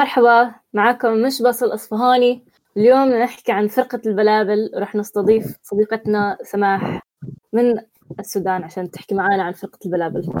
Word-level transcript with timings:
مرحبا 0.00 0.54
معكم 0.72 1.22
مش 1.22 1.42
بس 1.42 1.62
الأصفهاني. 1.62 2.44
اليوم 2.76 3.08
نحكي 3.08 3.52
عن 3.52 3.68
فرقة 3.68 4.00
البلابل 4.06 4.70
ورح 4.74 4.94
نستضيف 4.94 5.56
صديقتنا 5.62 6.38
سماح 6.42 7.02
من 7.52 7.80
السودان 8.20 8.64
عشان 8.64 8.90
تحكي 8.90 9.14
معانا 9.14 9.42
عن 9.42 9.52
فرقة 9.52 9.78
البلابل. 9.86 10.32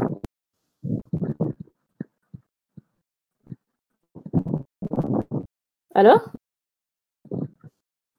ألو؟ 5.96 6.20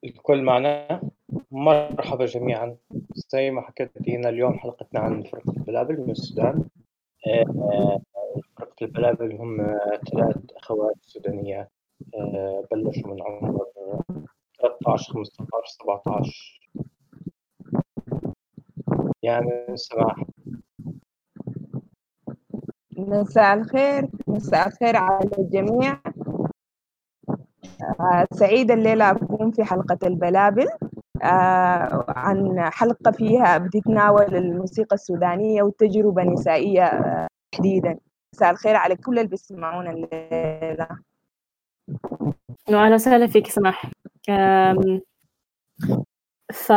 الكل 0.04 0.42
معنا؟ 0.42 1.00
مرحبا 1.50 2.26
جميعا. 2.26 2.76
زي 3.14 3.50
ما 3.50 3.62
حكيت 3.62 3.90
لنا 4.08 4.28
اليوم 4.28 4.58
حلقتنا 4.58 5.00
عن 5.00 5.22
فرقة 5.22 5.52
البلابل 5.56 6.00
من 6.00 6.10
السودان. 6.10 6.64
فرقة 8.58 8.76
البلابل 8.82 9.36
هم 9.36 9.56
ثلاث 10.12 10.36
أخوات 10.56 10.96
سودانيات 11.02 11.70
آه، 12.14 12.64
بلشوا 12.72 13.10
من 13.10 13.22
عمر 13.22 13.66
13 14.60 15.12
15 15.12 15.48
17 15.66 16.60
يعني 19.22 19.76
سماح 19.76 20.24
مساء 22.96 23.54
الخير 23.54 24.08
مساء 24.26 24.68
الخير 24.68 24.96
على 24.96 25.30
الجميع. 25.38 26.00
آه، 28.00 28.26
سعيدة 28.32 28.74
الليلة 28.74 29.10
أكون 29.10 29.50
في 29.50 29.64
حلقة 29.64 29.98
البلابل. 30.06 30.68
عن 32.08 32.60
حلقة 32.70 33.10
فيها 33.10 33.58
بتتناول 33.58 34.34
الموسيقى 34.36 34.94
السودانية 34.94 35.62
والتجربة 35.62 36.22
النسائية 36.22 36.84
آه، 36.84 37.26
تحديدا 37.52 37.98
مساء 38.34 38.50
الخير 38.50 38.76
على 38.76 38.96
كل 38.96 39.18
اللي 39.18 39.28
بيسمعونا 39.30 39.90
الليلة 39.90 40.88
أهلا 42.68 42.94
وسهلا 42.94 43.26
فيك 43.26 43.46
سماح. 43.46 43.90
ف. 46.52 46.72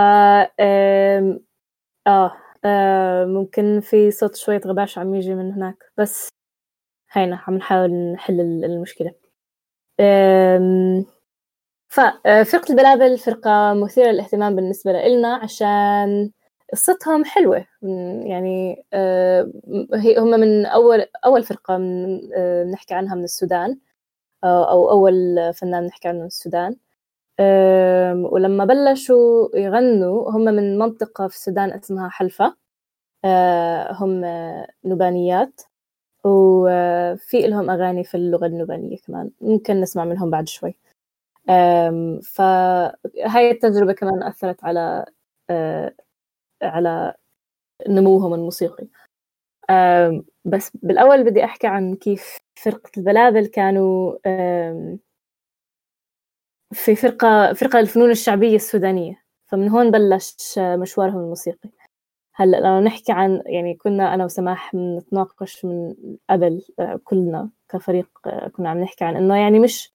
آه 2.08 2.32
آه، 2.66 3.26
ممكن 3.26 3.80
في 3.80 4.12
صوت 4.12 4.36
شوية 4.36 4.62
غباش 4.66 4.98
عم 4.98 5.16
يجي 5.16 5.36
من 5.36 5.52
هناك 5.54 5.92
بس 5.98 6.30
هينا 7.12 7.42
عم 7.48 7.54
نحاول 7.56 7.92
نحل 8.14 8.42
ال- 8.42 8.66
المشكلة 8.66 9.12
أم، 10.00 11.06
ففرقة 11.88 12.72
البلابل 12.72 13.18
فرقة 13.18 13.74
مثيرة 13.74 14.12
للاهتمام 14.12 14.56
بالنسبة 14.56 14.92
لنا 14.92 15.36
عشان 15.36 16.32
قصتهم 16.74 17.26
حلوة. 17.26 17.66
يعني 18.26 18.86
آه، 18.94 19.52
هي 19.94 20.18
هم 20.20 20.30
من 20.30 20.66
أول 20.66 21.06
أول 21.26 21.44
فرقة 21.44 21.78
من 21.78 22.20
آه، 22.36 22.64
بنحكي 22.64 22.94
عنها 22.94 23.16
من 23.16 23.24
السودان 23.24 23.78
أو 24.44 24.64
أو 24.64 24.92
أول 24.92 25.16
فنان 25.54 25.86
نحكي 25.86 26.08
عنه 26.08 26.20
من 26.20 26.26
السودان. 26.26 26.76
ولما 28.32 28.66
بلشوا 28.66 29.58
يغنوا 29.58 30.32
هم 30.32 30.42
من 30.46 30.78
منطقة 30.80 31.28
في 31.28 31.36
السودان 31.36 31.72
اسمها 31.74 32.10
حلفة. 32.10 32.56
هم 33.92 34.22
نوبانيات 34.86 35.62
وفي 36.26 37.48
لهم 37.48 37.70
أغاني 37.70 38.04
في 38.04 38.16
اللغة 38.18 38.46
النوبانية 38.46 38.98
كمان. 39.08 39.32
ممكن 39.42 39.82
نسمع 39.82 40.06
منهم 40.06 40.30
بعد 40.30 40.48
شوي. 40.50 40.76
فهاي 42.36 43.52
التجربة 43.52 43.94
كمان 43.94 44.24
أثرت 44.24 44.64
على 44.64 45.06
أه، 45.50 45.94
على 46.64 47.14
نموهم 47.90 48.34
الموسيقي. 48.34 48.88
بس 50.46 50.72
بالأول 50.78 51.24
بدي 51.24 51.46
أحكي 51.46 51.68
عن 51.68 51.96
كيف 51.96 52.38
فرقة 52.64 52.92
البلابل 52.98 53.48
كانوا 53.48 54.16
في 56.74 56.96
فرقة 56.96 57.54
فرقة 57.54 57.80
الفنون 57.80 58.12
الشعبية 58.12 58.56
السودانية. 58.56 59.24
فمن 59.48 59.70
هون 59.70 59.92
بلش 59.92 60.60
مشوارهم 60.60 61.20
الموسيقي. 61.20 61.70
هلأ 62.36 62.58
لو 62.62 62.82
نحكي 62.82 63.14
عن 63.14 63.44
يعني 63.48 63.76
كنا 63.76 64.16
أنا 64.16 64.26
وسماح 64.26 64.76
بنتناقش 64.76 65.66
من 65.66 65.96
قبل 66.32 66.64
آه، 66.80 67.02
كلنا 67.06 67.52
كفريق 67.70 68.10
آه، 68.28 68.50
كنا 68.50 68.70
عم 68.70 68.80
نحكي 68.82 69.06
عن 69.06 69.18
إنه 69.18 69.38
يعني 69.38 69.60
مش 69.60 69.95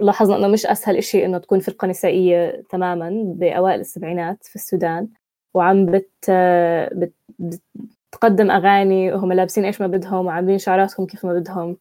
لاحظنا 0.00 0.36
إنه 0.36 0.48
مش 0.48 0.66
أسهل 0.66 0.96
إشي 0.96 1.24
إنه 1.26 1.38
تكون 1.38 1.60
فرقة 1.60 1.86
نسائية 1.88 2.62
تماما 2.70 3.10
بأوائل 3.36 3.80
السبعينات 3.80 4.46
في 4.46 4.56
السودان 4.56 5.08
وعم 5.54 5.86
بت 5.86 6.30
بت 6.92 7.14
بتقدم 8.12 8.50
أغاني 8.50 9.12
وهم 9.12 9.32
لابسين 9.32 9.64
إيش 9.64 9.80
ما 9.80 9.86
بدهم 9.86 10.26
وعاملين 10.26 10.58
شعراتهم 10.58 11.06
كيف 11.06 11.24
ما 11.26 11.32
بدهم. 11.34 11.76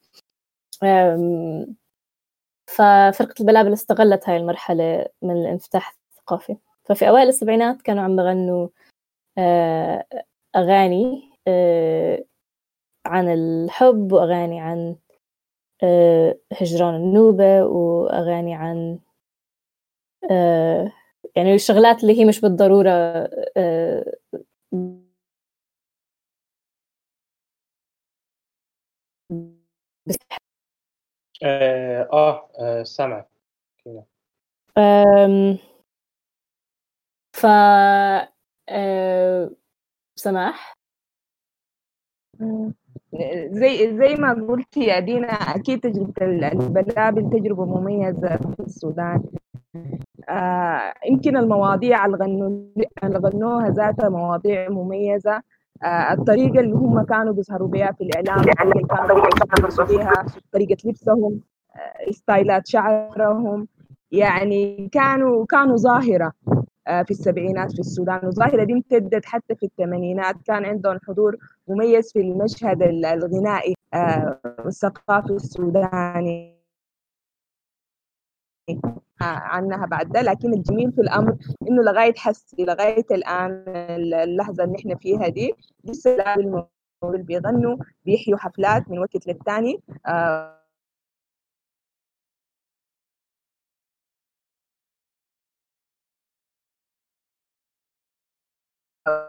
ففرقة 2.68 3.34
البلابل 3.40 3.74
استغلت 3.74 4.30
هاي 4.30 4.38
المرحلة 4.38 5.06
من 5.22 5.32
الانفتاح 5.32 5.96
الثقافي 6.12 6.58
ففي 6.84 7.10
أوائل 7.10 7.28
السبعينات 7.28 7.82
كانوا 7.82 8.04
عم 8.04 8.16
بغنوا 8.16 8.68
أغاني 10.56 11.32
عن 13.06 13.30
الحب 13.30 14.12
وأغاني 14.12 14.60
عن 14.62 14.96
هجران 16.54 16.96
النوبة 16.96 17.64
وأغاني 17.66 18.56
عن 18.56 19.00
آه، 20.32 20.92
يعني 21.36 21.56
الشغلات 21.56 22.02
اللي 22.04 22.20
هي 22.20 22.26
مش 22.26 22.42
بالضرورة 22.42 22.90
آه، 23.58 24.14
بس 30.06 30.18
آه, 31.44 32.10
آه, 32.14 32.50
آه 32.60 32.84
سامع 32.84 33.26
ف 37.34 37.46
أه، 38.70 39.50
سماح. 40.16 40.76
زي 43.52 43.98
زي 43.98 44.16
ما 44.16 44.34
قلت 44.50 44.78
يا 44.78 45.00
دينا 45.00 45.28
أكيد 45.28 45.80
تجربة 45.80 46.14
البلابل 46.22 47.30
تجربة 47.30 47.66
مميزة 47.66 48.36
في 48.38 48.60
السودان. 48.60 49.24
آه 50.30 50.94
يمكن 51.10 51.38
المواضيع 51.38 52.06
اللي 52.06 53.20
غنوها 53.20 53.70
ذاتها 53.70 54.10
مواضيع 54.10 54.70
مميزة. 54.70 55.42
آه 55.84 56.14
الطريقة 56.14 56.60
اللي 56.60 56.74
هم 56.76 57.02
كانوا 57.02 57.34
بيظهروا 57.34 57.68
بها 57.68 57.92
في 57.92 58.04
الطريقة 58.04 58.64
اللي 58.64 58.84
كانوا 58.84 59.22
بيظهروا 59.66 59.88
بها 59.98 60.26
طريقة 60.54 60.78
لبسهم 60.86 61.40
آه 61.76 62.12
ستايلات 62.12 62.68
شعرهم 62.68 63.68
يعني 64.12 64.90
كانوا 64.92 65.46
كانوا 65.46 65.76
ظاهرة. 65.78 66.32
آه 66.48 66.57
في 66.88 67.12
السبعينات 67.12 67.72
في 67.72 67.80
السودان. 67.80 68.20
والظاهرة 68.24 68.64
دي 68.64 68.74
امتدت 68.74 69.26
حتى 69.26 69.56
في 69.56 69.64
الثمانينات. 69.66 70.36
كان 70.46 70.66
عندهم 70.66 71.00
حضور 71.08 71.38
مميز 71.68 72.14
في 72.14 72.20
المشهد 72.20 72.82
الغنائي 72.84 73.74
آه 73.94 74.40
الثقافي 74.66 75.34
السوداني. 75.34 76.58
عنها 79.22 79.86
بعد 79.86 80.12
ده. 80.12 80.22
لكن 80.22 80.54
الجميل 80.54 80.92
في 80.92 81.02
الأمر 81.02 81.38
إنه 81.70 81.84
لغاية 81.84 82.14
حسي 82.18 82.66
لغاية 82.66 83.06
الآن 83.12 83.64
اللحظة 84.24 84.64
اللي 84.64 84.76
إحنا 84.80 84.96
فيها 84.96 85.28
دي 85.28 85.54
لسه 85.84 86.18
بيغنوا 87.04 87.78
بيحيوا 88.06 88.38
حفلات 88.38 88.90
من 88.90 89.00
وقت 89.00 89.28
للتاني. 89.28 89.80
آه 90.08 90.57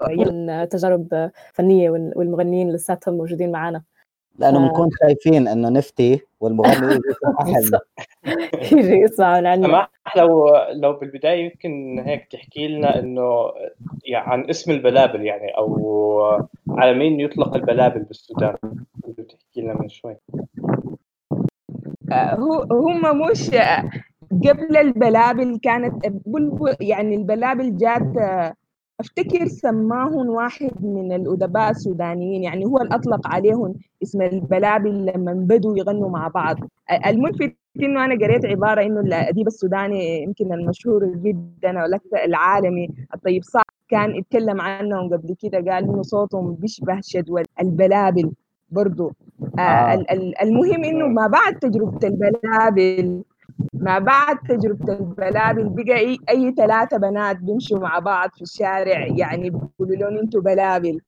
من 0.09 0.69
تجارب 0.69 1.31
فنية 1.53 1.91
وال- 1.91 2.13
والمغنيين 2.17 2.73
لساتهم 2.73 3.15
موجودين 3.15 3.53
معنا 3.53 3.83
لأنه 4.39 4.65
آه. 4.65 4.69
بنكون 4.69 4.89
خايفين 5.03 5.49
إنه 5.49 5.69
نفتي 5.69 6.21
والمغني 6.41 6.95
يجي 6.95 7.03
يسمع 7.47 7.81
يسمعوا 9.05 9.57
سماح 9.67 9.91
لو 10.17 10.57
لو 10.73 10.93
بالبداية 10.93 11.45
يمكن 11.45 11.99
هيك 12.07 12.27
تحكي 12.31 12.69
لنا 12.69 12.99
إنه 12.99 13.53
يعني 14.05 14.31
عن 14.33 14.51
اسم 14.51 14.71
البلابل 14.73 15.23
يعني 15.23 15.51
أو 15.57 16.43
على 16.69 16.95
مين 16.95 17.21
يطلق 17.21 17.55
البلابل 17.55 18.01
بالسودان؟ 18.03 18.55
تحكي 19.29 19.61
لنا 19.61 19.75
من 19.81 19.89
شوي. 19.89 20.17
آه، 22.13 22.35
هو 22.35 22.63
هم 22.71 23.31
مش 23.31 23.51
قبل 24.31 24.77
البلابل 24.77 25.59
كانت 25.63 26.07
بلبل 26.27 26.77
يعني 26.81 27.15
البلابل 27.15 27.77
جات 27.77 28.13
أفتكر 29.01 29.47
سماهم 29.49 30.29
واحد 30.29 30.71
من 30.81 31.13
الأدباء 31.13 31.71
السودانيين 31.71 32.43
يعني 32.43 32.65
هو 32.65 32.79
اللي 32.79 32.95
اطلق 32.95 33.27
عليهم 33.29 33.75
اسم 34.03 34.23
البلابل 34.23 35.07
لما 35.07 35.33
بدوا 35.33 35.79
يغنوا 35.79 36.09
مع 36.11 36.29
بعض 36.29 36.57
الملفت 37.07 37.53
إنه 37.83 38.05
أنا 38.05 38.15
قريت 38.15 38.45
عبارة 38.47 38.83
إنه 38.83 39.01
الأديب 39.01 39.47
السوداني 39.47 40.23
يمكن 40.23 40.53
المشهور 40.53 41.07
جدا 41.07 41.81
أو 41.81 41.87
الأكثر 41.87 42.25
العالمي 42.25 42.89
الطيب 43.15 43.43
صالح 43.43 43.63
كان 43.89 44.17
يتكلم 44.17 44.61
عنهم 44.61 45.13
قبل 45.15 45.35
كده 45.43 45.59
قال 45.73 45.85
إنه 45.85 46.03
صوتهم 46.03 46.55
بيشبه 46.55 46.99
شدو 47.03 47.43
البلابل 47.61 48.31
برضو 48.71 49.13
آه. 49.59 49.95
ال- 49.95 50.11
ال- 50.11 50.43
المهم 50.43 50.85
إنه 50.85 51.07
ما 51.07 51.27
بعد 51.27 51.55
تجربة 51.59 52.09
البلابل 52.09 53.23
ما 53.75 53.99
بعد 53.99 54.39
تجربة 54.49 54.93
البلابل 54.93 55.69
بقى 55.69 55.99
أي, 55.99 56.19
أي 56.29 56.53
ثلاثة 56.53 56.97
بنات 56.99 57.37
بيمشوا 57.37 57.79
مع 57.79 57.99
بعض 57.99 58.31
في 58.35 58.43
الشارع 58.43 59.07
يعني 59.17 59.51
بيقولوا 59.51 59.97
لهم 59.97 60.19
أنتوا 60.19 60.41
بلابل 60.41 61.01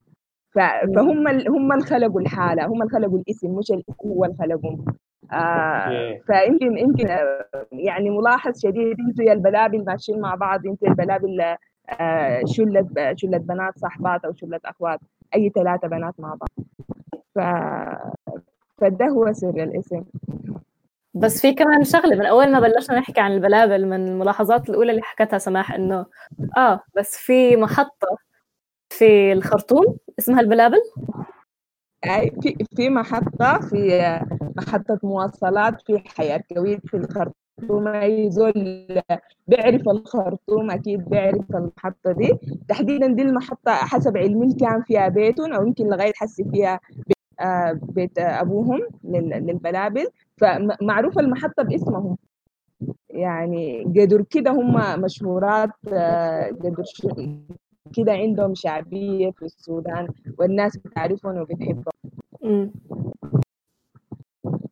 فهم 0.55 1.29
هم 1.29 1.73
اللي 1.73 1.85
خلقوا 1.85 2.21
الحالة 2.21 2.67
هم 2.67 2.83
اللي 2.83 2.93
خلقوا 2.93 3.19
الاسم 3.19 3.51
مش 3.51 3.71
الاسم 3.71 4.09
هو 4.09 4.25
اللي 4.25 4.37
خلقهم 4.37 4.85
آه. 5.33 6.19
فيمكن 6.27 6.79
يمكن 6.79 7.09
آه، 7.09 7.45
يعني 7.73 8.11
ملاحظ 8.11 8.53
شديد 8.63 8.97
أنتوا 9.09 9.25
يا 9.25 9.33
البلابل 9.33 9.85
ماشيين 9.85 10.21
مع 10.21 10.35
بعض 10.35 10.67
أنتوا 10.67 10.89
البلابل 10.89 11.41
آه، 12.01 12.41
شلة 12.47 12.89
شلة 13.17 13.39
بنات 13.39 13.79
صاحبات 13.79 14.25
أو 14.25 14.33
شلة 14.35 14.61
أخوات 14.65 15.01
أي 15.35 15.51
ثلاثة 15.55 15.89
بنات 15.89 16.21
مع 16.21 16.35
بعض. 16.35 16.67
ف 17.35 17.39
فده 18.79 19.07
هو 19.07 19.33
سر 19.33 19.63
الاسم. 19.63 20.03
بس 21.15 21.41
في 21.41 21.55
كمان 21.55 21.85
شغلة 21.85 22.17
من 22.17 22.27
أول 22.27 22.53
ما 22.53 22.61
بلشنا 22.61 22.99
نحكي 22.99 23.21
عن 23.21 23.33
البلابل 23.33 23.87
من 23.87 24.09
الملاحظات 24.09 24.71
الأولى 24.71 24.91
اللي 24.91 25.03
حكتها 25.03 25.39
سماح 25.39 25.73
إنه 25.73 26.07
آه 26.57 26.81
بس 26.97 27.17
في 27.17 27.57
محطة 27.57 28.19
في 28.91 29.33
الخرطوم 29.33 29.97
اسمها 30.19 30.41
البلابل. 30.41 30.79
في 32.43 32.57
في 32.77 32.89
محطة 32.91 33.61
في 33.61 34.21
محطة 34.57 34.99
مواصلات 35.03 35.83
في 35.83 35.99
حياة 36.17 36.43
كويت 36.55 36.87
في 36.87 36.97
الخرطوم. 36.97 37.89
أي 37.89 38.31
زول 38.31 38.53
بيعرف 39.47 39.89
الخرطوم 39.89 40.71
أكيد 40.71 41.09
بيعرف 41.09 41.45
المحطة 41.55 42.13
دي. 42.13 42.39
تحديدا 42.69 43.07
دي 43.07 43.23
المحطة 43.23 43.73
حسب 43.73 44.17
علمي 44.17 44.55
كان 44.55 44.83
فيها 44.83 45.09
بيتهم 45.09 45.53
أو 45.53 45.67
يمكن 45.67 45.87
لغاية 45.87 46.13
حسي 46.17 46.45
فيها 46.53 46.81
بيت, 47.41 47.47
آه 47.47 47.73
بيت 47.83 48.19
آه 48.19 48.89
لل- 49.05 49.47
للبلابل. 49.47 50.07
فمعروفة 50.37 51.21
المحطة 51.21 51.63
باسمهم. 51.63 52.17
يعني 53.11 53.85
قدر 53.85 54.23
كده 54.31 54.51
هم 54.51 55.01
مشهورات 55.01 55.71
آه، 55.93 56.47
قدر 56.49 56.83
ش- 56.85 57.07
كده 57.97 58.13
عندهم 58.13 58.55
شعبية 58.55 59.31
في 59.31 59.43
السودان 59.45 60.09
والناس 60.39 60.77
بتعرفهم 60.77 61.37
وبتحبهم. 61.39 62.71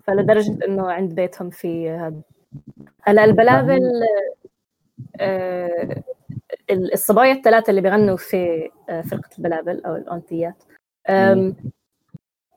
فلدرجة 0.05 0.59
إنه 0.69 0.91
عند 0.91 1.15
بيتهم 1.15 1.51
في 1.51 1.91
هذا 1.91 2.21
هلا 3.03 3.25
البلابل 3.25 3.91
آه، 5.21 6.03
ال- 6.71 6.93
الصبايا 6.93 7.33
الثلاثة 7.33 7.71
اللي 7.71 7.81
بيغنوا 7.81 8.17
في 8.17 8.71
آه، 8.89 9.01
فرقة 9.01 9.31
البلابل 9.39 9.85
أو 9.85 9.97
الاونتيات 9.97 10.63
آم، 11.09 11.57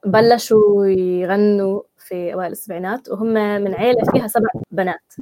بلشوا 0.05 0.85
يغنوا 0.87 1.81
في 1.97 2.33
أوائل 2.33 2.51
السبعينات 2.51 3.09
وهم 3.09 3.27
من 3.63 3.73
عيلة 3.73 4.03
فيها 4.11 4.27
سبع 4.27 4.49
بنات. 4.71 5.13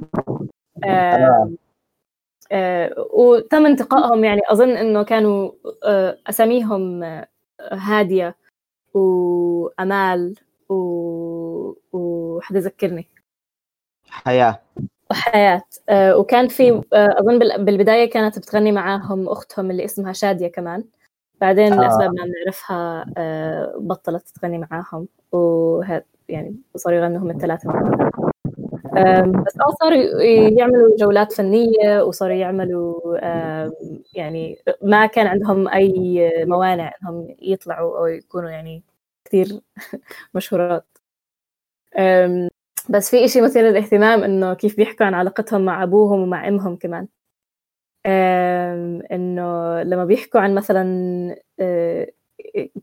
آم، 0.84 1.56
آه، 2.52 3.06
وتم 3.12 3.66
انتقائهم 3.66 4.24
يعني 4.24 4.40
أظن 4.48 4.70
إنه 4.70 5.02
كانوا 5.02 5.52
آه، 5.84 6.18
أساميهم 6.26 7.02
آه، 7.02 7.28
هادية 7.72 8.36
وأمال 8.94 10.34
و... 10.68 10.74
وحدا 11.92 12.58
يذكرني؟ 12.58 13.06
حياة. 14.08 14.60
وحياة. 15.10 15.62
آه، 15.88 16.16
وكان 16.16 16.48
في 16.48 16.70
آه، 16.92 17.08
أظن 17.20 17.38
بال- 17.38 17.64
بالبداية 17.64 18.10
كانت 18.10 18.38
بتغني 18.38 18.72
معاهم 18.72 19.28
أختهم 19.28 19.70
اللي 19.70 19.84
اسمها 19.84 20.12
شادية 20.12 20.48
كمان. 20.48 20.84
بعدين 21.40 21.72
آه. 21.72 21.80
لأسباب 21.80 22.14
ما 22.14 22.24
بنعرفها 22.24 23.06
آه، 23.16 23.74
بطلت 23.78 24.28
تغني 24.28 24.58
معاهم 24.58 25.08
وهذا 25.32 26.04
يعني 26.28 26.56
صاروا 26.76 26.98
يغنوا 26.98 27.18
هم 27.18 27.30
الثلاثة 27.30 27.68
مع 27.68 27.80
بعض. 27.80 28.10
آم، 28.96 29.32
بس 29.32 29.58
آه 29.60 29.74
صاروا 29.80 30.22
يعملوا 30.58 30.96
جولات 30.96 31.32
فنية 31.32 32.02
وصاروا 32.02 32.34
يعملوا 32.36 33.18
يعني 34.14 34.58
ما 34.82 35.06
كان 35.06 35.26
عندهم 35.26 35.68
أي 35.68 36.30
موانع 36.46 36.92
إنهم 37.02 37.36
يطلعوا 37.42 37.98
أو 37.98 38.06
يكونوا 38.06 38.50
يعني 38.50 38.82
كثير 39.24 39.60
مشهورات 40.34 40.86
بس 42.88 43.10
في 43.10 43.24
إشي 43.24 43.40
مثير 43.40 43.64
للاهتمام 43.64 44.22
إنه 44.24 44.54
كيف 44.54 44.76
بيحكوا 44.76 45.06
عن 45.06 45.14
علاقتهم 45.14 45.64
مع 45.64 45.82
أبوهم 45.82 46.20
ومع 46.20 46.48
أمهم 46.48 46.76
كمان 46.76 47.06
إنه 48.06 49.82
لما 49.82 50.04
بيحكوا 50.04 50.40
عن 50.40 50.54
مثلا 50.54 50.84
آه، 51.60 52.08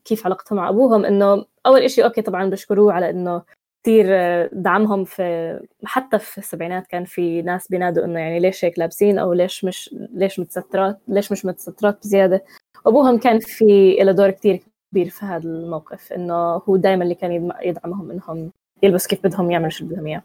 كيف 0.05 0.25
علاقتهم 0.25 0.57
مع 0.57 0.69
أبوهم 0.69 1.05
إنه 1.05 1.45
أول 1.65 1.81
إشي 1.81 2.03
أوكي 2.03 2.21
طبعا 2.21 2.49
بشكروه 2.49 2.93
على 2.93 3.09
إنه 3.09 3.41
كثير 3.83 4.05
آه، 4.09 4.49
دعمهم 4.53 5.03
في 5.05 5.59
حتى 5.83 6.19
في 6.19 6.37
السبعينات 6.37 6.87
كان 6.87 7.05
في 7.05 7.41
ناس 7.41 7.67
بينادوا 7.67 8.05
إنه 8.05 8.19
يعني 8.19 8.39
ليش 8.39 8.65
هيك 8.65 8.79
لابسين 8.79 9.19
أو 9.19 9.33
ليش 9.33 9.65
مش 9.65 9.95
ليش 10.13 10.39
متسترات 10.39 10.99
ليش 11.07 11.31
مش 11.31 11.45
متسترات 11.45 11.99
بزيادة. 11.99 12.43
أبوهم 12.85 13.17
كان 13.17 13.39
في 13.39 13.97
له 14.01 14.11
دور 14.11 14.31
كثير 14.31 14.59
كبير 14.91 15.09
في 15.09 15.25
هذا 15.25 15.43
الموقف 15.43 16.13
إنه 16.13 16.33
هو 16.33 16.75
دائما 16.77 17.03
اللي 17.03 17.15
كان 17.15 17.51
يدعمهم 17.61 18.11
إنهم 18.11 18.51
يلبسوا 18.83 19.09
كيف 19.09 19.23
بدهم 19.23 19.51
يعملوا 19.51 19.69
شو 19.69 19.85
بدهم 19.85 20.21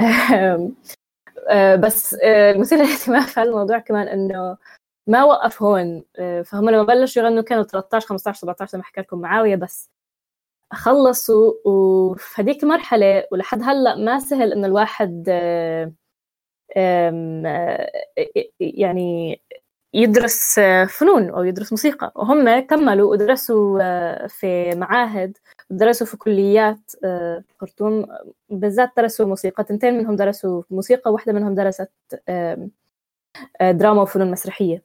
آه، 0.00 0.70
بس 1.76 2.14
آه، 2.14 2.50
المثير 2.52 2.78
للاهتمام 2.78 3.22
في 3.22 3.42
الموضوع 3.42 3.78
كمان 3.78 4.08
إنه 4.08 4.56
ما 5.06 5.24
وقف 5.24 5.62
هون. 5.62 6.04
آه، 6.18 6.42
فهم 6.42 6.70
لما 6.70 6.82
بلشوا 6.82 7.22
يغنوا 7.22 7.42
كانوا 7.42 7.64
13 7.64 8.06
15 8.06 8.38
17 8.40 8.70
زي 8.72 8.78
ما 8.78 8.84
حكى 8.84 9.00
لكم 9.00 9.20
معاوية 9.20 9.56
بس 9.56 9.90
خلصوا 10.72 11.54
وفي 11.64 12.42
هذيك 12.42 12.62
المرحله 12.62 13.24
ولحد 13.32 13.62
هلأ 13.62 13.96
ما 13.96 14.18
سهل 14.20 14.52
إنه 14.52 14.66
الواحد 14.66 15.24
آه، 15.28 15.92
آه، 16.76 17.90
يعني 18.60 19.40
يدرس 19.94 20.58
آه، 20.58 20.84
فنون 20.84 21.30
أو 21.30 21.42
يدرس 21.44 21.72
موسيقى. 21.72 22.12
وهم 22.14 22.58
كملوا 22.60 23.10
ودرسوا 23.10 23.78
آه، 23.82 24.26
في 24.26 24.74
معاهد 24.74 25.38
درسوا 25.70 26.06
في 26.06 26.16
كليات 26.16 26.78
آه، 27.04 27.44
خرطوم. 27.58 28.06
بالذات 28.48 28.90
درسوا 28.96 29.26
موسيقى. 29.26 29.64
تنتين 29.64 29.98
منهم 29.98 30.16
درسوا 30.16 30.62
موسيقى 30.70 31.12
واحدة 31.12 31.32
منهم 31.32 31.54
درست 31.54 31.90
آه، 32.28 32.68
دراما 33.70 34.02
وفنون 34.02 34.30
مسرحية. 34.30 34.84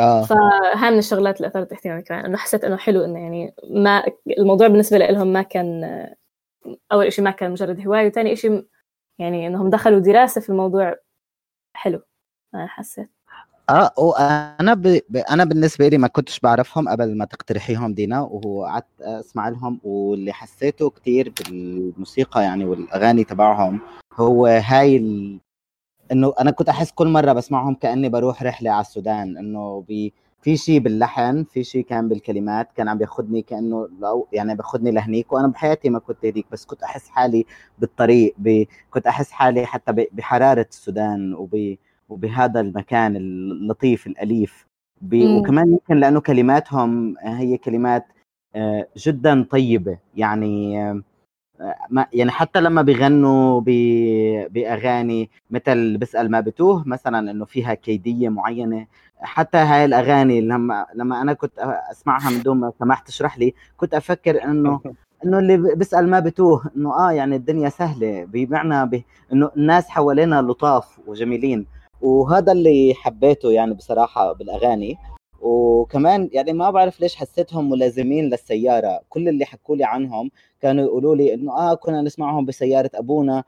آه. 0.00 0.22
فهاي 0.24 0.90
من 0.90 0.98
الشغلات 0.98 1.36
اللي 1.36 1.48
أثارت 1.48 1.72
اهتمامي 1.72 2.02
كمان. 2.02 2.24
إنه 2.24 2.36
حسيت 2.36 2.64
إنه 2.64 2.76
حلو 2.76 3.04
إنه 3.04 3.18
يعني 3.20 3.54
ما 3.70 4.04
الموضوع 4.38 4.66
بالنسبة 4.68 4.98
لهم 4.98 5.32
ما 5.32 5.42
كان 5.42 5.84
آه، 5.84 6.16
أول 6.92 7.06
إشي 7.06 7.22
ما 7.22 7.30
كان 7.30 7.50
مجرد 7.50 7.86
هواية 7.86 8.06
وثاني 8.08 8.32
إشي 8.32 8.64
يعني 9.18 9.46
إنهم 9.46 9.70
دخلوا 9.70 9.98
دراسة 10.00 10.40
في 10.40 10.48
الموضوع 10.50 10.96
حلو. 11.74 12.02
أنا 12.54 12.66
حسيت. 12.66 13.10
آه 13.70 13.92
وأنا 13.98 14.74
ب... 14.74 15.00
أنا 15.30 15.44
بالنسبة 15.44 15.88
لي 15.88 15.98
ما 15.98 16.08
كنتش 16.08 16.40
بعرفهم 16.40 16.88
قبل 16.88 17.16
ما 17.18 17.24
تقترحيهم 17.24 17.94
دينا 17.94 18.20
وقعدت 18.20 19.00
أسمع 19.00 19.48
لهم 19.48 19.80
واللي 19.84 20.32
حسيته 20.32 20.90
كتير 20.90 21.32
بالموسيقى 21.40 22.42
يعني 22.42 22.64
والأغاني 22.64 23.24
تبعهم 23.24 23.80
هو 24.14 24.46
هاي 24.46 24.96
ال... 24.96 25.38
إنه 26.12 26.34
أنا 26.40 26.50
كنت 26.50 26.68
أحس 26.68 26.92
كل 26.92 27.08
مرة 27.08 27.32
بسمعهم 27.32 27.74
كأني 27.74 28.08
بروح 28.08 28.42
رحلة 28.42 28.70
على 28.70 28.80
السودان 28.80 29.36
إنه 29.38 29.84
بي 29.88 30.12
في 30.42 30.56
شيء 30.56 30.78
باللحن 30.78 31.44
في 31.44 31.64
شيء 31.64 31.84
كان 31.84 32.08
بالكلمات 32.08 32.68
كان 32.76 32.88
عم 32.88 32.98
بياخذني 32.98 33.42
كأنه 33.42 33.88
لو 34.00 34.28
يعني 34.32 34.54
بياخذني 34.54 34.90
لهنيك 34.90 35.32
وأنا 35.32 35.48
بحياتي 35.48 35.90
ما 35.90 35.98
كنت 35.98 36.24
هذيك 36.24 36.46
بس 36.52 36.64
كنت 36.64 36.82
أحس 36.82 37.08
حالي 37.08 37.46
بالطريق 37.78 38.34
ب... 38.38 38.64
كنت 38.90 39.06
أحس 39.06 39.30
حالي 39.30 39.66
حتى 39.66 39.92
ب... 39.92 40.06
بحرارة 40.12 40.66
السودان 40.70 41.34
وب... 41.34 41.76
وبهذا 42.08 42.60
المكان 42.60 43.16
اللطيف 43.16 44.06
الأليف. 44.06 44.66
وكمان 45.12 45.68
يمكن 45.72 45.96
لأنه 45.96 46.20
كلماتهم 46.20 47.14
هي 47.18 47.56
كلمات 47.58 48.06
آه، 48.56 48.86
جدا 48.96 49.42
طيبة 49.50 49.98
يعني 50.16 50.82
آه، 51.60 51.74
ما 51.90 52.06
يعني 52.12 52.30
حتى 52.30 52.60
لما 52.60 52.82
بيغنوا 52.82 53.60
بأغاني 54.48 55.30
مثل 55.50 55.96
بسال 55.98 56.30
ما 56.30 56.40
بتوه 56.40 56.88
مثلا 56.88 57.30
إنه 57.30 57.44
فيها 57.44 57.74
كيدية 57.74 58.28
معينة 58.28 58.86
حتى 59.20 59.58
هاي 59.58 59.84
الأغاني 59.84 60.40
لما 60.40 60.86
لما 60.94 61.22
أنا 61.22 61.32
كنت 61.32 61.58
أسمعها 61.90 62.30
من 62.30 62.42
دون 62.42 62.56
ما 62.60 62.72
سمحت 62.78 63.06
تشرح 63.08 63.38
لي 63.38 63.54
كنت 63.76 63.94
أفكر 63.94 64.44
إنه 64.44 64.80
إنه 65.24 65.38
اللي 65.38 65.74
بيسأل 65.74 66.10
ما 66.10 66.20
بتوه 66.20 66.70
إنه 66.76 67.08
آه 67.08 67.12
يعني 67.12 67.36
الدنيا 67.36 67.68
سهلة 67.68 68.24
بمعنى. 68.24 69.04
إنه 69.32 69.50
الناس 69.56 69.88
حوالينا 69.88 70.42
لطاف 70.42 71.00
وجميلين 71.06 71.66
وهذا 72.02 72.52
اللي 72.52 72.94
حبيته 72.96 73.52
يعني 73.52 73.74
بصراحة 73.74 74.32
بالأغاني. 74.32 74.98
وكمان 75.40 76.28
يعني 76.32 76.52
ما 76.52 76.70
بعرف 76.70 77.00
ليش 77.00 77.16
حسيتهم 77.16 77.70
ملازمين 77.70 78.24
للسيارة. 78.30 79.00
كل 79.08 79.28
اللي 79.28 79.44
حكوا 79.44 79.76
لي 79.76 79.84
عنهم 79.84 80.30
كانوا 80.60 80.84
يقولوا 80.84 81.16
لي 81.16 81.34
إنه 81.34 81.52
آه 81.52 81.74
كنا 81.74 82.02
نسمعهم 82.02 82.44
بسيارة 82.44 82.90
أبونا 82.94 83.44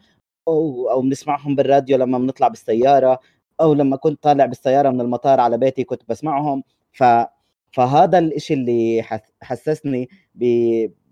أو 0.48 0.90
أو 0.90 1.00
بنسمعهم 1.00 1.54
بالراديو 1.54 1.96
لما 1.98 2.18
بنطلع 2.18 2.48
بالسيارة 2.48 3.18
أو 3.60 3.74
لما 3.74 3.96
كنت 3.96 4.22
طالع 4.22 4.46
بالسيارة 4.46 4.90
من 4.90 5.00
المطار 5.00 5.40
على 5.40 5.58
بيتي 5.58 5.84
كنت 5.84 6.02
بسمعهم. 6.08 6.62
ف 6.92 7.04
فهذا 7.72 8.18
الإشي 8.18 8.54
اللي 8.54 9.02
حس- 9.02 9.32
حسسني. 9.42 10.08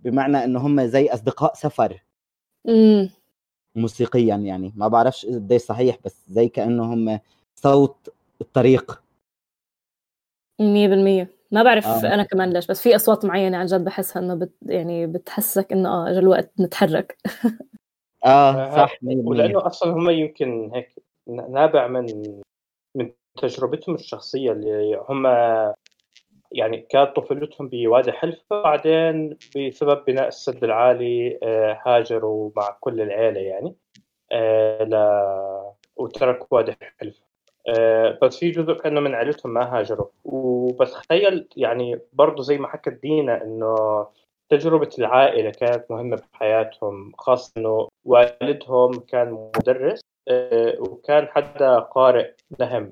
بمعنى 0.02 0.44
إنه 0.44 0.60
هم 0.66 0.80
زي 0.86 1.06
أصدقاء 1.08 1.54
سفر. 1.54 2.04
امم 2.68 3.10
موسيقيا 3.75 4.37
يعني. 4.37 4.73
ما 4.76 4.88
بعرفش 4.88 5.26
قديش 5.26 5.62
صحيح 5.62 5.99
بس 6.04 6.16
زي 6.28 6.49
كانه 6.49 6.95
هم 6.95 7.21
صوت 7.54 8.09
الطريق. 8.40 9.02
100% 10.61 10.64
ما 11.50 11.62
بعرف 11.62 11.87
آه. 11.87 12.14
أنا 12.14 12.23
كمان 12.23 12.52
ليش 12.52 12.66
بس 12.66 12.83
في 12.83 12.97
أصوات 12.97 13.25
معينة 13.25 13.57
عن 13.57 13.66
جد 13.66 13.85
بحسها 13.85 14.23
إنه 14.23 14.35
بت 14.35 14.52
يعني 14.62 15.07
بتحسك 15.07 15.73
إنه 15.73 15.88
آه 15.88 16.11
اجى 16.11 16.19
الوقت 16.19 16.52
نتحرك 16.61 17.19
آه 18.25 18.76
صح 18.76 18.99
100% 19.02 19.26
ولأنه 19.26 19.66
أصلا 19.66 19.93
هم 19.93 20.11
يمكن 20.11 20.71
هيك 20.75 20.95
نابع 21.28 21.87
من 21.87 22.07
من 22.97 23.12
تجربتهم 23.43 23.95
الشخصية 23.95 24.52
اللي 24.52 25.04
هم 25.08 25.26
يعني 26.54 26.86
كانت 26.90 27.17
طفولتهم 27.17 27.69
بوادي 27.69 28.12
حلفة 28.12 28.62
بعدين 28.62 29.36
بسبب 29.56 30.04
بناء 30.04 30.28
السد 30.28 30.64
العالي 30.64 31.38
آه، 31.43 31.80
هاجروا 31.86 32.50
مع 32.56 32.76
كل 32.80 33.00
العيلة 33.00 33.40
يعني 33.40 33.75
آه، 34.32 34.84
ل... 34.84 34.95
وتركوا 35.97 36.47
وادي 36.58 36.76
حلفة 37.00 37.25
آه، 37.69 38.19
بس 38.23 38.38
في 38.38 38.50
جزء 38.50 38.73
كأنه 38.73 39.00
من 39.00 39.14
عائلتهم 39.14 39.54
ما 39.54 39.78
هاجروا. 39.78 40.06
وبتخيل 40.25 41.49
يعني 41.56 42.00
برضه 42.12 42.43
زي 42.43 42.58
ما 42.58 42.69
حكت 42.69 42.99
دينا 43.02 43.43
إنه 43.43 44.06
تجربة 44.49 44.90
العائلة 44.99 45.50
كانت 45.50 45.84
مهمة 45.90 46.23
بحياتهم 46.32 47.12
خاصة 47.19 47.52
إنه 47.56 47.88
والدهم 48.04 48.93
كان 48.93 49.50
مدرس 49.56 50.00
وكان 50.78 51.26
حدا 51.28 51.78
قارئ 51.78 52.30
لهم. 52.60 52.90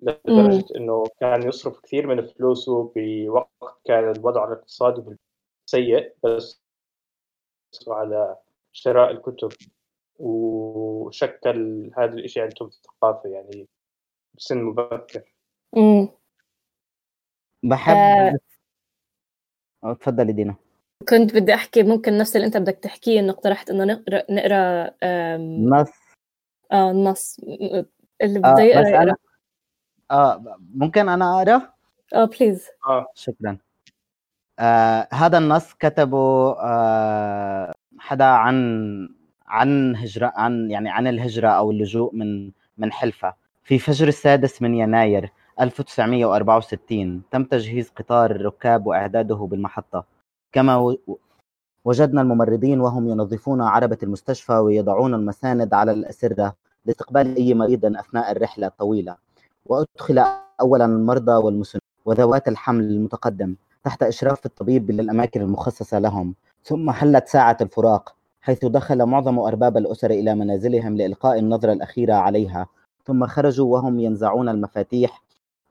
لدرجة 0.00 0.64
إنه 0.76 1.04
كان 1.20 1.48
يصرف 1.48 1.80
كثير 1.80 2.06
من 2.06 2.26
فلوسه 2.26 2.92
بوقت 2.96 3.80
كان 3.84 4.10
الوضع 4.10 4.44
الاقتصادي 4.48 5.16
سيء 5.66 6.12
بس 6.24 6.62
على 7.88 8.36
شراء 8.72 9.10
الكتب. 9.10 9.52
وشكل 10.18 11.90
هذا 11.98 12.12
الإشي 12.14 12.40
عندهم 12.40 12.68
الثقافة 12.68 13.28
يعني 13.28 13.68
بسن 14.34 14.62
مبكر. 14.62 15.22
امم 15.76 16.08
بحب 17.62 17.96
آه. 17.96 18.38
آه، 19.84 19.92
تفضلي 19.92 20.32
دينا. 20.32 20.54
كنت 21.08 21.34
بدي 21.34 21.54
أحكي 21.54 21.82
ممكن 21.82 22.18
نفس 22.18 22.36
اللي 22.36 22.46
أنت 22.46 22.56
بدك 22.56 22.78
تحكيه 22.78 23.20
إنه 23.20 23.32
اقترحت 23.32 23.70
إنه 23.70 23.84
نقرأ 23.84 24.22
نقرأ 24.30 24.90
نص. 25.36 25.90
آه 26.72 26.90
النص. 26.90 27.40
اللي 28.22 28.38
آه 28.38 28.40
بده 28.40 28.52
بس 28.52 28.60
يقرا 28.60 29.02
أنا 29.02 29.16
آه 30.14 30.58
ممكن 30.74 31.08
أنا 31.08 31.36
أقرأ؟ 31.42 31.62
آه 32.14 32.24
بليز 32.24 32.66
آه. 32.86 33.06
شكرا. 33.14 33.58
آه 34.58 35.08
هذا 35.12 35.38
النص 35.38 35.74
كتبه 35.74 36.52
آه 36.60 37.72
حدا 37.98 38.24
عن 38.24 39.08
عن 39.46 39.96
هجرة 39.96 40.32
عن 40.36 40.70
يعني 40.70 40.90
عن 40.90 41.06
الهجرة 41.06 41.48
أو 41.48 41.70
اللجوء 41.70 42.14
من 42.14 42.50
من 42.78 42.92
حلفا 42.92 43.34
في 43.64 43.78
فجر 43.78 44.08
السادس 44.08 44.62
من 44.62 44.74
يناير 44.74 45.32
1964 45.60 47.22
تم 47.30 47.44
تجهيز 47.44 47.90
قطار 47.90 48.30
الركاب 48.30 48.86
وإعداده 48.86 49.36
بالمحطة. 49.36 50.04
كما 50.52 50.96
وجدنا 51.84 52.20
الممرضين 52.20 52.80
وهم 52.80 53.08
ينظفون 53.08 53.60
عربة 53.62 53.98
المستشفى 54.02 54.52
ويضعون 54.52 55.14
المساند 55.14 55.74
على 55.74 55.92
الأسرة 55.92 56.54
لاستقبال 56.84 57.36
أي 57.36 57.54
مريض 57.54 57.96
أثناء 57.96 58.32
الرحلة 58.32 58.66
الطويلة. 58.66 59.16
وأدخل 59.66 60.24
أولا 60.60 60.84
المرضى 60.84 61.32
والمسنين 61.32 61.80
وذوات 62.04 62.48
الحمل 62.48 62.84
المتقدم 62.84 63.54
تحت 63.84 64.02
إشراف 64.02 64.46
الطبيب 64.46 64.90
للأماكن 64.90 65.40
المخصصة 65.40 65.98
لهم. 65.98 66.34
ثم 66.64 66.90
حلت 66.90 67.28
ساعة 67.28 67.56
الفراق 67.60 68.14
حيث 68.40 68.64
دخل 68.64 69.06
معظم 69.06 69.38
أرباب 69.38 69.76
الأسر 69.76 70.10
إلى 70.10 70.34
منازلهم 70.34 70.96
لإلقاء 70.96 71.38
النظرة 71.38 71.72
الأخيرة 71.72 72.14
عليها. 72.14 72.66
ثم 73.04 73.26
خرجوا 73.26 73.72
وهم 73.72 74.00
ينزعون 74.00 74.48
المفاتيح 74.48 75.22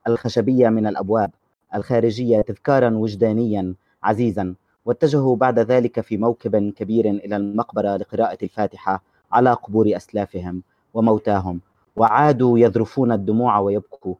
الخشبية 0.08 0.68
من 0.68 0.86
الأبواب 0.86 1.30
الخارجية 1.74 2.40
تذكارا 2.40 2.90
وجدانيا 2.96 3.74
عزيزا 4.02 4.54
واتجهوا 4.84 5.36
بعد 5.36 5.58
ذلك 5.58 6.00
في 6.00 6.16
موكب 6.16 6.72
كبير 6.72 7.10
إلى 7.10 7.36
المقبرة 7.36 7.96
لقراءة 7.96 8.38
الفاتحة 8.42 9.02
على 9.32 9.52
قبور 9.52 9.96
أسلافهم 9.96 10.62
وموتاهم. 10.94 11.60
وعادوا 11.96 12.58
يذرفون 12.58 13.12
الدموع 13.12 13.58
ويبكوا 13.58 14.14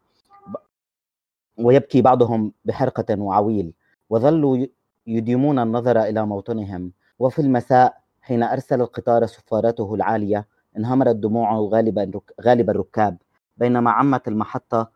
ويبكي 1.58 2.02
بعضهم 2.02 2.52
بحرقة 2.64 3.20
وعويل 3.20 3.72
وظلوا 4.10 4.66
يديمون 5.06 5.58
النظر 5.58 6.02
إلى 6.02 6.26
موطنهم 6.26 6.92
وفي 7.18 7.38
المساء 7.42 8.00
حين 8.20 8.42
أرسل 8.42 8.80
القطار 8.80 9.26
سفارته 9.26 9.94
العالية 9.94 10.46
انهمرت 10.76 11.16
دموع 11.16 11.54
غالب 11.58 11.98
الرك- 11.98 12.34
غالب 12.42 12.70
الركاب 12.70 13.16
بينما 13.56 13.90
عمت 13.90 14.28
المحطة 14.28 14.90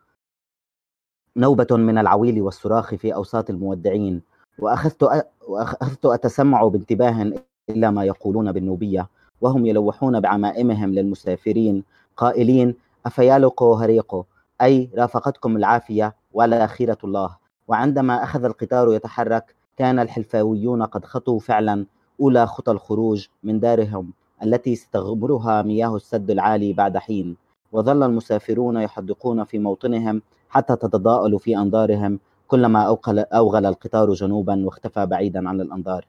نوبة 1.37 1.67
من 1.71 1.97
العويل 1.97 2.41
والصراخ 2.41 2.95
في 2.95 3.13
أوساط 3.15 3.49
المودعين 3.49 4.21
وأخذت. 4.59 5.25
وأخذت 5.47 6.05
أتسمع 6.05 6.67
بانتباه 6.67 7.31
إلى 7.69 7.91
ما 7.91 8.03
يقولون 8.03 8.51
بالنوبية 8.51 9.07
وهم 9.41 9.65
يلوحون 9.65 10.19
بعمائمهم 10.19 10.93
للمسافرين 10.93 11.83
قائلين 12.19 12.75
أفيالقو 13.05 13.73
هريقو 13.73 14.23
أي 14.61 14.89
رافقتكم 14.97 15.57
العافية 15.57 16.15
ولا 16.33 16.67
خيرة 16.67 16.97
الله. 17.03 17.37
وعندما 17.67 18.23
أخذ 18.23 18.45
القطار 18.45 18.93
يتحرك 18.93 19.55
كان 19.77 19.99
الحلفاويون 19.99 20.83
قد 20.83 21.05
خطوا 21.05 21.39
فعلا. 21.39 21.85
أولى 22.21 22.47
خطى 22.47 22.71
الخروج 22.71 23.27
من 23.43 23.59
دارهم 23.59 24.13
التي 24.43 24.75
ستغمرها 24.75 25.61
مياه 25.61 25.95
السد 25.95 26.31
العالي 26.31 26.73
بعد 26.73 26.97
حين. 26.97 27.37
وظل 27.71 28.03
المسافرون 28.03 28.77
يحدقون 28.77 29.43
في 29.43 29.59
موطنهم 29.59 30.21
حتى 30.49 30.75
تتضاءل 30.75 31.39
في 31.39 31.57
أنظارهم 31.57 32.19
كلما 32.47 32.81
أوقل 32.81 33.19
أوغل 33.19 33.65
القطار 33.65 34.13
جنوبا 34.13 34.65
واختفى 34.65 35.05
بعيدا 35.05 35.49
عن 35.49 35.61
الأنظار. 35.61 36.05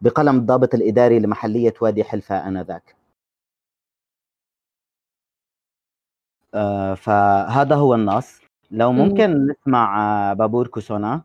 بقلم 0.00 0.36
الضابط 0.36 0.74
الإداري 0.74 1.18
لمحلية 1.18 1.74
وادي 1.80 2.04
حلفا 2.04 2.48
آنذاك. 2.48 2.97
فهذا 6.94 7.74
هو 7.76 7.94
النص. 7.94 8.40
لو 8.70 8.92
مم. 8.92 8.98
ممكن 8.98 9.46
نسمع 9.46 10.00
آه، 10.30 10.32
بابور 10.34 10.66
كوسونا 10.66 11.22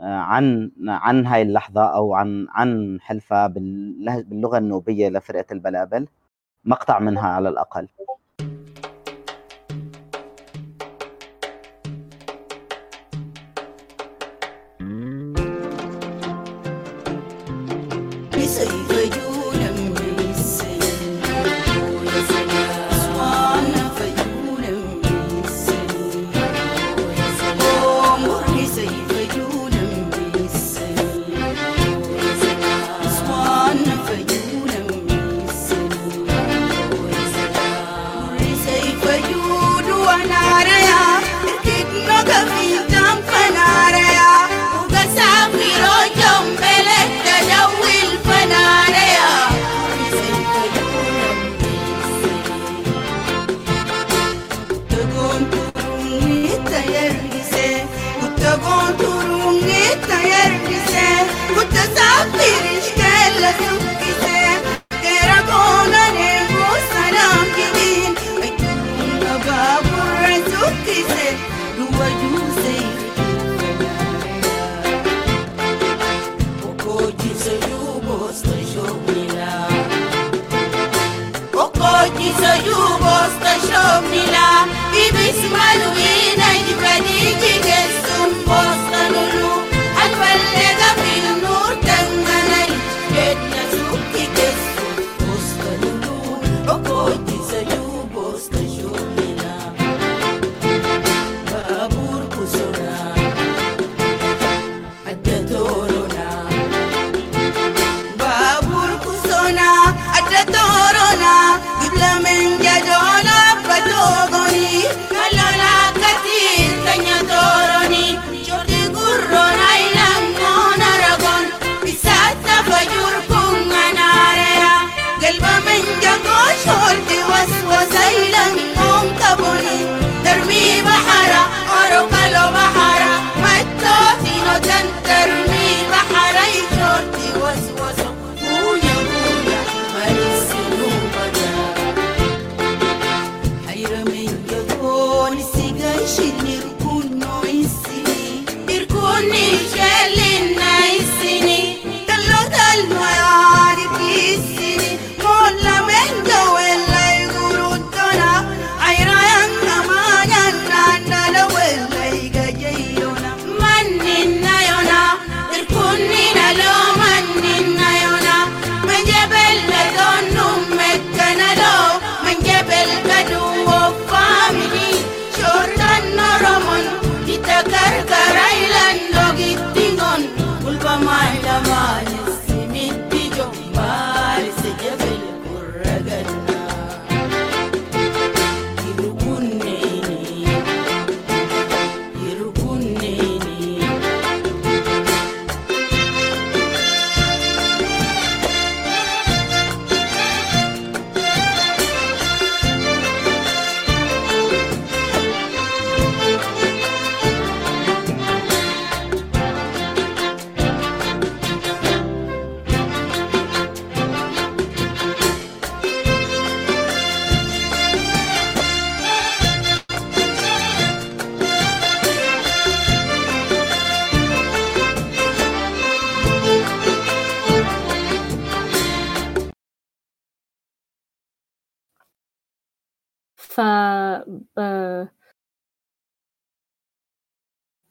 آه، 0.00 0.04
عن 0.16 0.70
عن 0.88 1.26
هاي 1.26 1.42
اللحظة 1.42 1.84
أو 1.84 2.14
عن 2.14 2.46
عن 2.50 2.98
حلفا 3.00 3.46
بالله- 3.46 4.22
باللغة 4.22 4.58
النوبية 4.58 5.08
لفرقة 5.08 5.44
البلابل. 5.52 6.06
مقطع 6.64 6.98
منها 6.98 7.28
على 7.28 7.48
الأقل. 7.48 7.88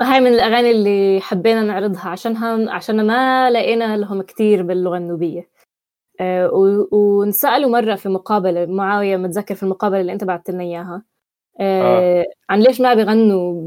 هاي 0.01 0.19
من 0.19 0.27
الأغاني 0.27 0.71
اللي 0.71 1.21
حبينا 1.21 1.63
نعرضها 1.63 2.09
عشانها 2.09 2.71
عشان 2.73 3.07
ما 3.07 3.51
لقينا 3.51 3.97
لهم 3.97 4.21
كتير 4.21 4.63
باللغة 4.63 4.97
النوبية. 4.97 5.49
آه، 6.21 6.49
ونسألوا 6.91 7.69
مرة 7.69 7.95
في 7.95 8.09
مقابلة 8.09 8.65
معاوية 8.65 9.17
متذكر 9.17 9.55
في 9.55 9.63
المقابلة 9.63 10.01
اللي 10.01 10.13
أنت 10.13 10.23
بعثت 10.23 10.49
لنا 10.49 10.63
إياها. 10.63 11.03
آه، 11.59 12.25
عن 12.49 12.59
ليش 12.61 12.81
ما 12.81 12.93
بيغنوا 12.93 13.65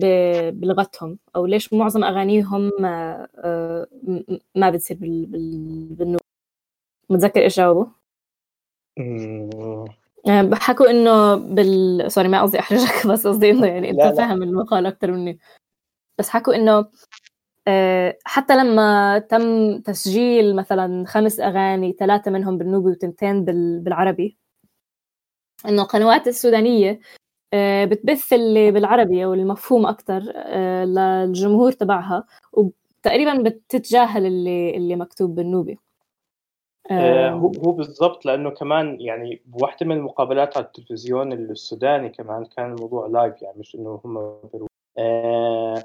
بلغتهم 0.51 1.19
أو 1.37 1.47
ليش 1.47 1.73
معظم 1.73 2.05
أغانيهم 2.05 2.71
آه، 2.85 3.29
آه، 3.45 3.87
م- 4.03 4.13
م- 4.35 4.39
ما 4.55 4.71
بتصير 4.71 4.97
بال- 4.97 5.27
بال- 5.27 5.89
بالنوبي 5.95 6.25
متذكر 7.11 7.41
إيش 7.43 7.57
جاوبوا؟ 7.57 7.87
آه، 10.27 10.51
حكوا 10.55 10.91
إنه 10.91 11.35
بال 11.35 12.13
سوري 12.13 12.29
ما 12.29 12.43
قصدي 12.43 12.59
أحرجك 12.59 13.07
بس 13.13 13.27
قصدي 13.27 13.51
إنه 13.51 13.67
يعني 13.67 13.91
أنت. 13.91 14.01
فاهم 14.17 14.43
المقال 14.43 14.87
أكثر 14.87 15.13
مني 15.13 15.39
بس 16.19 16.29
حكوا 16.29 16.55
إنه 16.55 16.87
آه، 17.69 18.19
حتى 18.25 18.57
لما 18.57 19.19
تم 19.19 19.79
تسجيل 19.81 20.57
مثلا 20.57 21.05
خمس 21.07 21.41
أغاني 21.41 21.93
ثلاثة 21.93 22.31
منهم 22.31 22.59
بالنوبي 22.59 22.91
وتنتين 22.91 23.45
بال- 23.45 23.81
بالعربي 23.81 24.39
إنه 25.69 25.83
القنوات 25.83 26.29
السودانية 26.29 27.01
آه، 27.53 27.85
بتبث 27.85 28.33
اللي 28.33 28.71
بالعربي 28.71 29.25
أو 29.25 29.35
المفهوم 29.35 29.87
أكثر 29.87 30.21
للجمهور 30.85 31.73
تبعها 31.73 32.25
وتقريبا 32.53 33.43
بتتجاهل 33.43 34.27
اللي 34.27 34.77
اللي 34.77 34.97
مكتوب 34.97 35.35
بالنوبي 35.35 35.79
آه، 36.91 37.29
آه، 37.29 37.31
هو 37.31 37.53
هو 37.65 37.73
بالضبط 37.73 38.27
لأنه 38.27 38.51
كمان 38.51 39.01
يعني 39.01 39.43
بواحدة 39.47 39.87
من 39.87 39.97
المقابلات 39.97 40.57
على 40.57 40.67
التلفزيون 40.67 41.33
السوداني 41.33 42.09
كمان 42.09 42.45
كان 42.45 42.73
الموضوع 42.73 43.07
لايف 43.07 43.43
يعني 43.43 43.59
مش 43.59 43.75
إنه 43.75 44.01
هم 44.05 44.19
آه 44.99 45.85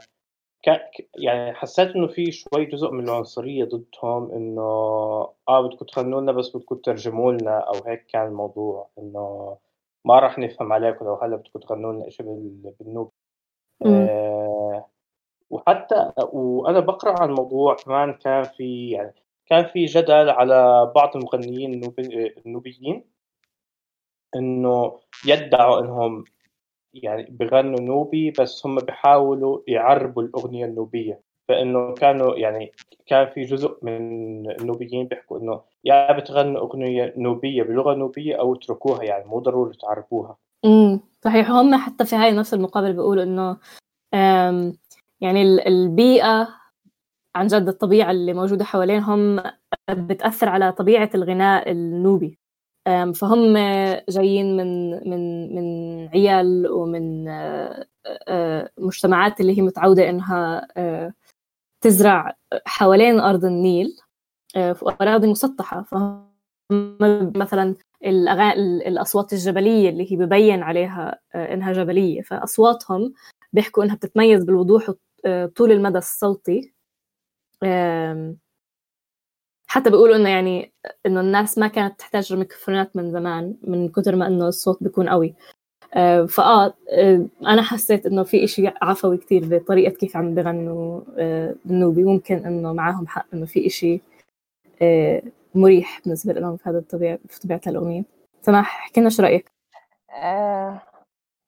يعني 1.15 1.53
حسيت 1.53 1.95
إنه 1.95 2.07
في 2.07 2.31
شوي 2.31 2.65
جزء 2.65 2.91
من 2.91 3.03
العنصرية 3.03 3.65
ضدهم 3.65 4.31
إنه 4.31 4.61
آه 5.49 5.61
بدكم 5.67 5.85
تغنوا 5.85 6.21
لنا 6.21 6.31
بس 6.31 6.55
بدكم 6.57 6.75
تترجموا 6.75 7.31
لنا 7.31 7.59
أو 7.59 7.73
هيك 7.87 8.05
كان 8.05 8.27
الموضوع 8.27 8.87
إنه 8.99 9.57
ما 10.05 10.19
راح 10.19 10.39
نفهم 10.39 10.73
عليكم 10.73 11.05
لو 11.05 11.13
هلأ 11.15 11.35
بدكم 11.35 11.59
تغنوا 11.59 11.93
لنا 11.93 12.09
شيء 12.09 12.25
بال- 12.25 12.73
بالنوبي 12.79 13.11
مم. 13.85 14.07
آه 14.09 14.85
وحتى 15.49 16.11
وأنا 16.33 16.79
بقرأ 16.79 17.21
عن 17.21 17.29
الموضوع 17.29 17.75
كمان 17.75 18.13
كان 18.13 18.43
في 18.43 18.89
يعني 18.89 19.13
كان 19.45 19.65
في 19.65 19.85
جدل 19.85 20.29
على 20.29 20.91
بعض 20.95 21.17
المغنيين 21.17 21.73
النوبي- 21.73 22.35
النوبيين 22.45 23.03
إنه 24.35 24.99
يدعوا 25.25 25.79
إنهم 25.79 26.23
يعني 26.93 27.23
بغنوا 27.29 27.79
نوبي 27.81 28.31
بس 28.31 28.65
هم 28.65 28.75
بيحاولوا 28.79 29.59
يعربوا 29.67 30.23
الأغنية 30.23 30.65
النوبية. 30.65 31.21
فإنه 31.47 31.93
كانوا 31.93 32.35
يعني 32.35 32.71
كان 33.05 33.27
في 33.27 33.41
جزء 33.43 33.77
من 33.81 33.95
النوبيين 34.51 35.07
بيحكوا 35.07 35.39
إنه 35.39 35.61
يا 35.83 36.11
بتغنوا 36.19 36.61
أغنية 36.61 37.13
نوبية 37.17 37.63
بلغة 37.63 37.93
نوبية 37.95 38.35
أو 38.35 38.55
اتركوها 38.55 39.03
يعني 39.03 39.25
مو 39.25 39.39
ضروري 39.39 39.73
تعربوها. 39.77 40.37
امم 40.65 40.99
صحيح. 41.23 41.51
هم 41.51 41.75
حتى 41.75 42.05
في 42.05 42.15
هاي 42.15 42.31
نفس 42.31 42.53
المقابلة 42.53 42.91
بيقولوا 42.91 43.55
آم، 44.13 44.77
يعني 45.21 45.41
ال- 45.41 45.67
البيئة 45.67 46.47
عن 47.35 47.47
جد 47.47 47.67
الطبيعة 47.67 48.11
اللي 48.11 48.33
موجودة 48.33 48.65
حوالينهم 48.65 49.43
بتأثر 49.89 50.49
على 50.49 50.71
طبيعة 50.71 51.09
الغناء 51.15 51.71
النوبي. 51.71 52.39
فهم 53.15 53.57
جايين 54.09 54.57
من 54.57 54.89
من 55.09 55.55
من 55.55 56.07
عيال 56.07 56.71
ومن 56.71 57.25
مجتمعات 58.79 59.41
اللي 59.41 59.57
هي 59.57 59.61
متعودة 59.61 60.09
إنها 60.09 60.67
تزرع 61.81 62.35
حوالين 62.65 63.19
أرض 63.19 63.45
النيل 63.45 63.97
في 64.53 64.95
أراضي 65.01 65.27
مسطحة. 65.27 65.81
فهم 65.81 66.33
مثلا 67.35 67.75
الأصوات 68.87 69.33
الجبلية 69.33 69.89
اللي 69.89 70.11
هي 70.11 70.17
ببين 70.17 70.63
عليها 70.63 71.19
إنها 71.35 71.73
جبلية. 71.73 72.21
فأصواتهم 72.21 73.13
بيحكوا 73.53 73.83
إنها 73.83 73.95
بتتميز 73.95 74.43
بالوضوح 74.43 74.91
طول 75.55 75.71
المدى 75.71 75.97
الصوتي. 75.97 76.73
حتى 79.67 79.89
بيقولوا 79.89 80.15
إنه 80.15 80.29
يعني 80.29 80.73
إنه 81.05 81.21
الناس 81.21 81.57
ما 81.57 81.67
كانت 81.67 81.99
تحتاج 81.99 82.33
ميكروفونات 82.33 82.95
من 82.95 83.11
زمان 83.11 83.55
من 83.63 83.89
كثر 83.89 84.15
ما 84.15 84.27
إنه 84.27 84.47
الصوت 84.47 84.83
بيكون 84.83 85.09
قوي. 85.09 85.35
آه، 85.93 86.25
فآه 86.25 86.73
آه، 86.91 87.25
أنا 87.41 87.61
حسيت 87.61 88.05
إنه 88.05 88.23
في 88.23 88.43
إشي 88.43 88.67
عفوي 88.81 89.17
كتير 89.17 89.45
بطريقة 89.45 89.91
كيف 89.91 90.17
عم 90.17 90.35
بغنوا 90.35 91.01
آه، 91.17 91.55
النوبي. 91.65 92.03
ممكن 92.03 92.45
إنه 92.45 92.73
معاهم 92.73 93.07
حق 93.07 93.25
إنه 93.33 93.45
في 93.45 93.67
إشي 93.67 94.01
مريح 95.55 96.01
بالنسبة 96.05 96.33
لهم 96.33 96.57
في 96.57 96.69
هذا 96.69 96.77
الطبيعه 96.77 97.19
في 97.29 97.39
طبيعة 97.39 97.61
الأغنية. 97.67 98.03
سماح 98.41 98.77
احكي 98.77 99.01
لنا 99.01 99.09
شو 99.09 99.23
رايك 99.23 99.51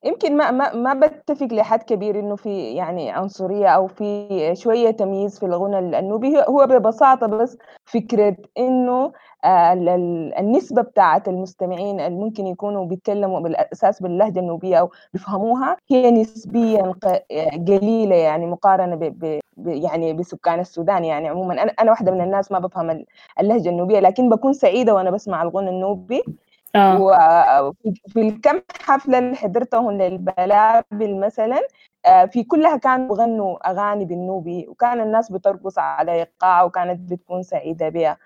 يمكن 0.06 0.36
ما 0.36 0.50
ما 0.50 0.72
ما 0.74 0.94
بتفق 1.06 1.46
لحد 1.52 1.82
كبير 1.82 2.18
إنه 2.20 2.36
في 2.36 2.72
يعني 2.74 3.10
عنصرية 3.10 3.66
أو 3.68 3.86
في 3.86 4.28
شوية 4.56 4.90
تمييز 4.90 5.38
في 5.38 5.46
الغنى 5.46 5.98
النوبي 5.98 6.38
هو 6.48 6.66
ببساطة 6.66 7.26
بس 7.26 7.58
فكرة 7.84 8.36
إنه 8.58 9.12
آه، 9.44 9.72
ال- 9.72 9.88
ال- 9.88 10.34
النسبة 10.38 10.82
بتاعه 10.82 11.22
المستمعين 11.28 12.00
اللي 12.00 12.18
ممكن 12.18 12.46
يكونوا 12.46 12.84
بيتكلموا 12.86 13.40
بالأساس 13.40 14.02
باللهجة 14.02 14.38
النوبية 14.40 14.76
أو 14.76 14.90
بيفهموها 15.12 15.76
هي 15.90 16.10
نسبيا 16.10 16.94
قليلة 17.68 18.16
يعني 18.16 18.46
مقارنة 18.46 18.96
ب 18.96 19.40
يعني 19.66 20.12
بسكان 20.12 20.60
السودان 20.60 21.04
يعني 21.04 21.28
عموما. 21.28 21.62
أنا 21.62 21.72
أنا 21.80 21.90
واحدة 21.90 22.12
من 22.12 22.20
الناس 22.20 22.52
ما 22.52 22.58
بفهم 22.58 22.90
ال- 22.90 23.06
اللهجة 23.40 23.68
النوبية 23.68 24.00
لكن 24.00 24.28
بكون 24.28 24.52
سعيدة 24.52 24.94
وأنا 24.94 25.10
بسمع 25.10 25.42
الغنى 25.42 25.70
النوبي. 25.70 26.22
آه. 26.76 27.62
وفي 27.62 27.94
في 28.08 28.20
الكم 28.20 28.60
حفلة 28.80 29.18
اللي 29.18 29.36
حضرتهم 29.36 29.90
للبلابل 29.90 31.20
مثلا 31.20 31.60
آه، 32.06 32.24
في 32.24 32.44
كلها 32.44 32.76
كانوا 32.76 33.08
بغنوا 33.08 33.70
أغاني 33.70 34.04
بالنوبي 34.04 34.66
وكان 34.68 35.00
الناس 35.00 35.32
بترقص 35.32 35.78
على 35.78 36.12
إيقاع 36.12 36.62
وكانت 36.62 37.12
بتكون 37.12 37.42
سعيدة 37.42 37.88
بها 37.88 38.18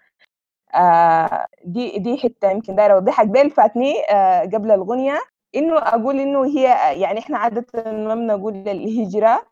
آه، 0.74 1.46
دي 1.64 1.98
دي 1.98 2.18
حتة 2.18 2.50
يمكن 2.50 2.74
دايرة 2.74 2.94
أوضحها 2.94 3.24
قبل 3.24 3.50
فاتني 3.50 3.94
آه، 4.10 4.40
قبل 4.42 4.70
الغنية 4.70 5.20
إنه 5.56 5.78
أقول 5.78 6.20
إنه 6.20 6.44
هي 6.46 6.62
يعني 7.00 7.18
إحنا 7.18 7.38
عادة 7.38 7.66
ما 7.92 8.14
بنقول 8.14 8.54
الهجرة 8.54 9.42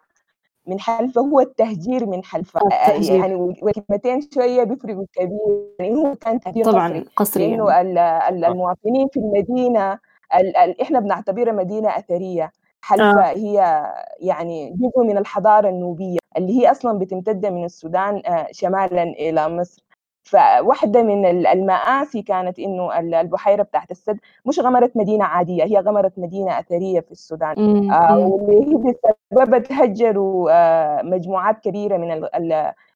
من 0.69 0.81
حلفة 0.81 1.21
هو 1.21 1.41
التهجير 1.41 2.07
من 2.07 2.25
حلفة 2.25 2.61
آه، 2.61 2.75
آه، 2.75 2.87
التهجير. 2.89 3.21
يعني 3.21 3.35
والكلمتين 3.35 4.21
شوية 4.35 4.65
بيفرقوا 4.65 5.05
كبير 5.13 5.39
يعني 5.81 5.95
هو 5.95 6.15
كان 6.15 6.41
تهجير 6.41 6.65
طبعا 6.65 7.05
قصري 7.17 7.43
يعني. 7.43 7.57
لأنه 7.57 7.81
ال- 7.81 7.99
ال- 7.99 8.45
المواطنين 8.45 9.09
في 9.09 9.21
المدينة 9.21 9.93
ال 10.35 10.57
ال 10.57 10.81
إحنا 10.81 11.01
بنعتبرها 11.01 11.53
مدينة 11.53 11.89
أثرية 11.89 12.53
حلفة 12.81 13.21
آه. 13.21 13.37
هي 13.37 13.87
يعني 14.21 14.71
جزء 14.71 15.03
من 15.07 15.19
الحضارة 15.19 15.69
النوبية 15.69 16.19
اللي 16.37 16.59
هي 16.61 16.71
أصلا 16.71 16.99
بتمتد 16.99 17.47
من 17.47 17.65
السودان 17.65 18.23
آه، 18.27 18.47
شمالا 18.53 19.03
إلى 19.03 19.49
مصر 19.49 19.83
فواحدة 20.31 21.03
من 21.03 21.27
ال- 21.27 21.47
المآسي 21.47 22.23
كانت 22.23 22.59
إنه 22.59 22.99
ال- 22.99 23.15
البحيرة 23.15 23.63
بتاعت 23.63 23.91
السد 23.91 24.19
مش 24.47 24.61
غمرت 24.61 24.97
مدينة 24.97 25.25
عادية 25.25 25.65
هي 25.65 25.79
غمرت 25.79 26.19
مدينة 26.19 26.59
أثرية 26.59 27.01
في 27.01 27.13
السودان 27.13 27.91
آه،. 27.91 28.19
واللي 28.19 28.61
هي 28.89 28.95
بسبب 29.33 29.63
تهجروا 29.63 30.51
آه، 30.53 31.03
مجموعات 31.03 31.61
كبيرة 31.61 31.97
من 31.97 32.21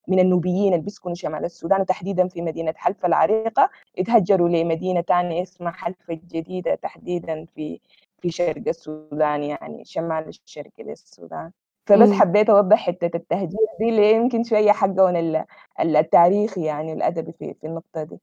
من 0.09 0.19
النوبيين 0.19 0.73
اللي 0.73 0.85
بيسكنوا 0.85 1.15
شمال 1.15 1.45
السودان 1.45 1.81
وتحديدا 1.81 2.29
في 2.29 2.43
مدينة 2.43 2.75
حلفا 2.77 3.09
العريقة 3.09 3.71
اتهجروا 3.99 4.49
لمدينة 4.49 5.01
تانية 5.01 5.43
اسمها 5.43 5.73
حلفا 5.73 6.13
الجديدة 6.15 6.75
تحديدا 6.75 7.47
في 7.55 7.81
في 8.19 8.31
شرق 8.31 8.63
السودان 8.69 9.43
يعني 9.43 9.85
شمال 9.85 10.29
الشرق 10.29 10.71
للسودان 10.79 11.51
فبس 11.87 12.09
مم. 12.09 12.15
حبيت 12.21 12.51
أوضح 12.51 12.87
حتة 12.87 13.17
التهجير 13.17 13.59
دي 13.81 13.89
اللي 13.89 14.11
يمكن 14.13 14.45
شوية 14.45 14.73
ال- 15.17 15.45
ال- 15.81 15.97
التاريخي 15.97 16.65
يعني 16.65 16.93
الأدبي 16.93 17.33
في 17.33 17.55
في 17.61 17.67
النقطة 17.67 18.03
دي. 18.05 18.19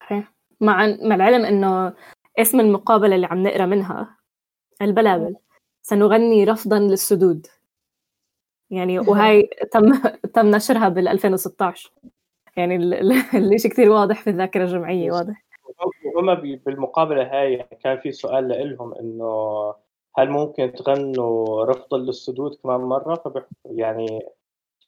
صحيح. 0.00 0.32
مع 0.60 0.86
مع 1.02 1.14
العلم 1.14 1.44
إنه 1.44 1.94
اسم 2.38 2.60
المقابلة 2.60 3.14
اللي 3.14 3.26
عم 3.26 3.42
نقرأ 3.42 3.66
منها 3.66 4.16
البلابل 4.82 5.36
سنغني 5.82 6.44
رفضا 6.44 6.78
للسدود. 6.78 7.46
يعني 8.70 8.98
وهي 9.08 9.42
تم 9.72 9.92
تم 10.34 10.46
نشرها 10.50 10.88
بال 10.88 11.08
2016 11.08 11.92
يعني 12.56 12.76
ال- 12.76 12.94
ال- 12.94 13.12
الشيء 13.54 13.70
كثير 13.70 13.90
واضح 13.90 14.22
في 14.22 14.30
الذاكرة 14.30 14.62
الجمعية 14.64 15.12
واضح. 15.12 15.44
وهم 16.14 16.34
بي- 16.34 16.56
بالمقابلة 16.56 17.22
هاي 17.40 17.68
كان 17.82 17.98
في 18.00 18.12
سؤال 18.12 18.48
لهم 18.48 18.94
إنه 18.94 19.74
هل 20.16 20.30
ممكن 20.30 20.72
تغنوا 20.72 21.64
رفضا 21.64 21.98
للسدود 21.98 22.54
كمان 22.62 22.80
مرة؟ 22.80 23.14
فبح 23.14 23.42
يعني 23.64 24.20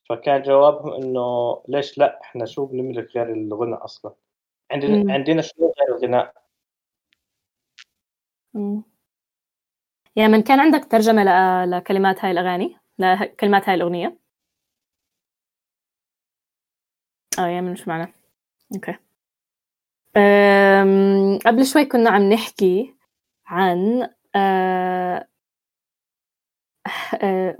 فكان 0.08 0.42
جوابهم 0.42 0.92
إنه 0.92 1.62
ليش 1.68 1.98
لا 1.98 2.20
إحنا 2.20 2.44
شو 2.46 2.64
بنملك 2.66 3.16
غير 3.16 3.32
الغنى 3.32 3.74
أصلا؟ 3.74 4.12
مم. 4.12 4.16
عندنا 4.70 5.12
عندنا 5.14 5.42
شو 5.42 5.54
غير 5.62 5.96
الغناء؟ 5.96 6.34
مم. 8.54 8.82
يا 10.16 10.28
من 10.28 10.42
كان 10.42 10.60
عندك 10.60 10.84
ترجمة 10.84 11.24
ل- 11.24 11.70
لكلمات 11.70 12.24
هاي 12.24 12.30
الأغاني؟ 12.30 12.76
لكلمات 12.98 13.68
هاي 13.68 13.74
الأغنية؟ 13.74 14.18
آه 17.38 17.46
يا 17.46 17.60
من 17.60 17.72
مش 17.72 17.88
معنا. 17.88 18.12
أوكي. 18.74 18.96
أم، 20.16 21.38
قبل 21.46 21.66
شوي 21.66 21.84
كنا 21.84 22.10
عم 22.10 22.22
نحكي 22.32 22.94
عن 23.46 24.08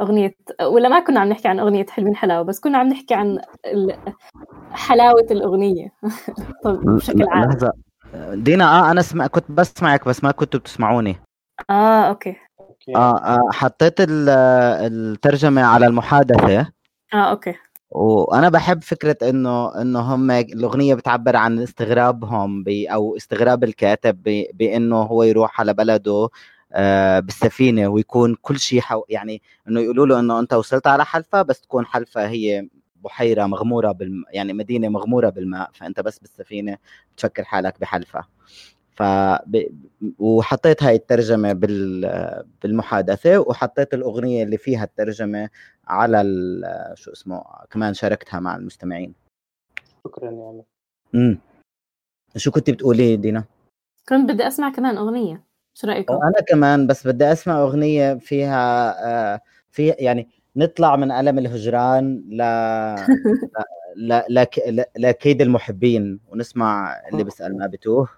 أغنية 0.01 0.35
ولا 0.63 0.89
ما 0.89 1.01
كنا 1.01 1.21
عم 1.21 1.29
نحكي 1.29 1.49
عن 1.49 1.61
أغنية 1.61 1.87
حلوين 1.91 2.17
حلاوة 2.17 2.43
بس 2.45 2.61
كنا 2.61 2.79
عم 2.79 2.89
نحكي 2.89 3.15
عن 3.15 3.39
حلاوة 4.73 5.27
الأغنية. 5.31 5.93
طب 6.65 6.81
بشكل 6.85 7.27
عام. 7.29 7.45
لحظة. 7.51 7.73
دينا 8.35 8.65
آه 8.65 8.91
أنا 8.91 9.03
سمع 9.03 9.27
كنت 9.27 9.51
بسمعك 9.51 10.09
بس 10.09 10.25
ما 10.25 10.31
كنتوا 10.31 10.61
بتسمعوني. 10.61 11.17
آه 11.71 12.03
okay. 12.09 12.37
okay. 12.61 12.97
آه, 12.97 13.19
آه 13.19 13.49
حطيت 13.53 14.01
ال- 14.01 14.29
الترجمة 14.93 15.63
على 15.63 15.87
المحادثة. 15.87 16.61
آه 17.15 17.31
okay. 17.31 17.55
وأنا 17.91 18.49
بحب 18.49 18.83
فكرة 18.83 19.17
إنه 19.31 19.81
إنه 19.83 20.01
هم 20.01 20.31
الأغنية 20.31 20.95
بتعبر 20.95 21.37
عن 21.37 21.59
استغرابهم 21.59 22.63
ب 22.63 22.69
أو 22.69 23.17
استغراب 23.17 23.65
الكاتب 23.65 24.23
ب- 24.23 24.47
بإنه 24.55 24.97
هو 25.03 25.23
يروح 25.23 25.61
على 25.61 25.75
بلده 25.75 26.13
آه، 26.13 26.29
بالسفينة 27.21 27.89
ويكون 27.89 28.35
كل 28.43 28.59
شيء 28.59 28.81
حو... 28.81 29.05
يعني 29.09 29.43
إنه 29.69 29.81
يقولوا 29.81 30.07
له 30.07 30.21
إنه 30.21 30.41
أنت 30.41 30.53
وصلت 30.53 30.87
على 30.87 31.05
حلفة 31.05 31.43
بس 31.43 31.61
تكون 31.61 31.87
حلفة 31.87 32.29
هي 32.29 32.69
بحيرة 32.97 33.47
مغمورة 33.47 33.93
بالم... 33.93 34.25
يعني 34.31 34.53
مدينة 34.53 34.89
مغمورة 34.89 35.29
بالماء 35.29 35.71
فأنت 35.75 36.01
بس 36.01 36.19
بالسفينة 36.19 36.79
بتفكر 37.15 37.45
حالك 37.45 37.81
بحلفة. 37.81 38.25
ف 38.91 39.03
ب... 39.47 39.67
وحطيت 40.19 40.83
هاي 40.83 40.95
الترجمة 40.95 41.53
بال... 41.53 42.45
بالمحادثة 42.63 43.39
وحطيت 43.39 43.95
الأغنية 43.95 44.43
اللي 44.45 44.59
فيها 44.59 44.85
الترجمة 44.85 45.51
على 45.89 46.21
ال... 46.21 46.65
شو 46.95 47.13
اسمه 47.13 47.45
كمان 47.71 47.95
شاركتها 47.95 48.41
مع 48.41 48.57
المستمعين. 48.57 49.15
شكرا 50.05 50.31
يعني 50.31 50.65
امم 51.15 51.39
شو 52.37 52.51
كنت 52.51 52.71
بتقولي 52.71 53.17
دينا؟ 53.17 53.45
كنت 54.09 54.31
بدي 54.31 54.47
أسمع 54.47 54.71
كمان 54.71 54.97
أغنية. 54.97 55.50
شو 55.75 55.87
رأيكم؟ 55.87 56.15
وأنا 56.15 56.41
كمان 56.49 56.87
بس 56.87 57.07
بدي 57.07 57.33
أسمع 57.33 57.63
أغنية 57.63 58.15
فيها 58.15 58.95
آه 59.35 59.41
في 59.71 59.89
يعني 59.89 60.29
نطلع 60.57 60.97
من 60.97 61.11
ألم 61.11 61.39
الهجران 61.39 62.25
ل 62.29 62.43
ل 63.97 64.23
لك... 64.29 64.59
ل... 64.59 64.85
لكيد 64.99 65.43
المحبين 65.43 66.21
ونسمع 66.29 67.01
اللي 67.13 67.25
بيسأل 67.25 67.59
ما 67.59 67.67
بتوه. 67.67 68.09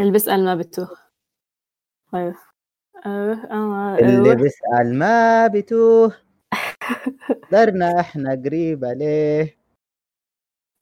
اللي 0.00 0.12
بسأل 0.12 0.44
ما 0.44 0.54
بتوه. 0.54 0.90
طيب. 2.12 2.34
آه 3.06 3.32
آه 3.50 3.98
اللي 3.98 4.36
بيسأل 4.36 4.94
ما 4.94 5.46
بتوه. 5.46 6.16
درنا 7.52 8.00
إحنا 8.00 8.42
قريب 8.44 8.84
عليه. 8.84 9.58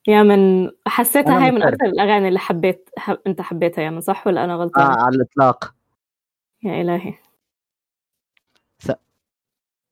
يا 0.08 0.22
من 0.22 0.70
حسيتها 0.86 1.44
هاي 1.44 1.50
من 1.50 1.56
مضطر. 1.58 1.68
أكثر 1.68 1.86
الأغاني 1.86 2.28
اللي 2.28 2.38
حبيت 2.38 2.90
حب... 2.98 3.18
أنت 3.26 3.40
حبيتها 3.40 3.82
يا 3.82 3.90
من 3.90 4.00
صح 4.00 4.26
ولا 4.26 4.44
أنا 4.44 4.54
آه 4.54 4.56
غلطانة؟ 4.56 5.02
على 5.02 5.16
الإطلاق. 5.16 5.75
يا 6.62 6.80
إلهي. 6.80 7.18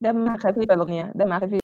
دمها 0.01 0.37
خفيف 0.37 0.71
الأغنية 0.71 1.11
دمها 1.15 1.39
خفيف. 1.39 1.61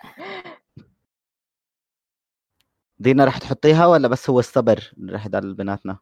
دينا 3.00 3.26
رح 3.26 3.38
تحطيها 3.38 3.88
ولا 3.88 4.08
بس 4.08 4.30
هو 4.30 4.40
الصبر؟ 4.40 4.94
اللي 4.98 5.14
رح 5.14 5.26
يضل 5.26 5.54
بيناتنا. 5.54 5.98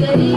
gari 0.00 0.33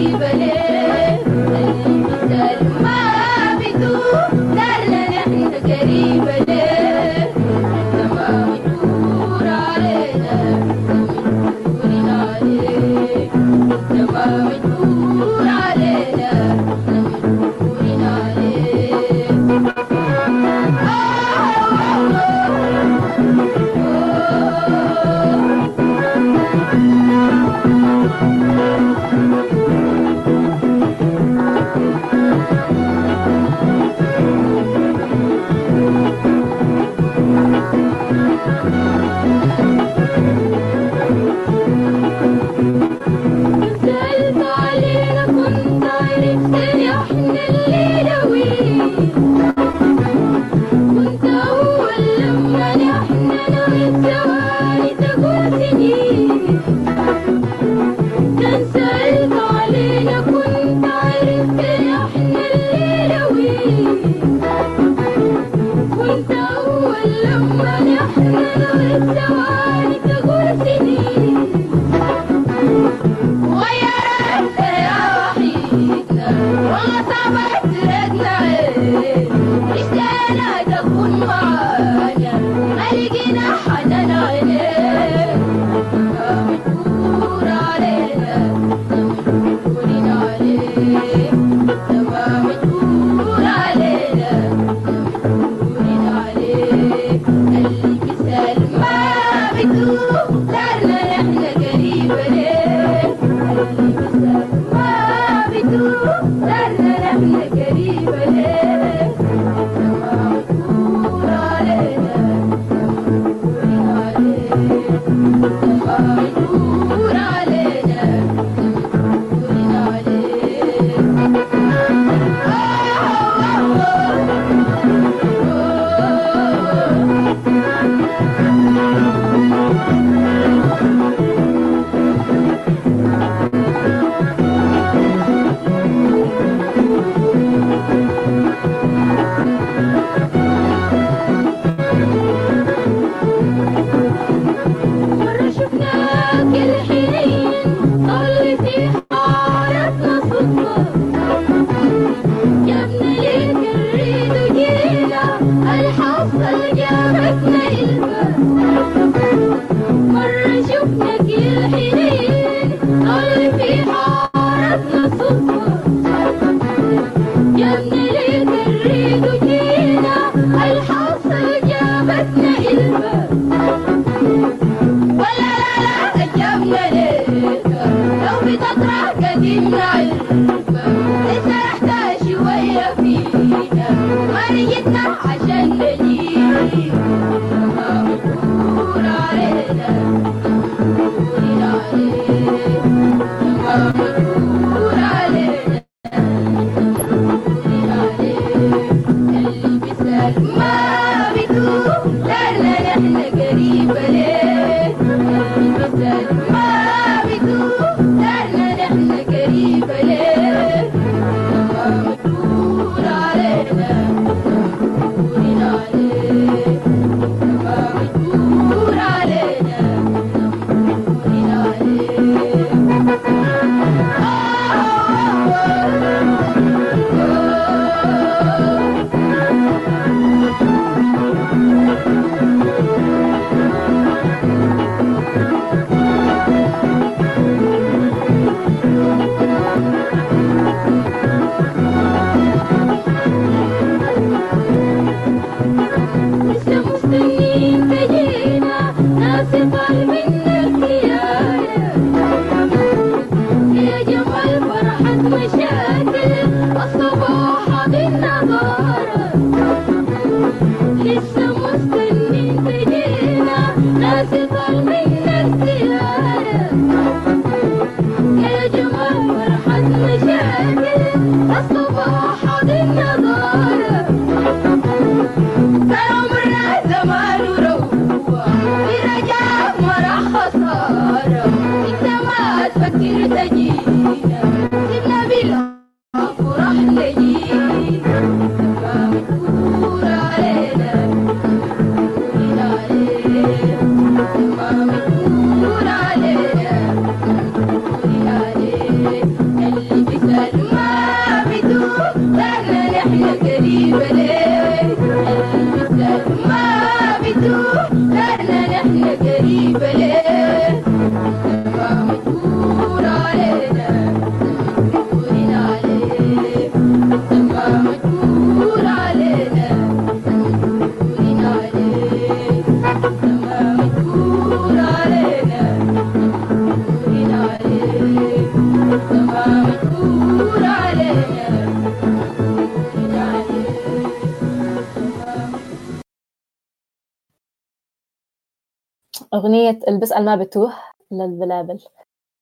أغنية 339.38 339.80
البسأل 339.88 340.26
ما 340.26 340.36
بتوه 340.36 340.74
للبلابل. 341.12 341.80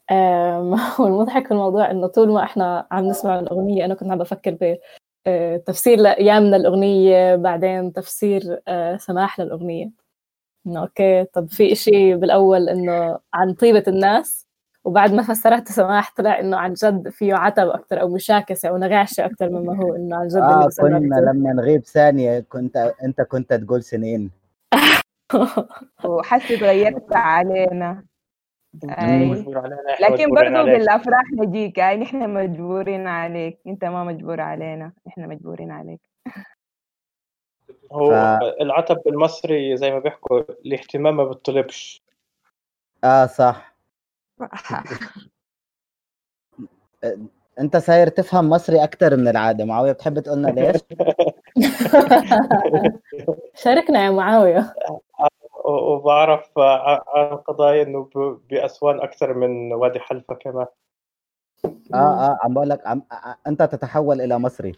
والمضحك 0.99 1.45
في 1.45 1.51
الموضوع 1.51 1.91
إنه 1.91 2.07
طول 2.07 2.31
ما 2.31 2.43
إحنا 2.43 2.87
عم 2.91 3.05
نسمع 3.05 3.39
الأغنية 3.39 3.85
أنا 3.85 3.93
كنت 3.93 4.11
عم 4.11 4.17
بفكر 4.17 4.51
ب 4.61 4.77
آه، 5.27 5.57
تفسير 5.57 5.97
لأيامنا 5.99 6.57
الأغنية 6.57 7.35
بعدين 7.35 7.93
تفسير 7.93 8.61
آه، 8.67 8.97
سماح 8.97 9.39
للأغنية. 9.39 9.91
إنه 10.67 10.81
okay 10.81 11.25
طب 11.25 11.49
في 11.49 11.71
إشي 11.71 12.15
بالأول 12.15 12.69
إنه 12.69 13.19
عن 13.33 13.53
طيبة 13.53 13.83
الناس 13.87 14.47
وبعد 14.83 15.13
ما 15.13 15.23
فسرت 15.23 15.67
سماح 15.67 16.13
طلع 16.17 16.39
إنه 16.39 16.57
عن 16.57 16.73
جد 16.73 17.09
فيه 17.09 17.33
عتب 17.33 17.67
أكتر 17.67 18.01
أو 18.01 18.09
مشاكسة 18.09 18.69
أو 18.69 18.77
نغاشة 18.77 19.25
أكتر 19.25 19.49
مما 19.49 19.77
هو 19.83 19.95
إنه 19.95 20.15
عن 20.15 20.27
جد 20.27 20.37
آه 20.37 20.59
ما 20.59 20.69
كنا. 20.79 21.15
لما 21.15 21.53
نغيب 21.53 21.85
ثانية 21.85 22.39
كنت 22.39 22.93
أنت 23.03 23.21
كنت 23.21 23.53
تقول 23.53 23.83
سنين. 23.83 24.31
وحسي 26.05 26.57
تغيرت 26.57 27.13
علينا. 27.15 28.05
أي. 28.89 29.45
لكن 30.01 30.37
عليك. 30.55 30.77
بالأفراح 30.79 31.23
نجيك. 31.33 31.77
يعني 31.77 32.03
نحن 32.03 32.29
مجبورين 32.33 33.07
عليك. 33.07 33.59
أنت 33.67 33.85
ما 33.85 34.03
مجبور 34.03 34.41
علينا. 34.41 34.91
إحنا 35.07 35.27
مجبورين 35.27 35.71
عليك. 35.71 35.99
هو 37.91 38.09
ف- 38.09 38.61
العتب 38.61 39.01
بالمصري 39.05 39.77
زي 39.77 39.91
ما 39.91 39.99
بيحكوا 39.99 40.39
الاهتمام 40.39 41.17
ما 41.17 41.23
بتطلبش. 41.23 42.01
آه 43.03 43.25
صح. 43.25 43.75
انت 47.59 47.77
صاير 47.77 48.07
تفهم 48.07 48.49
مصري 48.49 48.83
أكثر 48.83 49.17
من 49.17 49.27
العادة. 49.27 49.65
معاوية 49.65 49.91
بتحب 49.91 50.19
تقولنا 50.19 50.47
ليش؟ 50.47 50.81
شاركنا 53.63 54.05
يا 54.05 54.09
معاوية. 54.11 54.75
و- 55.65 55.93
وبعرف 55.93 56.49
عن 56.57 57.37
قضايا 57.47 57.83
إنه 57.83 58.09
بأسوان 58.49 59.01
أكثر 59.01 59.33
من 59.33 59.73
وادي 59.73 59.99
حلفا 59.99 60.33
كمان. 60.35 60.65
آه 61.93 61.97
آه 61.97 62.39
عم 62.43 62.53
بقول 62.53 62.69
لك 62.69 62.87
عم... 62.87 63.01
ع- 63.11 63.35
أنت 63.47 63.63
تتحول 63.63 64.21
إلى 64.21 64.39
مصري. 64.39 64.71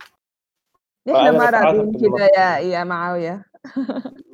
نحن 1.07 1.37
ما 1.37 1.49
راضيين 1.49 1.91
كده 1.91 2.01
بالمصري. 2.01 2.27
يا 2.37 2.57
يا 2.57 2.83
معاوية. 2.83 3.45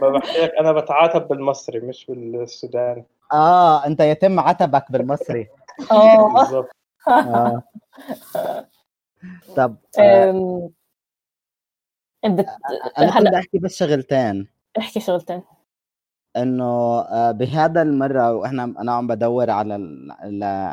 ما 0.01 0.09
بحكي 0.09 0.41
لك 0.41 0.51
أنا 0.59 0.71
بتعاتب 0.71 1.27
بالمصري 1.27 1.79
مش 1.79 2.05
بالسوداني. 2.09 3.05
آه 3.33 3.85
أنت 3.85 3.99
يتم 3.99 4.39
عتبك 4.39 4.91
بالمصري. 4.91 5.47
آه. 5.91 6.33
بالضبط 6.33 6.75
آه. 7.07 7.63
طب 9.55 9.77
آه 9.99 10.69
أنا 12.25 12.43
كنت 12.97 13.17
هلا 13.17 13.39
أحكي 13.39 13.57
بس 13.59 13.75
شغلتين. 13.75 14.47
احكي 14.77 14.99
شغلتين. 14.99 15.43
إنه 16.37 16.99
آه، 16.99 17.31
بهذا 17.31 17.81
المرة 17.81 18.33
وإحنا 18.33 18.63
أنا 18.63 18.91
عم 18.91 19.07
بدور 19.07 19.49
على 19.49 19.77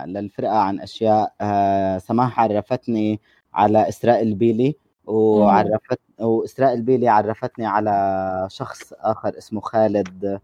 للفرقة 0.07 0.59
عن 0.59 0.81
أشياء 0.81 1.35
آه، 1.41 1.99
سماح 1.99 2.41
عرفتني 2.41 3.21
على 3.55 3.89
إسراء 3.89 4.23
البيلي 4.23 4.75
وعرفت 5.07 6.01
وإسراء 6.21 6.75
البيلي 6.75 7.09
عرفتني 7.09 7.67
على 7.67 8.47
شخص 8.51 8.93
آخر 8.93 9.39
اسمه 9.39 9.61
خالد. 9.61 10.41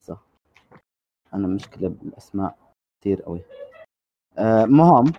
صح. 0.00 0.22
أنا 1.34 1.46
مشكلة 1.46 1.88
بالأسماء 1.88 2.54
كثير 3.00 3.22
قوي 3.22 3.40
آه، 3.40 3.69
مهم. 4.38 5.12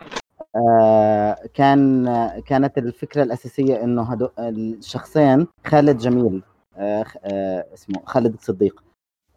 آه، 0.56 1.38
كان 1.54 2.06
كانت 2.46 2.78
الفكرة 2.78 3.24
الأساسية 3.24 3.84
إنه 3.84 4.02
هدو 4.04 4.30
الشخصين 4.40 5.48
خالد 5.66 5.98
جميل 5.98 6.42
آه، 6.78 7.06
آه، 7.26 7.66
اسمه 7.74 8.02
خالد 8.06 8.34
الصديق. 8.34 8.84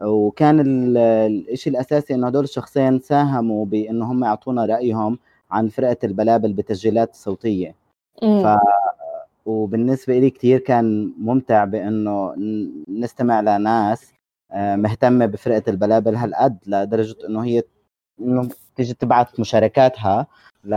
وكان 0.02 0.60
ال- 0.60 0.96
الإشي 0.98 1.70
الأساسي 1.70 2.14
إنه 2.14 2.26
هدول 2.26 2.44
الشخصين 2.44 3.00
ساهموا 3.00 3.66
بإنه 3.66 4.12
هم 4.12 4.24
يعطونا 4.24 4.64
رأيهم 4.66 5.18
عن 5.50 5.68
فرقة 5.68 5.96
البلابل 6.04 6.52
بالتسجيلات 6.52 7.10
الصوتيه 7.10 7.74
أمم. 8.22 8.42
ف 8.42 8.58
وبالنسبة 9.46 10.18
لي 10.18 10.30
كثير 10.30 10.58
كان 10.58 11.12
ممتع 11.18 11.64
بإنه 11.64 12.34
نستمع 12.88 13.40
لناس 13.40 14.12
آه، 14.52 14.76
مهتمة 14.76 15.26
بفرقة 15.26 15.62
البلابل 15.68 16.14
هالقد 16.16 16.56
لدرجة 16.66 17.16
إنه 17.28 17.44
هي 17.44 17.62
تيجي 18.76 18.94
تبعت 18.94 19.40
مشاركاتها 19.40 20.26
ل... 20.64 20.74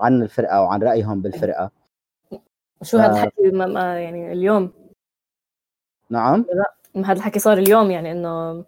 عن 0.00 0.22
الفرقة 0.22 0.62
وعن 0.62 0.82
رأيهم 0.82 1.20
بالفرقة 1.20 1.70
شو 2.82 2.98
هذا 2.98 3.10
آه. 3.10 3.12
الحكي 3.12 3.50
ما 3.50 4.00
يعني 4.00 4.32
اليوم 4.32 4.70
نعم 6.10 6.44
ما 6.94 7.06
هذا 7.06 7.18
الحكي 7.18 7.38
صار 7.38 7.58
اليوم 7.58 7.90
يعني 7.90 8.12
إنه 8.12 8.64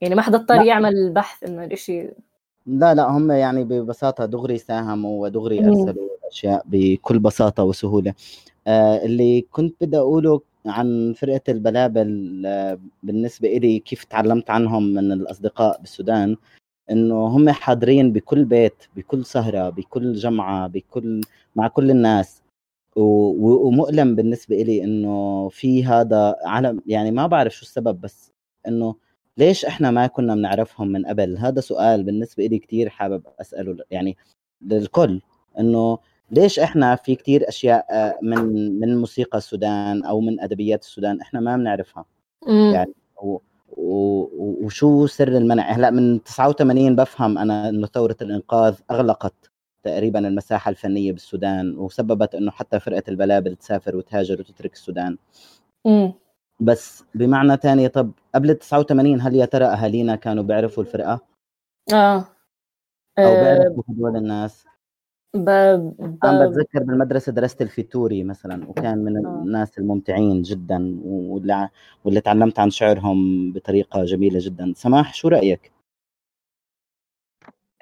يعني 0.00 0.14
ما 0.14 0.22
حدا 0.22 0.38
اضطر 0.38 0.54
لا. 0.54 0.64
يعمل 0.64 1.12
بحث 1.12 1.44
إنه 1.44 1.64
الإشي 1.64 2.10
لا 2.66 2.94
لا 2.94 3.10
هم 3.10 3.30
يعني 3.30 3.64
ببساطة 3.64 4.24
دغري 4.24 4.58
ساهموا 4.58 5.22
ودغري. 5.22 5.58
أرسلوا 5.58 6.08
الأشياء 6.22 6.62
بكل 6.66 7.18
بساطة 7.18 7.62
وسهولة 7.62 8.14
آه 8.66 9.04
اللي 9.04 9.40
كنت 9.40 9.84
بدي 9.84 9.98
أقوله 9.98 10.40
عن 10.66 11.14
فرقة 11.16 11.40
البلابل 11.48 12.42
آه 12.46 12.78
بالنسبة 13.02 13.48
إلي 13.48 13.78
كيف 13.78 14.04
تعلمت 14.04 14.50
عنهم 14.50 14.82
من 14.94 15.12
الأصدقاء 15.12 15.80
بالسودان 15.80 16.36
إنه 16.90 17.26
هم 17.26 17.50
حاضرين 17.50 18.12
بكل 18.12 18.44
بيت 18.44 18.84
بكل 18.96 19.24
سهرة 19.24 19.70
بكل 19.70 20.12
جمعة 20.14 20.66
بكل 20.68 21.20
مع 21.56 21.68
كل 21.68 21.90
الناس. 21.90 22.44
ومؤلم 22.96 24.14
بالنسبة 24.14 24.62
إلي 24.62 24.84
إنه 24.84 25.48
في 25.48 25.84
هذا 25.84 26.36
علم 26.44 26.80
يعني 26.86 27.10
ما 27.10 27.26
بعرف 27.26 27.54
شو 27.54 27.62
السبب 27.62 28.00
بس 28.00 28.32
إنه 28.68 28.94
ليش 29.38 29.64
إحنا 29.64 29.90
ما 29.90 30.06
كنا 30.06 30.34
بنعرفهم 30.34 30.88
من 30.88 31.06
قبل؟ 31.06 31.38
هذا 31.38 31.60
سؤال 31.60 32.02
بالنسبة 32.04 32.46
إلي 32.46 32.58
كتير 32.58 32.88
حابب 32.88 33.22
أسأله 33.40 33.76
يعني 33.90 34.16
للكل 34.62 35.20
إنه 35.58 35.98
ليش 36.30 36.58
إحنا 36.58 36.96
في 36.96 37.14
كتير 37.14 37.48
أشياء 37.48 37.86
آه، 37.90 38.18
من 38.22 38.80
من 38.80 38.96
موسيقى 38.98 39.38
السودان 39.38 40.04
أو 40.04 40.20
من 40.20 40.40
أدبيات 40.40 40.82
السودان 40.82 41.20
إحنا 41.20 41.40
ما 41.40 41.56
بنعرفها. 41.56 42.04
يعني 42.72 42.94
و- 43.22 43.38
و- 43.76 44.64
وشو 44.64 45.06
سر 45.06 45.28
المنع؟ 45.28 45.62
هلأ 45.62 45.90
من 45.90 46.22
89 46.24 46.96
بفهم 46.96 47.38
أنا 47.38 47.68
إنه 47.68 47.86
ثورة 47.86 48.16
الإنقاذ 48.22 48.74
أغلقت 48.90 49.34
تقريبا 49.82 50.18
المساحة 50.28 50.68
الفنية 50.70 51.12
بالسودان 51.12 51.78
وسببت 51.78 52.34
إنه 52.34 52.50
حتى 52.50 52.80
فرقة 52.80 53.02
البلابل 53.08 53.56
تسافر 53.56 53.96
وتهاجر 53.96 54.40
وتترك 54.40 54.72
السودان. 54.72 55.16
أمم. 55.86 56.12
بس 56.60 57.04
بمعنى 57.14 57.56
تاني 57.56 57.88
طب 57.88 58.10
قبل 58.34 58.54
89 58.54 59.20
هل 59.20 59.34
يا 59.36 59.44
ترى 59.44 59.64
أهالينا 59.64 60.16
كانوا 60.16 60.42
بيعرفوا 60.44 60.82
الفرقة؟ 60.82 61.20
آه. 61.92 62.16
أو 63.18 63.24
آه، 63.24 63.42
بيعرفوا 63.42 63.82
هدول 63.88 64.16
الناس؟ 64.16 64.64
ب... 65.34 65.50
ب... 65.98 66.18
أنا 66.24 66.46
بتذكر 66.46 66.82
بالمدرسة 66.82 67.32
درست 67.32 67.62
الفيتوري 67.62 68.24
مثلا 68.24 68.68
وكان 68.68 68.98
من 68.98 69.26
آه. 69.26 69.42
الناس 69.42 69.78
الممتعين 69.78 70.42
جدا 70.42 71.00
واللي 71.04 71.68
واللي 72.04 72.20
تعلمت 72.20 72.58
عن 72.58 72.70
شعرهم 72.70 73.52
بطريقة 73.52 74.04
جميلة 74.04 74.38
جدا. 74.42 74.72
سماح 74.76 75.14
شو 75.14 75.28
رأيك؟ 75.28 75.72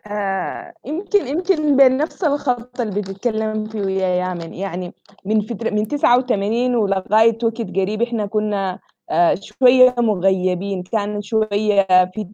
آه 0.07 0.74
يمكن 0.86 1.26
يمكن 1.26 1.76
بنفس 1.76 2.24
الخط 2.24 2.80
اللي 2.80 3.00
بتتكلم 3.00 3.64
فيه 3.64 3.80
يا 3.80 4.09
يامن. 4.09 4.55
يعني 4.55 4.94
من 5.24 5.40
فترة 5.40 5.70
من 5.70 5.88
89 5.88 6.74
ولغاية 6.76 7.38
وقت 7.42 7.61
قريب 7.61 8.03
إحنا 8.03 8.26
كنا 8.26 8.78
آه 9.11 9.34
شوية 9.40 9.94
مغيبين. 9.98 10.82
كان 10.82 11.22
شوية 11.22 11.86
في 12.14 12.26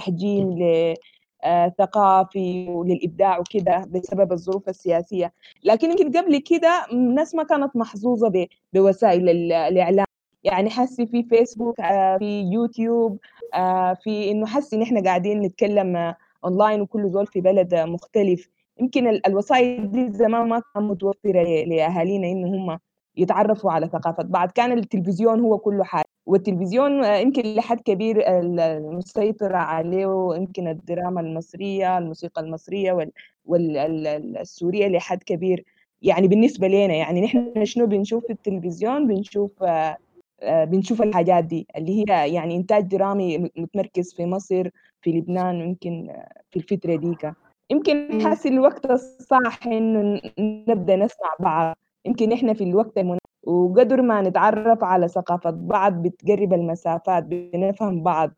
تحجيم 0.00 0.58
لثقافي 1.44 2.68
وللإبداع 2.68 3.38
وكده 3.38 3.84
بسبب 3.90 4.32
الظروف 4.32 4.68
السياسية. 4.68 5.32
لكن 5.64 5.90
يمكن 5.90 6.12
قبل 6.18 6.38
كده 6.38 6.86
الناس 6.92 7.34
ما 7.34 7.42
كانت 7.42 7.76
محظوظة 7.76 8.28
ب- 8.28 8.46
بوسائل 8.72 9.28
ال- 9.28 9.52
الإعلام. 9.52 10.06
يعني 10.44 10.70
حسي 10.70 11.06
في 11.06 11.22
فيسبوك 11.22 11.80
آه 11.80 12.18
في 12.18 12.40
يوتيوب 12.52 13.18
آه 13.54 13.94
في 13.94 14.30
إنه 14.30 14.46
حسي 14.46 14.76
إن 14.76 14.82
إحنا 14.82 15.00
قاعدين 15.04 15.40
نتكلم 15.40 15.96
آه 15.96 16.16
اونلاين 16.44 16.80
وكل 16.80 17.10
زول 17.10 17.26
في 17.26 17.40
بلد 17.40 17.74
مختلف. 17.74 18.48
يمكن 18.80 19.06
ال- 19.08 19.26
الوسائل 19.26 19.90
دي 19.90 20.12
زمان 20.12 20.48
ما 20.48 20.62
كانت 20.74 20.86
متوفرة 20.90 21.64
لأهالينا 21.64 22.26
ان 22.28 22.44
هم 22.54 22.78
يتعرفوا 23.16 23.72
على 23.72 23.86
ثقافة 23.88 24.22
بعض. 24.22 24.50
كان 24.50 24.72
التلفزيون 24.72 25.40
هو 25.40 25.58
كله 25.58 25.84
حاجة. 25.84 26.04
والتلفزيون 26.26 27.04
آه، 27.04 27.16
يمكن 27.16 27.42
لحد 27.54 27.80
كبير 27.80 28.18
ال- 28.40 28.60
المسيطر 28.60 29.56
عليه 29.56 30.34
يمكن 30.36 30.68
الدراما 30.68 31.20
المصرية 31.20 31.98
الموسيقى 31.98 32.40
المصرية 32.42 33.08
والسوريه 33.46 34.88
لحد 34.88 35.22
كبير. 35.22 35.64
يعني 36.02 36.28
بالنسبة 36.28 36.68
لنا 36.68 36.94
يعني 36.94 37.20
نحن 37.20 37.64
شنو 37.64 37.86
بنشوف 37.86 38.24
في 38.26 38.32
التلفزيون؟ 38.32 39.06
بنشوف 39.06 39.62
آه، 39.62 39.96
آه، 40.42 40.64
بنشوف 40.64 41.02
الحاجات 41.02 41.44
دي 41.44 41.66
اللي 41.76 42.04
هي 42.04 42.34
يعني 42.34 42.56
إنتاج 42.56 42.82
درامي 42.84 43.38
متمركز 43.38 44.14
في 44.14 44.26
مصر 44.26 44.68
في 45.02 45.10
لبنان 45.12 45.60
يمكن 45.60 46.10
في 46.50 46.56
الفترة 46.56 46.96
ديك 46.96 47.32
يمكن. 47.70 48.22
حاسس 48.24 48.46
الوقت 48.46 48.90
الصح 48.90 49.66
إنه 49.66 50.20
نبدأ 50.38 50.96
نسمع 50.96 51.34
بعض. 51.40 51.76
يمكن 52.06 52.32
إحنا 52.32 52.54
في 52.54 52.64
الوقت 52.64 52.98
المناسب 52.98 53.20
وقدر 53.46 54.02
ما 54.02 54.22
نتعرف 54.22 54.84
على 54.84 55.08
ثقافة 55.08 55.50
بعض 55.50 56.02
بتقرب 56.02 56.52
المسافات 56.52 57.24
بنفهم 57.24 58.02
بعض 58.02 58.30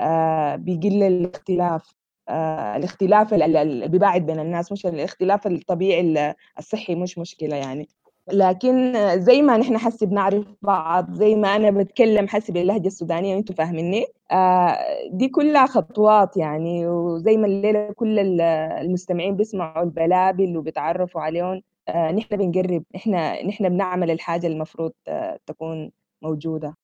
آه 0.00 0.56
بيقل 0.56 1.02
الاختلاف 1.02 1.90
آه 2.28 2.76
الاختلاف 2.76 3.34
ال- 3.34 3.42
ال- 3.42 3.56
اللي 3.56 3.88
بيباعد 3.88 4.26
بين 4.26 4.40
الناس 4.40 4.72
مش 4.72 4.86
الاختلاف 4.86 5.46
الطبيعي 5.46 6.00
ال- 6.00 6.34
الصحي 6.58 6.94
مش 6.94 7.18
مشكلة 7.18 7.56
يعني. 7.56 7.88
لكن 8.32 8.92
زي 9.20 9.42
ما 9.42 9.56
نحن 9.56 9.78
حسي 9.78 10.06
بنعرف 10.06 10.44
بعض 10.62 11.12
زي 11.12 11.34
ما 11.34 11.56
أنا 11.56 11.70
بتكلم 11.70 12.28
حسي 12.28 12.52
باللهجة 12.52 12.86
السودانية 12.86 13.34
وأنتوا 13.36 13.54
فاهميني؟ 13.54 14.04
آه، 14.32 14.76
دي 15.10 15.28
كلها 15.28 15.66
خطوات 15.66 16.36
يعني 16.36 16.86
وزي 16.88 17.36
ما 17.36 17.46
الليلة 17.46 17.92
كل 17.92 18.18
ال- 18.18 18.40
المستمعين 18.84 19.36
بيسمعوا 19.36 19.84
البلابل 19.84 20.56
وبيتعرفوا 20.56 21.20
عليهم 21.20 21.62
نحن 21.90 22.36
بنقرب 22.36 22.84
نحن 22.94 23.10
نحن 23.48 23.68
بنعمل 23.68 24.10
الحاجة 24.10 24.46
المفروض 24.46 24.92
آه، 25.08 25.38
تكون 25.46 25.90
موجودة. 26.22 26.74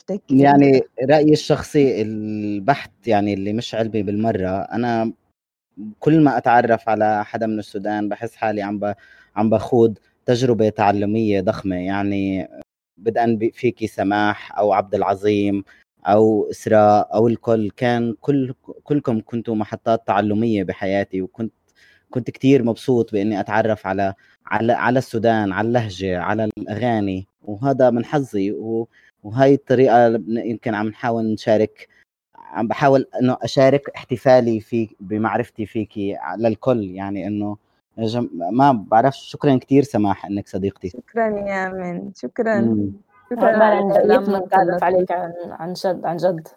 أفتكر 0.00 0.34
يعني؟ 0.34 0.80
رأيي 1.10 1.32
الشخصي 1.32 2.02
البحث 2.02 2.90
يعني 3.06 3.34
اللي 3.34 3.52
مش 3.52 3.74
علمي 3.74 4.02
بالمرة 4.02 4.48
أنا 4.48 5.12
كل 6.00 6.20
ما 6.20 6.36
أتعرف 6.36 6.88
على 6.88 7.24
حدا 7.24 7.46
من 7.46 7.58
السودان 7.58 8.08
بحس 8.08 8.36
حالي 8.36 8.62
عم. 8.62 8.94
عم 9.36 9.50
بخوض 9.50 9.98
تجربة 10.26 10.68
تعلمية 10.68 11.40
ضخمة. 11.40 11.76
يعني 11.76 12.48
بدءا 12.96 13.38
فيكي 13.52 13.86
سماح 13.86 14.58
أو 14.58 14.72
عبد 14.72 14.94
العظيم 14.94 15.64
أو 16.06 16.50
إسراء 16.50 17.14
أو 17.14 17.28
الكل. 17.28 17.70
كان 17.70 18.14
كل 18.20 18.54
كلكم 18.84 19.20
كنتوا 19.20 19.54
محطات 19.54 20.06
تعلمية 20.06 20.62
بحياتي 20.64 21.22
وكنت 21.22 21.52
كنت 22.14 22.30
كتير 22.30 22.62
مبسوط 22.64 23.12
بإني 23.12 23.40
أتعرف 23.40 23.86
على 23.86 24.14
على 24.46 24.72
على 24.72 24.98
السودان 24.98 25.52
على 25.52 25.68
اللهجة 25.68 26.18
على 26.20 26.48
الأغاني 26.58 27.26
وهذا 27.44 27.90
من 27.90 28.04
حظي 28.04 28.52
و... 28.52 28.88
وهاي 29.24 29.54
الطريقة 29.54 30.08
بن- 30.08 30.36
يمكن 30.38 30.74
عم 30.74 30.88
نحاول 30.88 31.32
نشارك 31.32 31.88
عم 32.36 32.68
بحاول 32.68 33.06
إنه 33.20 33.36
أشارك 33.42 33.88
احتفالي 33.96 34.60
في 34.60 34.88
بمعرفتي 35.00 35.66
فيكي 35.66 36.16
للكل 36.38 36.82
يعني 36.84 37.26
إنه 37.26 37.56
جم... 37.98 38.28
ما 38.52 38.72
بعرف 38.72 39.14
شكرا 39.16 39.56
كثير 39.56 39.82
سماح 39.82 40.26
إنك 40.26 40.48
صديقتي 40.48 40.88
شكرا 40.88 41.26
يا 41.48 41.68
من 41.68 42.12
شكرا 42.16 42.60
مم. 42.60 42.92
شكرا 43.30 43.58
ما 43.58 43.64
على 43.64 43.80
نتعرف. 44.38 44.84
عليك 44.84 45.12
عن 45.12 45.32
عن 45.50 45.72
جد 45.72 46.04
عن 46.04 46.16
جد 46.16 46.48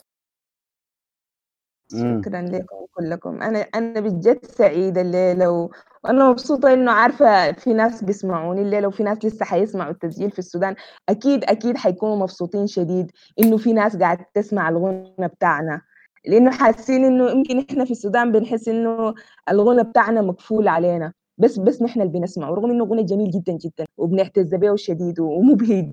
مم. 1.93 2.21
شكرا 2.21 2.41
لكم 2.41 2.85
كلكم. 2.93 3.41
أنا 3.41 3.59
أنا 3.59 3.99
بجد 3.99 4.45
سعيدة 4.45 5.01
الليلة 5.01 5.51
و... 5.51 5.69
وأنا 6.03 6.29
مبسوطة 6.29 6.73
إنه 6.73 6.91
عارفة 6.91 7.51
في 7.51 7.73
ناس 7.73 8.03
بيسمعوني 8.03 8.61
الليلة 8.61 8.87
وفي 8.87 9.03
ناس 9.03 9.25
لسه 9.25 9.45
حيسمعوا 9.45 9.91
التسجيل 9.91 10.31
في 10.31 10.39
السودان. 10.39 10.75
أكيد 11.09 11.43
أكيد 11.43 11.77
حيكونوا 11.77 12.15
مبسوطين 12.15 12.67
شديد 12.67 13.11
إنه 13.39 13.57
في 13.57 13.73
ناس 13.73 13.97
قاعد 13.97 14.17
تسمع 14.33 14.69
الغنى 14.69 15.27
بتاعنا. 15.27 15.81
لأنه 16.27 16.51
حاسين 16.51 17.05
إنه 17.05 17.29
يمكن 17.31 17.59
إحنا 17.69 17.85
في 17.85 17.91
السودان 17.91 18.31
بنحس 18.31 18.67
إنه 18.67 19.13
الغنى 19.49 19.83
بتاعنا 19.83 20.21
مقفول 20.21 20.67
علينا. 20.67 21.13
بس 21.37 21.59
بس 21.59 21.81
نحن 21.81 22.01
اللي 22.01 22.19
بنسمعه 22.19 22.49
رغم 22.49 22.71
إنه 22.71 22.85
غنى 22.85 23.03
جميل 23.03 23.31
جدا 23.31 23.53
جدا 23.53 23.85
وبنعتز 23.97 24.55
به 24.55 24.75
شديد 24.75 25.19
ومبهج. 25.19 25.91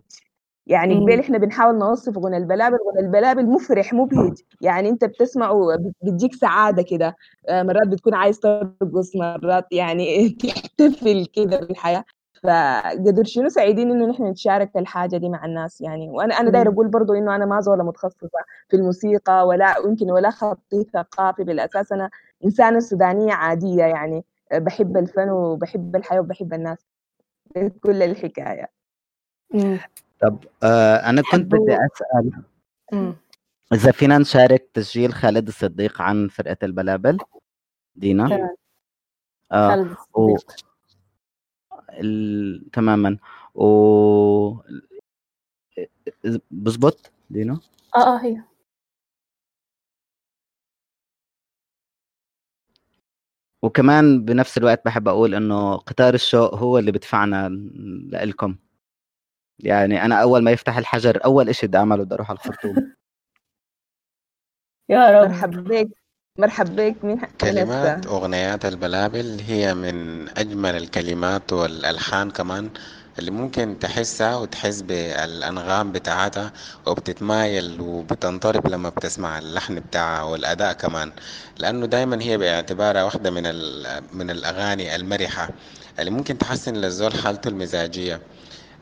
يعني. 0.66 0.94
قبل 1.00 1.18
إحنا 1.20 1.38
بنحاول 1.38 1.78
نوصف 1.78 2.18
غنى 2.18 2.36
البلابل 2.36 2.76
غنى 2.92 3.06
البلابل 3.06 3.46
مفرح 3.46 3.92
مبهج 3.94 4.34
يعني 4.60 4.88
أنت 4.88 5.04
بتسمعه 5.04 5.76
بت- 5.76 5.94
بتجيك 6.02 6.34
سعادة 6.34 6.82
كده. 6.82 7.16
آه، 7.48 7.62
مرات 7.62 7.88
بتكون 7.88 8.14
عايز 8.14 8.40
ترقص 8.40 9.16
مرات 9.16 9.72
يعني 9.72 10.28
تحتفل 10.42 11.26
كده 11.32 11.60
بالحياة 11.60 12.04
فقدر 12.42 13.24
شنو 13.24 13.48
سعيدين 13.48 13.90
إنه 13.90 14.06
نحن 14.06 14.24
نتشارك 14.26 14.76
الحاجة 14.76 15.16
دي 15.16 15.28
مع 15.28 15.44
الناس 15.44 15.80
يعني. 15.80 16.10
وأنا 16.10 16.34
أنا 16.40 16.50
دايره 16.50 16.68
مم. 16.68 16.74
أقول 16.74 16.88
برضو 16.88 17.12
إنه 17.14 17.36
أنا 17.36 17.46
ما 17.46 17.60
زوله 17.60 17.84
متخصصة 17.84 18.28
في 18.68 18.76
الموسيقى 18.76 19.46
ولا 19.46 19.74
يمكن 19.86 20.10
ولا 20.10 20.30
خطي 20.30 20.84
ثقافي. 20.94 21.44
بالأساس 21.44 21.92
أنا 21.92 22.10
إنسانة 22.44 22.80
سودانية 22.80 23.32
عادية 23.32 23.84
يعني. 23.84 24.24
آه، 24.52 24.58
بحب 24.58 24.96
الفن 24.96 25.30
وبحب 25.30 25.96
الحياة 25.96 26.20
وبحب 26.20 26.54
الناس. 26.54 26.78
كل 27.82 28.02
الحكاية. 28.02 28.68
مم. 29.54 29.78
طب 30.20 30.44
آه 30.62 30.96
أنا 30.96 31.22
كنت 31.22 31.52
بدي 31.52 31.76
أسأل. 31.76 32.42
إذا 33.72 33.92
فينا 33.92 34.18
نشارك 34.18 34.70
تسجيل 34.74 35.14
خالد 35.14 35.48
الصديق 35.48 36.02
عن 36.02 36.28
فرقة 36.28 36.56
البلابل؟ 36.62 37.18
دينا؟ 37.96 38.54
خالد 39.52 39.96
و... 40.14 40.36
ال... 41.90 42.70
تماما. 42.72 43.18
و 43.54 43.64
بزبط؟ 46.50 47.12
دينا؟ 47.30 47.60
آه 47.96 47.98
آه 47.98 48.18
هي. 48.24 48.42
وكمان 53.62 54.24
بنفس 54.24 54.58
الوقت 54.58 54.84
بحب 54.84 55.08
أقول 55.08 55.34
إنه 55.34 55.76
قطار 55.76 56.14
الشوق 56.14 56.54
هو 56.54 56.78
اللي 56.78 56.92
بدفعنا 56.92 57.48
لإلكم. 58.08 58.56
يعني 59.58 60.04
أنا 60.04 60.22
أول 60.22 60.42
ما 60.44 60.50
يفتح 60.50 60.76
الحجر 60.78 61.24
أول 61.24 61.48
إشي 61.48 61.66
بدي 61.66 61.78
أعمله 61.78 62.04
بدي 62.04 62.14
أروح 62.14 62.30
على 62.30 62.38
الخرطوم. 62.38 62.94
يا 64.88 65.20
رب. 65.20 65.28
مرحب 65.30 65.50
بك. 65.64 65.88
مرحب 66.38 66.76
بك. 66.76 67.04
من 67.04 67.20
كلمات 67.40 67.98
هسه 68.06 68.16
أغنيات 68.16 68.64
البلابل 68.64 69.40
هي 69.46 69.74
من 69.74 70.28
أجمل 70.38 70.76
الكلمات 70.76 71.52
والألحان 71.52 72.30
كمان 72.30 72.70
اللي 73.18 73.30
ممكن 73.30 73.78
تحسها 73.78 74.36
وتحس 74.36 74.80
بالأنغام 74.80 75.92
بتاعتها 75.92 76.52
وبتتمايل 76.86 77.80
وبتنطرب 77.80 78.66
لما 78.66 78.88
بتسمع 78.88 79.38
اللحن 79.38 79.74
بتاعها 79.80 80.22
والأداء 80.22 80.72
كمان. 80.72 81.12
لأنه 81.58 81.86
دايما 81.86 82.22
هي 82.22 82.38
باعتبارها 82.38 83.04
واحدة 83.04 83.30
من 83.30 83.46
ال- 83.46 84.02
من 84.12 84.30
الأغاني 84.30 84.96
المرحة 84.96 85.48
اللي 85.98 86.10
ممكن 86.10 86.38
تحسن 86.38 86.74
للزول 86.76 87.14
حالته 87.14 87.48
المزاجية. 87.48 88.14
آه، 88.14 88.20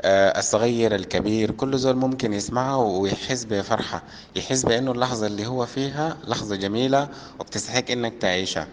الصغير 0.05 0.95
الكبير 0.95 1.51
كل 1.51 1.79
زول 1.79 1.97
ممكن 1.97 2.33
يسمعها 2.33 2.77
ويحس 2.77 3.45
بفرحة 3.45 4.03
يحس 4.37 4.63
بأنه 4.67 4.93
اللحظة 4.93 5.27
اللي 5.27 5.47
هو 5.47 5.67
فيها 5.67 6.17
لحظة 6.29 6.57
جميلة 6.57 7.09
وبتستحق 7.41 7.91
إنك 7.91 8.13
تعيشها. 8.21 8.67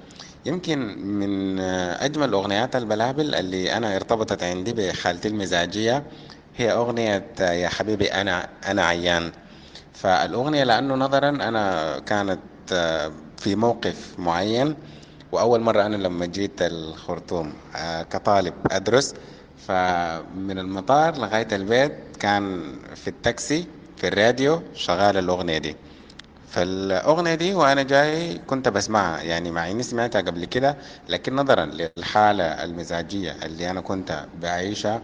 يمكن 0.46 0.80
من 1.04 1.60
آه، 1.60 2.06
أجمل 2.06 2.34
أغنيات 2.34 2.76
البلابل 2.76 3.36
اللي 3.36 3.74
أنا 3.78 3.96
ارتبطت 3.96 4.44
عندي 4.44 4.74
بحالتي 4.74 5.28
المزاجية 5.28 6.04
هي 6.58 6.72
أغنية 6.72 7.26
آه، 7.40 7.52
يا 7.52 7.70
حبيبي 7.70 8.08
أنا 8.08 8.50
أنا 8.68 8.86
عيان. 8.86 9.32
فالأغنية 9.94 10.64
لأنه 10.64 10.96
نظرا 10.96 11.30
أنا 11.30 12.00
كانت 12.00 12.40
آه، 12.74 13.12
في 13.38 13.56
موقف 13.56 14.14
معين 14.20 14.76
وأول 15.32 15.60
مرة 15.62 15.86
أنا 15.86 15.96
لما 15.96 16.26
جيت 16.26 16.62
الخرطوم 16.62 17.54
آه، 17.76 18.04
كطالب 18.04 18.54
أدرس 18.72 19.14
فمن 19.68 20.60
المطار 20.60 21.18
لغاية 21.18 21.48
البيت 21.52 21.94
كان 22.20 22.74
في 22.96 23.08
التاكسي 23.08 23.66
في 23.98 24.08
الراديو 24.08 24.62
شغال 24.74 25.18
الأغنية 25.18 25.58
دي. 25.58 25.76
فالأغنية 26.50 27.36
دي 27.36 27.54
وأنا 27.54 27.84
جاي 27.84 28.38
كنت 28.38 28.70
بسمعها 28.70 29.22
يعني 29.22 29.52
مع 29.52 29.72
إني 29.72 29.84
سمعتها 29.84 30.22
قبل 30.22 30.46
كده 30.46 30.76
لكن 31.10 31.36
نظرا 31.36 31.66
للحالة 31.66 32.44
المزاجية 32.44 33.32
اللي 33.44 33.70
أنا 33.70 33.82
كنت 33.82 34.26
بعيشها 34.42 35.02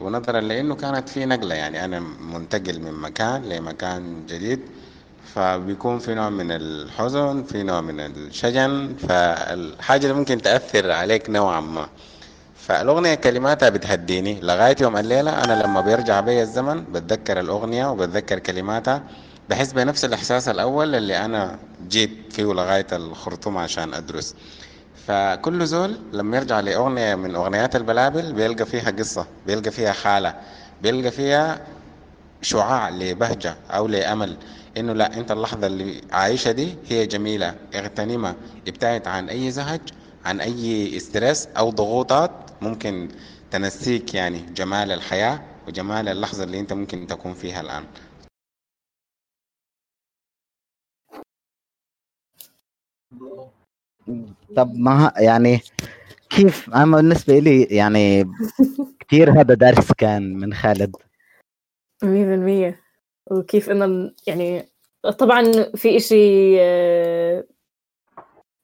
ونظرا 0.00 0.40
لأنه 0.40 0.74
كانت 0.74 1.08
في 1.08 1.24
نقلة 1.26 1.54
يعني 1.54 1.84
أنا 1.84 2.00
منتقل 2.20 2.80
من 2.80 2.92
مكان 2.92 3.42
لمكان 3.48 4.26
جديد 4.26 4.60
فبيكون 5.34 5.98
في 5.98 6.14
نوع 6.14 6.30
من 6.30 6.50
الحزن 6.50 7.42
في 7.42 7.62
نوع 7.62 7.80
من 7.80 8.00
الشجن 8.00 8.94
فالحاجة 9.08 10.02
اللي 10.02 10.14
ممكن 10.14 10.42
تأثر 10.42 10.90
عليك 10.90 11.30
نوعا 11.30 11.60
ما. 11.60 11.88
فالأغنية 12.66 13.14
كلماتها 13.14 13.68
بتهديني. 13.68 14.40
لغاية 14.40 14.76
يوم 14.80 14.96
الليلة 14.96 15.44
أنا 15.44 15.62
لما 15.62 15.80
بيرجع 15.80 16.20
بي 16.20 16.42
الزمن 16.42 16.84
بتذكر 16.84 17.40
الأغنية 17.40 17.86
وبتذكر 17.90 18.38
كلماتها. 18.38 19.02
بحس 19.50 19.72
بنفس 19.72 20.04
الإحساس 20.04 20.48
الأول 20.48 20.94
اللي 20.94 21.24
أنا 21.24 21.58
جيت 21.88 22.10
فيه 22.30 22.42
لغاية 22.44 22.86
الخرطوم 22.92 23.58
عشان 23.58 23.94
أدرس. 23.94 24.34
فكل 25.06 25.66
زول 25.66 25.96
لما 26.12 26.36
يرجع 26.36 26.60
لأغنية 26.60 27.14
من 27.14 27.34
أغنيات 27.36 27.76
البلابل 27.76 28.32
بيلقى 28.32 28.66
فيها 28.66 28.90
قصة 28.90 29.26
بيلقى 29.46 29.70
فيها 29.70 29.92
حالة 29.92 30.34
بيلقى 30.82 31.10
فيها 31.10 31.60
شعاع 32.42 32.88
لبهجة 32.90 33.56
أو 33.70 33.86
لأمل. 33.88 34.36
إنه 34.76 34.92
لا 34.92 35.14
أنت 35.16 35.30
اللحظة 35.30 35.66
اللي 35.66 36.00
عايشها 36.12 36.52
دي 36.52 36.76
هي 36.88 37.06
جميلة 37.06 37.54
اغتنمها 37.74 38.34
ابتعد 38.68 39.08
عن 39.08 39.28
أي 39.28 39.50
زهج 39.50 39.80
عن 40.24 40.40
أي 40.40 40.96
استرس 40.96 41.48
أو 41.58 41.70
ضغوطات 41.70 42.30
ممكن 42.62 43.08
تنسيك 43.50 44.14
يعني 44.14 44.38
جمال 44.38 44.92
الحياة 44.92 45.40
وجمال 45.66 46.08
اللحظة 46.08 46.44
اللي 46.44 46.60
أنت 46.60 46.72
ممكن 46.72 47.06
تكون 47.06 47.34
فيها 47.34 47.60
الآن. 47.60 47.84
طب 54.56 54.74
ما 54.74 55.12
يعني 55.16 55.60
كيف؟ 56.30 56.74
أنا 56.74 56.96
بالنسبة 56.96 57.38
لي 57.38 57.62
يعني 57.62 58.24
كثير 59.00 59.40
هذا 59.40 59.54
درس 59.54 59.92
كان 59.92 60.36
من 60.36 60.54
خالد. 60.54 60.96
مية 62.02 62.26
بالمية. 62.26 62.80
وكيف 63.30 63.70
إنه 63.70 64.12
يعني 64.26 64.68
طبعا 65.18 65.42
في 65.74 65.96
إشي 65.96 66.56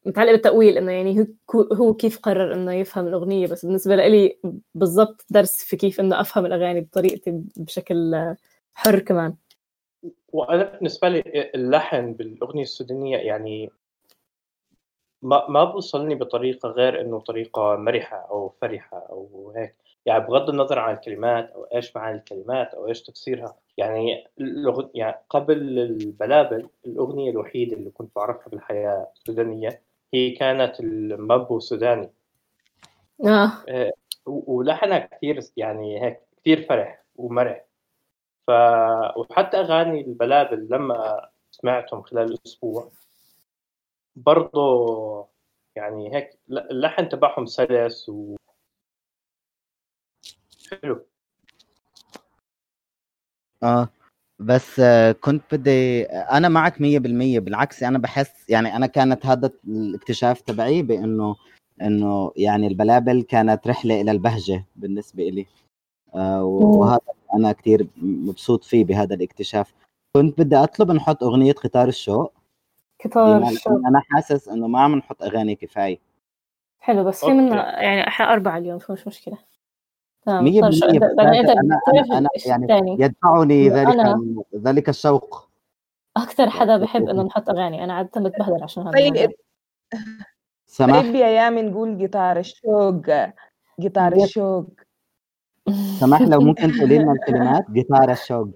آه، 0.07 0.09
متعلق 0.09 0.33
بالتأويل 0.33 0.79
إنه 0.79 0.93
يعني 0.93 1.27
هو 1.55 1.95
كيف 1.95 2.19
قرر 2.19 2.55
إنه 2.55 2.73
يفهم 2.75 3.07
الأغنية 3.07 3.47
بس 3.47 3.67
بالنسبة 3.67 3.97
لي 3.97 4.39
بالضبط 4.75 5.25
درس 5.31 5.65
في 5.65 5.77
كيف 5.77 6.01
إنه 6.01 6.21
أفهم 6.21 6.47
الأغاني 6.47 6.81
بطريقتي 6.81 7.43
بشكل 7.57 8.15
حر 8.75 8.99
كمان 8.99 9.35
وأنا 10.33 10.63
بالنسبة 10.63 11.09
لي 11.09 11.51
اللحن 11.55 12.13
بالأغنية 12.13 12.63
السودانية 12.63 13.17
يعني 13.17 13.71
ما 15.23 15.47
ما 15.49 15.65
بوصلني 15.65 16.15
بطريقة 16.15 16.69
غير 16.69 17.01
إنه 17.01 17.21
طريقة 17.21 17.77
مرحة 17.77 18.17
أو 18.17 18.49
فرحة 18.49 18.99
أو 19.11 19.53
هيك 19.57 19.75
يعني 20.07 20.25
بغض 20.25 20.49
النظر 20.51 20.79
عن 20.79 20.95
الكلمات 20.95 21.51
أو 21.51 21.65
إيش 21.65 21.97
معاني 21.97 22.19
الكلمات 22.19 22.75
أو 22.75 22.89
إيش 22.89 23.03
تفسيرها 23.03 23.57
يعني. 23.77 24.25
يعني 24.95 25.17
قبل 25.31 25.79
البلابل 25.79 26.69
الأغنية 26.87 27.31
الوحيدة 27.31 27.77
اللي 27.77 27.91
كنت 27.91 28.17
بعرفها 28.17 28.49
بالحياة 28.49 29.11
السودانية 29.17 29.83
هي 30.15 30.31
كانت 30.31 30.81
المامبو 30.81 31.57
السوداني. 31.57 32.11
آه. 33.27 33.53
و- 34.27 34.57
ولحنها 34.57 34.99
كثير 34.99 35.41
يعني 35.57 36.03
هيك 36.05 36.21
كثير 36.41 36.67
فرح 36.69 37.05
ومرح. 37.17 37.65
ف 38.47 38.51
وحتى 39.17 39.57
أغاني 39.57 40.01
البلابل 40.01 40.69
لما 40.71 41.29
سمعتهم 41.51 42.03
خلال 42.03 42.33
الأسبوع 42.33 42.91
برضه 44.17 45.29
يعني 45.77 46.15
هيك 46.15 46.39
ل- 46.49 46.59
اللحن 46.59 47.09
تبعهم 47.09 47.47
سلس 47.47 48.09
و 48.09 48.37
حلو. 50.71 51.07
آه. 53.63 53.89
بس 54.43 54.81
آه، 54.81 55.13
كنت 55.13 55.43
بدي 55.55 56.03
أنا 56.05 56.49
معك 56.49 56.81
100% 56.81 57.39
بالعكس 57.39 57.83
أنا 57.83 57.99
بحس 57.99 58.51
يعني 58.51 58.77
أنا 58.77 58.87
كانت 58.87 59.27
هذا 59.27 59.51
الاكتشاف 59.69 60.41
تبعي 60.41 60.83
بإنه 60.83 61.37
إنه 61.83 62.33
يعني 62.37 62.67
البلابل 62.67 63.23
كانت 63.23 63.67
رحلة 63.67 64.01
إلى 64.01 64.11
البهجة 64.11 64.65
بالنسبة 64.77 65.25
لي 65.29 65.47
آه، 66.15 66.45
وهذا 66.45 67.01
أنا 67.35 67.53
كثير 67.53 67.87
مبسوط 67.97 68.65
فيه 68.65 68.85
بهذا 68.85 69.15
الاكتشاف. 69.15 69.75
كنت 70.17 70.41
بدي 70.41 70.57
أطلب 70.57 70.91
نحط 70.91 71.23
أغنية 71.23 71.53
قطار 71.53 71.89
الشوق. 71.89 72.33
قطار 73.05 73.49
الشوق 73.49 73.73
إنه 73.73 73.89
أنا 73.89 74.03
حاسس 74.11 74.49
إنه 74.49 74.67
ما 74.67 74.81
عم 74.81 74.95
نحط 74.95 75.23
أغاني 75.23 75.55
كفاية. 75.55 75.99
حلو 76.81 77.05
بس 77.05 77.25
في. 77.25 77.33
منا 77.33 77.83
يعني 77.83 78.09
إحنا 78.09 78.33
أربعة 78.33 78.59
اليوم 78.59 78.79
فمش 78.79 79.07
مشكلة. 79.07 79.39
تمام 80.27 80.45
100% 80.47 80.81
طيب 80.81 81.01
بعدين 81.17 81.35
أنت 81.35 81.51
أنا 81.51 81.81
أنا 81.89 82.19
أنا 82.19 82.29
الشيء 82.37 82.51
يعني 82.51 82.63
الثاني 82.65 82.97
يدفعني 83.01 83.69
ذلك 83.69 83.89
أنا 83.89 84.43
ذلك 84.57 84.89
الشوق. 84.89 85.49
أكثر 86.17 86.51
حدا 86.51 86.77
بحب 86.77 87.09
إنه 87.09 87.23
نحط 87.23 87.51
أغاني 87.51 87.85
أنا 87.85 87.93
عادة 87.93 88.21
بتبهدل 88.21 88.63
عشان 88.63 88.83
هذا 88.83 88.91
طيب 88.93 89.31
سمح 90.67 91.01
طيب 91.03 91.15
يا 91.15 91.27
يامن 91.27 91.71
نقول 91.71 92.07
قطار 92.07 92.39
الشوق 92.39 93.07
قطار 93.85 94.15
قط- 94.15 94.23
الشوق. 94.23 94.67
سمح 96.01 96.21
لو 96.23 96.41
ممكن 96.41 96.73
تقولي 96.79 96.99
لنا 96.99 97.13
الكلمات. 97.13 97.65
قطار 97.77 98.11
الشوق. 98.11 98.49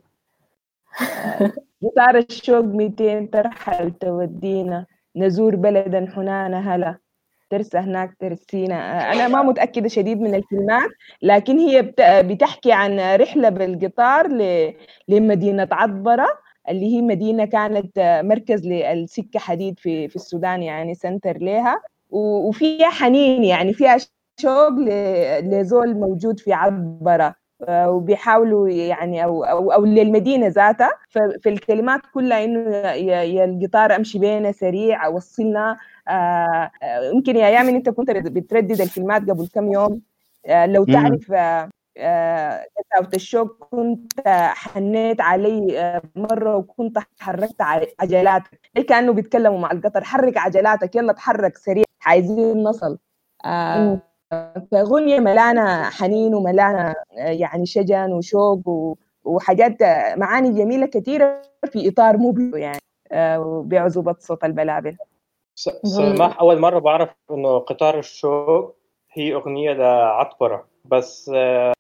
قطار 1.82 2.18
الشوق 2.18 2.64
200 2.64 3.26
ترحل 3.32 3.90
تودينا 3.92 4.86
نزور 5.16 5.56
بلدا 5.56 6.06
حنانا 6.14 6.74
هلا. 6.74 6.98
ترسى 7.50 7.78
هناك 7.78 8.14
ترسينا 8.20 9.12
أنا 9.12 9.28
ما 9.28 9.42
متأكدة 9.42 9.88
شديد 9.88 10.20
من 10.20 10.34
الكلمات 10.34 10.90
لكن 11.22 11.58
هي 11.58 11.82
بت- 11.82 12.00
بتحكي 12.00 12.72
عن 12.72 13.00
رحلة 13.16 13.48
بالقطار 13.48 14.28
ل- 14.28 14.74
لمدينة 15.08 15.68
عطبرة 15.72 16.26
اللي 16.68 16.96
هي 16.96 17.02
مدينة 17.02 17.44
كانت 17.44 18.20
مركز 18.24 18.66
للسكة 18.66 19.38
حديد 19.38 19.78
في 19.78 20.08
في 20.08 20.16
السودان 20.16 20.62
يعني 20.62 20.94
سنتر 20.94 21.38
لها 21.38 21.82
وفيها 22.10 22.90
حنين 22.90 23.44
يعني 23.44 23.72
فيها 23.74 23.96
شوق 24.40 24.68
لزول 25.40 25.94
موجود 25.94 26.40
في 26.40 26.52
عطبرة. 26.52 27.34
آه، 27.68 27.90
وبيحاولوا 27.90 28.68
يعني 28.68 29.24
أو 29.24 29.44
أو 29.44 29.72
أو 29.72 29.84
للمدينة 29.84 30.46
ذاتها. 30.46 30.90
ففي 31.10 31.48
الكلمات 31.48 32.00
كلها 32.14 32.44
إنه 32.44 32.76
يا 32.90 33.44
القطار 33.44 33.96
أمشي 33.96 34.18
بينا 34.18 34.52
سريع 34.52 35.06
أوصلنا 35.06 35.76
يمكن 37.14 37.36
يا 37.36 37.48
يامن 37.48 37.74
انت 37.74 37.88
كنت 37.88 38.10
بتردد 38.10 38.80
الكلمات 38.80 39.22
قبل 39.30 39.48
كم 39.54 39.72
يوم. 39.72 40.00
آه، 40.46 40.66
لو. 40.66 40.84
تعرف 40.84 41.32
آه، 41.32 41.70
آه، 41.98 42.66
قساوة 42.92 43.10
الشوق 43.14 43.68
كنت 43.70 44.28
حنيت 44.54 45.20
علي 45.20 45.80
آه، 45.80 46.02
مرة 46.16 46.56
وكنت 46.56 46.98
حركت 47.20 47.62
عجلاتك. 48.00 48.60
زي 48.76 48.82
كأنه 48.82 49.12
بيتكلموا 49.12 49.58
مع 49.58 49.70
القطر. 49.72 50.04
حرك 50.04 50.36
عجلاتك 50.38 50.96
يلا 50.96 51.12
تحرك 51.12 51.56
سريع. 51.56 51.84
عايزين 52.06 52.62
نصل. 52.62 52.98
آه، 53.44 54.00
فأغنية 54.72 55.20
ملانة 55.20 55.82
حنين 55.90 56.34
وملانة 56.34 56.94
آه، 57.18 57.30
يعني 57.30 57.66
شجن 57.66 58.12
وشوق 58.12 58.62
وحاجات 59.24 59.82
آه، 59.82 60.14
معاني 60.14 60.50
جميلة 60.52 60.86
كثيرة 60.86 61.42
في 61.72 61.88
إطار 61.88 62.16
مبهر 62.16 62.58
يعني 62.58 62.78
آه، 63.12 63.62
بعزوبة 63.66 64.16
صوت 64.20 64.44
البلابل. 64.44 64.96
سماح 65.56 66.40
أول 66.40 66.58
مرة 66.58 66.78
بعرف 66.78 67.10
إنه 67.30 67.58
قطار 67.58 67.98
الشوق 67.98 68.76
هي 69.12 69.34
أغنية 69.34 69.72
لعطبرة. 69.72 70.68
بس 70.84 71.30
آه، 71.34 71.72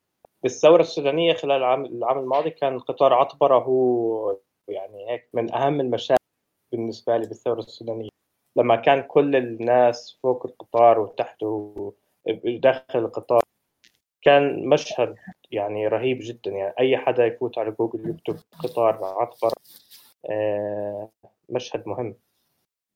بالثورة 0.42 0.80
السودانية 0.80 1.34
خلال 1.34 1.56
العام 1.56 1.84
العام 1.84 2.18
الماضي 2.18 2.50
كان 2.50 2.78
قطار 2.78 3.14
عطبرة 3.14 3.58
هو 3.58 4.36
يعني 4.68 5.10
هيك 5.10 5.28
من 5.34 5.54
أهم 5.54 5.80
المشاهد 5.80 6.18
بالنسبة 6.72 7.16
لي 7.16 7.26
بالثورة 7.26 7.58
السودانية. 7.58 8.08
لما 8.56 8.76
كان 8.76 9.02
كل 9.02 9.36
الناس 9.36 10.18
فوق 10.22 10.46
القطار 10.46 10.98
وتحته 10.98 11.92
داخل 12.44 12.98
القطار 12.98 13.42
كان 14.22 14.68
مشهد 14.68 15.14
يعني 15.50 15.88
رهيب 15.88 16.18
جدا. 16.22 16.50
يعني 16.50 16.74
أي 16.78 16.96
حدا 16.96 17.26
يفوت 17.26 17.58
على 17.58 17.70
جوجل 17.70 18.10
يكتب 18.10 18.36
قطار 18.58 19.04
عطبرة 19.04 19.52
آه، 20.30 21.08
مشهد 21.48 21.88
مهم. 21.88 22.14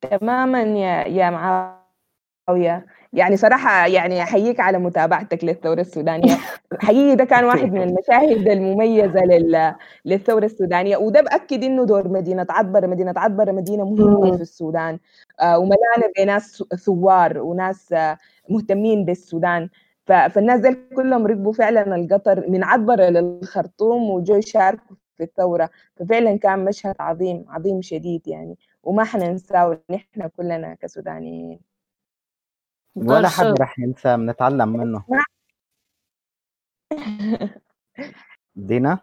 تماما 0.00 0.62
يا 0.62 1.04
يا 1.08 1.30
معاوية. 1.30 2.86
يعني 3.12 3.36
صراحة 3.36 3.86
يعني 3.86 4.22
أحييك 4.22 4.60
على 4.60 4.78
متابعتك 4.78 5.44
للثورة 5.44 5.80
السودانية. 5.80 6.36
حقيقي 6.80 7.16
ده 7.16 7.24
كان 7.24 7.44
واحد 7.44 7.72
من 7.72 7.82
المشاهد 7.82 8.48
المميزة 8.48 9.24
لل... 9.24 9.74
للثورة 10.04 10.44
السودانية. 10.44 10.96
وده 10.96 11.20
بأكد 11.20 11.64
إنه 11.64 11.84
دور 11.84 12.08
مدينة 12.08 12.46
عطبرة 12.50 12.86
مدينة 12.86 13.14
عطبرة 13.16 13.52
مدينة 13.52 13.84
مهمة. 13.84 14.36
في 14.36 14.42
السودان. 14.42 14.98
آه 15.40 15.58
وملانة 15.58 16.12
بناس 16.18 16.64
ثوار 16.84 17.38
وناس 17.38 17.92
آه 17.92 18.18
مهتمين 18.48 19.04
بالسودان. 19.04 19.68
ف... 20.06 20.12
فالناس 20.12 20.60
دي 20.60 20.76
كلهم 20.96 21.26
ركبوا 21.26 21.52
فعلا 21.52 21.96
القطر 21.96 22.44
من 22.50 22.64
عطبرة 22.64 23.04
للخرطوم 23.04 24.10
وجو 24.10 24.34
يشاركوا 24.36 24.96
في 25.16 25.22
الثورة. 25.22 25.70
ففعلا 25.96 26.36
كان 26.38 26.64
مشهد 26.64 26.94
عظيم 27.00 27.44
عظيم 27.48 27.82
شديد 27.82 28.28
يعني. 28.28 28.56
وما 28.82 29.04
حننساه 29.04 29.82
نحن 29.90 30.28
كلنا 30.28 30.74
كسودانيين. 30.74 31.60
ولا 32.96 33.28
حد 33.28 33.46
الشوق. 33.46 33.60
رح 33.60 33.78
ينسى 33.78 34.16
بنتعلم 34.16 34.68
منه. 34.68 35.04
دينا؟ 38.56 38.98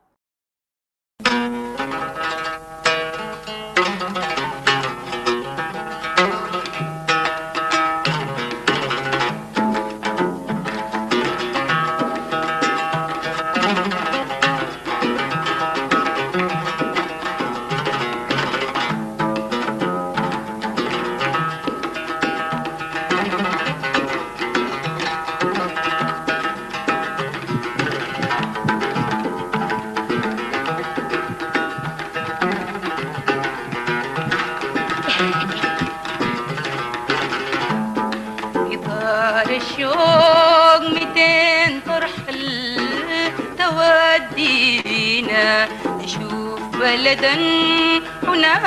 نشوف 47.08 48.04
بلدا 48.24 48.58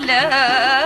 هناك 0.00 0.79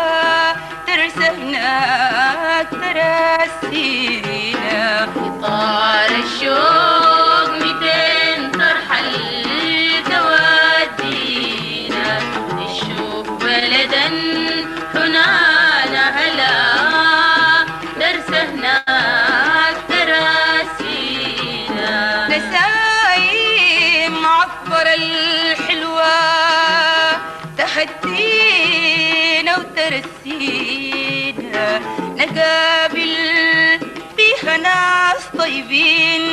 طيبين 35.45 36.25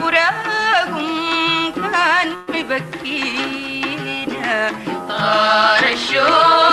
وراهم 0.00 1.72
كان 1.72 2.28
مبكينا. 2.48 3.80
طار 5.08 5.84
الشوق 5.92 6.71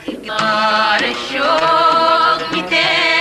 قطار 0.08 1.00
الشوق 1.04 2.52
ميتين 2.52 3.11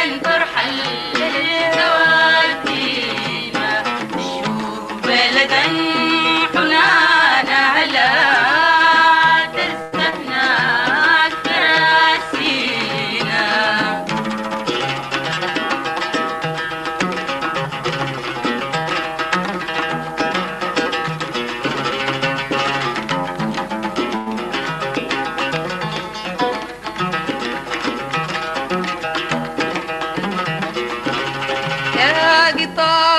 يا 32.62 33.11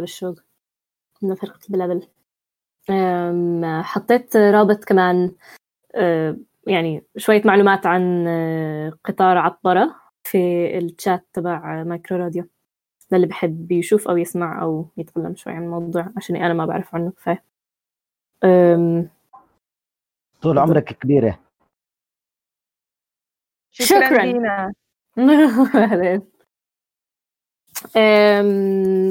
قطار 0.00 0.02
الشوق 0.02 0.40
من 1.22 1.34
فرقة 1.34 1.58
البلابل 1.68 2.06
أم، 2.90 3.82
حطيت 3.82 4.36
رابط 4.36 4.84
كمان 4.84 5.32
أه، 5.94 6.36
يعني 6.66 7.04
شوية 7.16 7.42
معلومات 7.44 7.86
عن 7.86 8.26
أه، 8.28 8.92
قطار 9.04 9.38
عطبرة 9.38 9.94
في 10.24 10.38
الشات 10.78 11.26
تبع 11.32 11.82
مايكرو 11.84 12.18
راديو. 12.18 12.44
للي 13.12 13.26
بحب 13.26 13.72
يشوف 13.72 14.08
أو 14.08 14.16
يسمع 14.16 14.62
أو 14.62 14.88
يتعلم 14.96 15.36
شوي 15.36 15.52
عن 15.52 15.62
الموضوع 15.64 16.08
عشان 16.16 16.36
أنا 16.36 16.54
ما 16.54 16.66
بعرف 16.66 16.94
عنه 16.94 17.10
كفاية 17.10 17.44
أم، 18.44 19.08
طول 20.42 20.58
عمرك 20.58 20.84
كبيرة. 20.84 21.38
شكرا, 23.70 24.06
شكراً. 24.08 24.72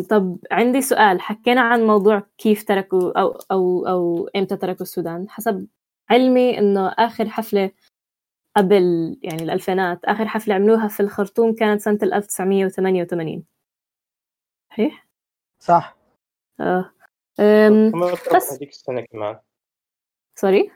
طب 0.10 0.38
عندي 0.52 0.82
سؤال. 0.82 1.22
حكينا 1.22 1.62
عن 1.62 1.88
موضوع 1.88 2.24
كيف 2.38 2.64
تركوا 2.64 3.20
أو 3.22 3.32
أو 3.52 3.88
أو 3.88 4.28
إمتى 4.36 4.58
تركوا 4.58 4.82
السودان. 4.82 5.30
حسب 5.30 5.68
علمي 6.10 6.58
إنه 6.58 6.88
آخر 6.88 7.30
حفلة 7.30 7.72
قبل 8.56 9.18
يعني 9.24 9.44
الألفينات 9.44 10.06
آخر 10.06 10.28
حفلة 10.28 10.56
عملوها 10.56 10.88
في 10.88 11.00
الخرطوم 11.00 11.56
كانت 11.56 11.82
سنة 11.82 12.00
1988 12.04 13.44
صحيح؟ 14.70 15.08
صح. 15.60 15.98
آه. 16.60 16.92
بس 18.36 18.52
بهذيك 18.52 18.70
السنة 18.70 19.02
كمان. 19.02 19.40
سوري؟ 20.36 20.72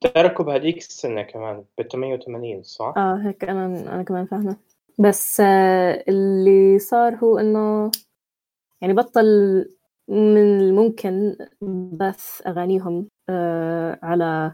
تركوا 0.00 0.44
بهذيك 0.44 0.76
السنة 0.76 1.22
كمان 1.22 1.64
ب 1.78 1.82
88 1.82 2.62
صح؟ 2.62 2.94
آه 2.96 3.20
هيك 3.24 3.44
أنا 3.44 3.66
أنا 3.66 4.02
كمان 4.02 4.26
فاهمة. 4.26 4.56
بس 5.00 5.40
آه، 5.40 6.04
اللي 6.08 6.78
صار 6.78 7.14
هو 7.16 7.38
إنه 7.38 7.90
يعني 8.82 8.94
بطل 8.94 9.24
من 10.08 10.60
الممكن 10.60 11.36
بث 11.92 12.42
أغانيهم 12.46 13.08
آه، 13.28 13.98
على 14.02 14.52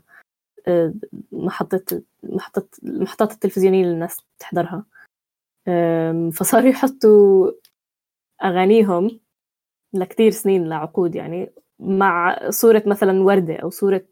آه، 0.69 0.95
محطة 1.33 2.03
محطة 2.23 2.69
المحطات 2.85 3.33
التلفزيونية 3.33 3.83
اللي 3.83 3.95
الناس 3.95 4.17
تحضرها. 4.39 4.85
فصاروا 6.33 6.69
يحطوا 6.69 7.53
أغانيهم 8.45 9.21
لكتير 9.95 10.31
سنين 10.31 10.69
لعقود 10.69 11.15
يعني 11.15 11.53
مع 11.81 12.39
صورة 12.51 12.83
مثلا 12.87 13.23
وردة 13.23 13.57
أو 13.57 13.71
صورة 13.71 14.05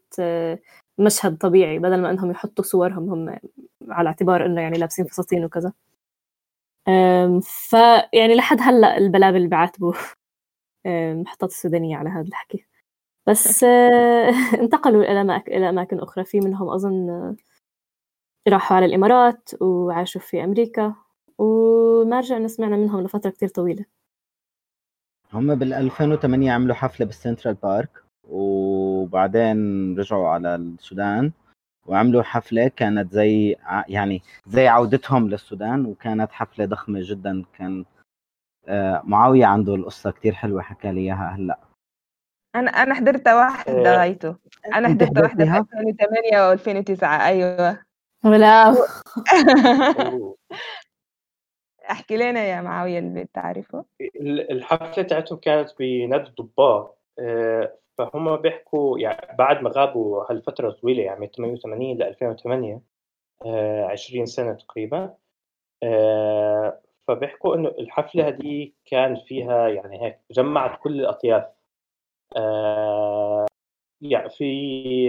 مشهد 0.99 1.37
طبيعي 1.37 1.79
بدل 1.79 2.01
ما 2.01 2.09
إنهم 2.11 2.31
يحطوا 2.31 2.63
صورهم 2.65 3.09
هم 3.09 3.39
على 3.89 4.09
اعتبار 4.09 4.45
إنه 4.45 4.61
يعني 4.61 4.77
لابسين 4.77 5.05
فساتين 5.05 5.45
وكذا. 5.45 5.73
فيعني 7.41 8.35
لحد 8.35 8.57
هلأ 8.61 8.97
البلابل 8.97 9.47
بعاتبوا 9.47 9.93
أم، 10.85 10.91
المحطات 10.91 11.49
السودانية 11.49 11.97
على 11.97 12.09
هذا 12.09 12.27
الحكي. 12.27 12.65
بس 13.27 13.63
آه، 13.63 14.29
انتقلوا 14.61 15.03
إلى 15.03 15.43
إلى 15.47 15.69
أماكن 15.69 15.99
أخرى. 15.99 16.25
في 16.25 16.39
منهم 16.39 16.69
أظن 16.69 17.09
آه، 17.09 17.35
راحوا 18.49 18.77
على 18.77 18.85
الإمارات 18.85 19.49
وعاشوا 19.61 20.21
في 20.21 20.43
أمريكا. 20.43 20.95
وما 21.37 22.19
رجعنا 22.19 22.47
سمعنا 22.47 22.75
منهم 22.77 23.01
لفترة 23.03 23.29
كتير 23.29 23.49
طويلة. 23.49 23.85
هم 25.33 25.55
بال 25.55 25.73
2008 25.73 26.51
عملوا 26.51 26.75
حفلة 26.75 27.05
بالسنترال 27.05 27.53
بارك 27.55 27.89
وبعدين 28.29 29.57
رجعوا 29.99 30.27
على 30.27 30.55
السودان. 30.55 31.31
وعملوا 31.85 32.23
حفلة 32.23 32.67
كانت 32.67 33.11
زي 33.11 33.55
يعني 33.87 34.21
زي 34.47 34.67
عودتهم 34.67 35.29
للسودان 35.29 35.85
وكانت 35.85 36.31
حفلة 36.31 36.65
ضخمة 36.65 36.99
جدا. 37.03 37.43
كان 37.57 37.85
آه، 38.67 39.01
معاوية 39.05 39.45
عنده 39.45 39.75
القصة 39.75 40.11
كتير 40.11 40.33
حلوة 40.33 40.61
حكى 40.61 40.91
لي 40.91 41.01
إياها 41.01 41.35
هلأ. 41.37 41.59
أنا 42.55 42.71
أنا 42.71 42.93
حضرت 42.95 43.27
واحدة 43.27 43.93
آه. 43.93 43.97
غايته 43.97 44.35
أنا 44.75 44.87
حضرت 44.87 45.17
واحدة 45.21 45.45
في 45.45 45.51
حضرتيها؟ 45.51 45.59
2008 45.79 46.49
و 46.49 46.51
2009 46.51 47.25
أيوه. 47.27 47.83
ولا. 48.25 48.75
احكي 51.91 52.17
لنا 52.17 52.43
يا 52.43 52.61
معاوية 52.61 52.99
اللي 52.99 53.25
تعرفه؟ 53.33 53.85
ال- 54.01 54.51
الحفلة 54.51 55.03
تاعتهم 55.03 55.37
كانت 55.39 55.69
بنادي 55.79 56.29
الضباط. 56.29 56.99
آه، 57.19 57.77
فهم 57.97 58.35
بيحكوا 58.35 58.99
يعني 58.99 59.37
بعد 59.37 59.63
ما 59.63 59.69
غابوا 59.69 60.31
هالفترة 60.31 60.71
طويلة 60.71 61.03
يعني 61.03 61.19
من 61.19 61.27
88 61.27 61.97
ل 61.97 62.03
2008 62.03 62.81
آه، 63.45 63.85
20 63.85 64.25
سنة 64.25 64.53
تقريبا 64.53 65.15
آه، 65.83 66.81
فبيحكوا 67.07 67.55
إنه 67.55 67.69
الحفلة 67.69 68.27
هذه 68.27 68.71
كان 68.85 69.15
فيها 69.15 69.67
يعني 69.69 70.03
هيك 70.03 70.19
جمعت 70.31 70.79
كل 70.83 70.99
الأطياف 70.99 71.45
آه، 72.37 73.45
يعني 74.01 74.29
في 74.29 74.45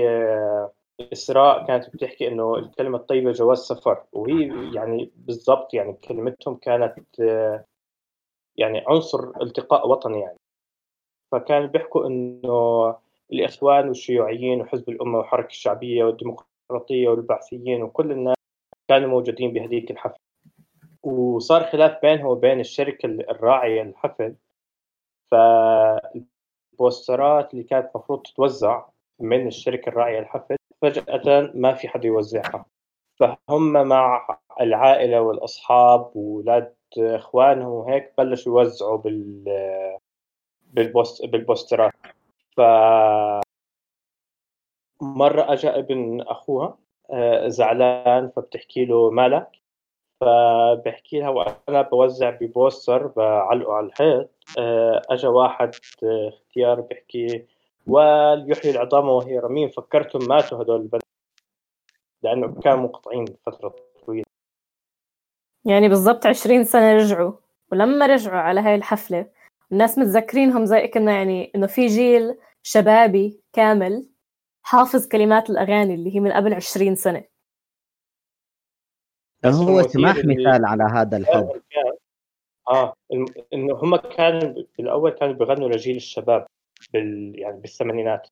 آه، 0.09 0.73
إسراء 1.13 1.67
كانت 1.67 1.95
بتحكي 1.95 2.29
إنه 2.29 2.57
الكلمة 2.57 2.99
الطيبة 2.99 3.33
جواز 3.33 3.59
سفر 3.59 4.05
وهي 4.13 4.75
يعني 4.75 5.13
بالضبط 5.17 5.75
يعني 5.75 5.93
كلمتهم 5.93 6.57
كانت 6.57 7.21
آه، 7.21 7.65
يعني 8.57 8.85
عنصر 8.89 9.43
التقاء 9.43 9.89
وطني 9.89 10.21
يعني. 10.21 10.39
فكانوا 11.33 11.67
بيحكوا 11.69 12.07
إنه 12.07 12.97
الإخوان 13.33 13.89
والشيوعيين 13.89 14.61
وحزب 14.61 14.89
الأمة 14.89 15.19
والحركة 15.19 15.47
الشعبية 15.51 16.05
والديمقراطية 16.05 17.09
والبعثيين 17.09 17.83
وكل 17.83 18.13
الناس 18.13 18.37
كانوا 18.89 19.09
موجودين 19.09 19.53
بهذيك 19.53 19.91
الحفله 19.91 20.27
وصار 21.03 21.65
خلاف 21.65 22.03
بينهم 22.03 22.27
وبين 22.27 22.61
الشركة 22.61 23.07
الراعية 23.07 23.83
للحفل. 23.83 24.35
فالبوسترات 26.73 27.53
اللي 27.55 27.65
كانت 27.65 27.91
المفروض 27.95 28.23
تتوزع 28.23 28.85
من 29.21 29.47
الشركة 29.47 29.89
الراعية 29.89 30.21
للحفل 30.21 30.57
فجأة 30.83 31.51
ما 31.55 31.75
في 31.75 31.89
حدا 31.89 32.07
يوزعها. 32.07 32.65
فهم 33.21 33.73
مع 33.89 34.39
العائلة 34.61 35.21
والأصحاب 35.21 36.11
واولاد 36.17 36.75
إخوانهم 36.99 37.73
وهيك 37.73 38.13
بلشوا 38.19 38.61
يوزعوا 38.61 38.97
بال 38.97 39.45
بالبوست 40.77 41.25
بالبوسترات 41.25 41.93
ف 42.57 42.61
مرة 45.01 45.53
أجا 45.53 45.79
ابن 45.79 46.21
أخوها 46.21 46.79
آه، 47.11 47.49
زعلان 47.49 48.31
فبتحكي 48.37 48.85
له 48.85 49.11
مالك. 49.11 49.49
فبحكي 50.21 51.21
لها 51.21 51.29
وأنا 51.29 51.83
بوزع 51.83 52.31
ببوستر 52.31 53.07
بعلقه 53.07 53.73
على 53.73 53.87
الحيط. 53.87 54.31
آه، 54.59 55.03
أجا 55.11 55.29
واحد 55.29 55.75
آه، 56.03 56.29
اختيار 56.29 56.81
بحكي 56.81 57.47
وليحيي 57.87 58.71
العظام 58.71 59.09
وهي 59.09 59.39
رميم. 59.39 59.69
فكرتهم 59.69 60.29
ماتوا 60.29 60.63
هدول 60.63 60.81
البنات 60.81 61.03
لأنه 62.23 62.61
كانوا 62.61 62.79
منقطعين 62.79 63.25
فترة 63.47 63.75
طويلة. 64.07 64.25
يعني 65.65 65.89
بالضبط 65.89 66.27
20 66.27 66.65
سنة 66.65 66.97
رجعوا 66.97 67.33
ولما 67.73 68.07
رجعوا 68.07 68.39
على 68.41 68.61
هاي 68.61 68.75
الحفلة 68.75 69.27
الناس 69.73 69.99
متذكرينهم 69.99 70.65
زي 70.65 70.89
كنا 70.89 71.13
يعني 71.13 71.53
إنه 71.55 71.67
في 71.67 71.87
جيل 71.87 72.39
شبابي 72.63 73.41
كامل 73.53 74.07
حافظ 74.63 75.09
كلمات 75.09 75.51
الأغاني 75.51 75.95
اللي 75.95 76.15
هي 76.15 76.21
من 76.21 76.33
قبل 76.33 76.55
20 76.55 76.95
سنة. 76.95 77.25
بس 79.45 79.55
هو 79.55 79.83
سماح 79.83 80.17
مثال 80.17 80.65
على 80.65 80.85
هذا 80.85 81.17
الحب. 81.17 81.63
آه 82.69 82.95
إنه 83.53 83.75
هم 83.75 83.97
كانوا 83.97 84.65
بالاول 84.79 85.11
كانوا 85.11 85.35
بيغنوا 85.35 85.69
لجيل 85.69 85.97
الشباب 85.97 86.47
بال 86.93 87.39
يعني 87.39 87.61
بالثمانينات. 87.61 88.29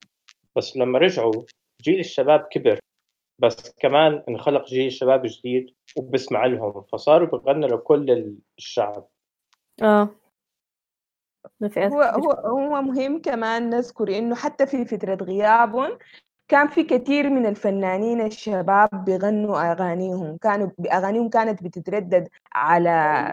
بس 0.55 0.77
لما 0.77 0.99
رجعوا 0.99 1.43
جيل 1.81 1.99
الشباب 1.99 2.47
كبر 2.51 2.79
بس 3.39 3.75
كمان 3.79 4.23
انخلق 4.29 4.65
جيل 4.65 4.91
شباب 4.91 5.21
جديد 5.25 5.73
وبسمع 5.97 6.45
لهم 6.45 6.81
فصاروا 6.81 7.27
بيغنوا 7.27 7.69
لكل 7.69 8.35
الشعب. 8.57 9.07
فئات 11.69 11.91
هو. 11.91 12.01
هو 12.01 12.31
هو 12.31 12.81
مهم 12.81 13.21
كمان 13.21 13.69
نذكر 13.69 14.17
إنه 14.17 14.35
حتى 14.35 14.65
في 14.67 14.85
فترة 14.85 15.15
غيابهم 15.15 15.97
كان 16.47 16.67
في 16.67 16.83
كثير 16.83 17.29
من 17.29 17.45
الفنانين 17.45 18.21
الشباب 18.21 19.05
بيغنوا 19.05 19.71
أغانيهم 19.71 20.37
كانوا 20.37 20.69
أغانيهم 20.93 21.29
كانت 21.29 21.63
بتتردد 21.63 22.27
على 22.53 22.89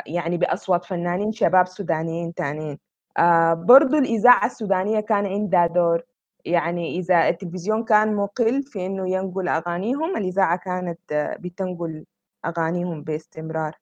يعني 0.06 0.36
بأصوات 0.36 0.84
فنانين 0.84 1.32
شباب 1.32 1.66
سودانيين 1.66 2.34
تانيين. 2.34 2.78
آه 3.18 3.54
برضو 3.54 3.98
الإذاعة 3.98 4.46
السودانية 4.46 5.00
كان 5.00 5.26
عندها 5.26 5.66
دور. 5.66 6.02
يعني 6.44 6.98
إذا 6.98 7.28
التلفزيون 7.28 7.84
كان 7.84 8.14
مقل 8.16 8.62
في 8.62 8.86
إنه 8.86 9.10
ينقل 9.10 9.48
أغانيهم 9.48 10.16
الإذاعة 10.16 10.56
كانت 10.58 11.00
آه، 11.12 11.36
بتنقل 11.40 12.04
أغانيهم 12.46 13.02
باستمرار. 13.02 13.81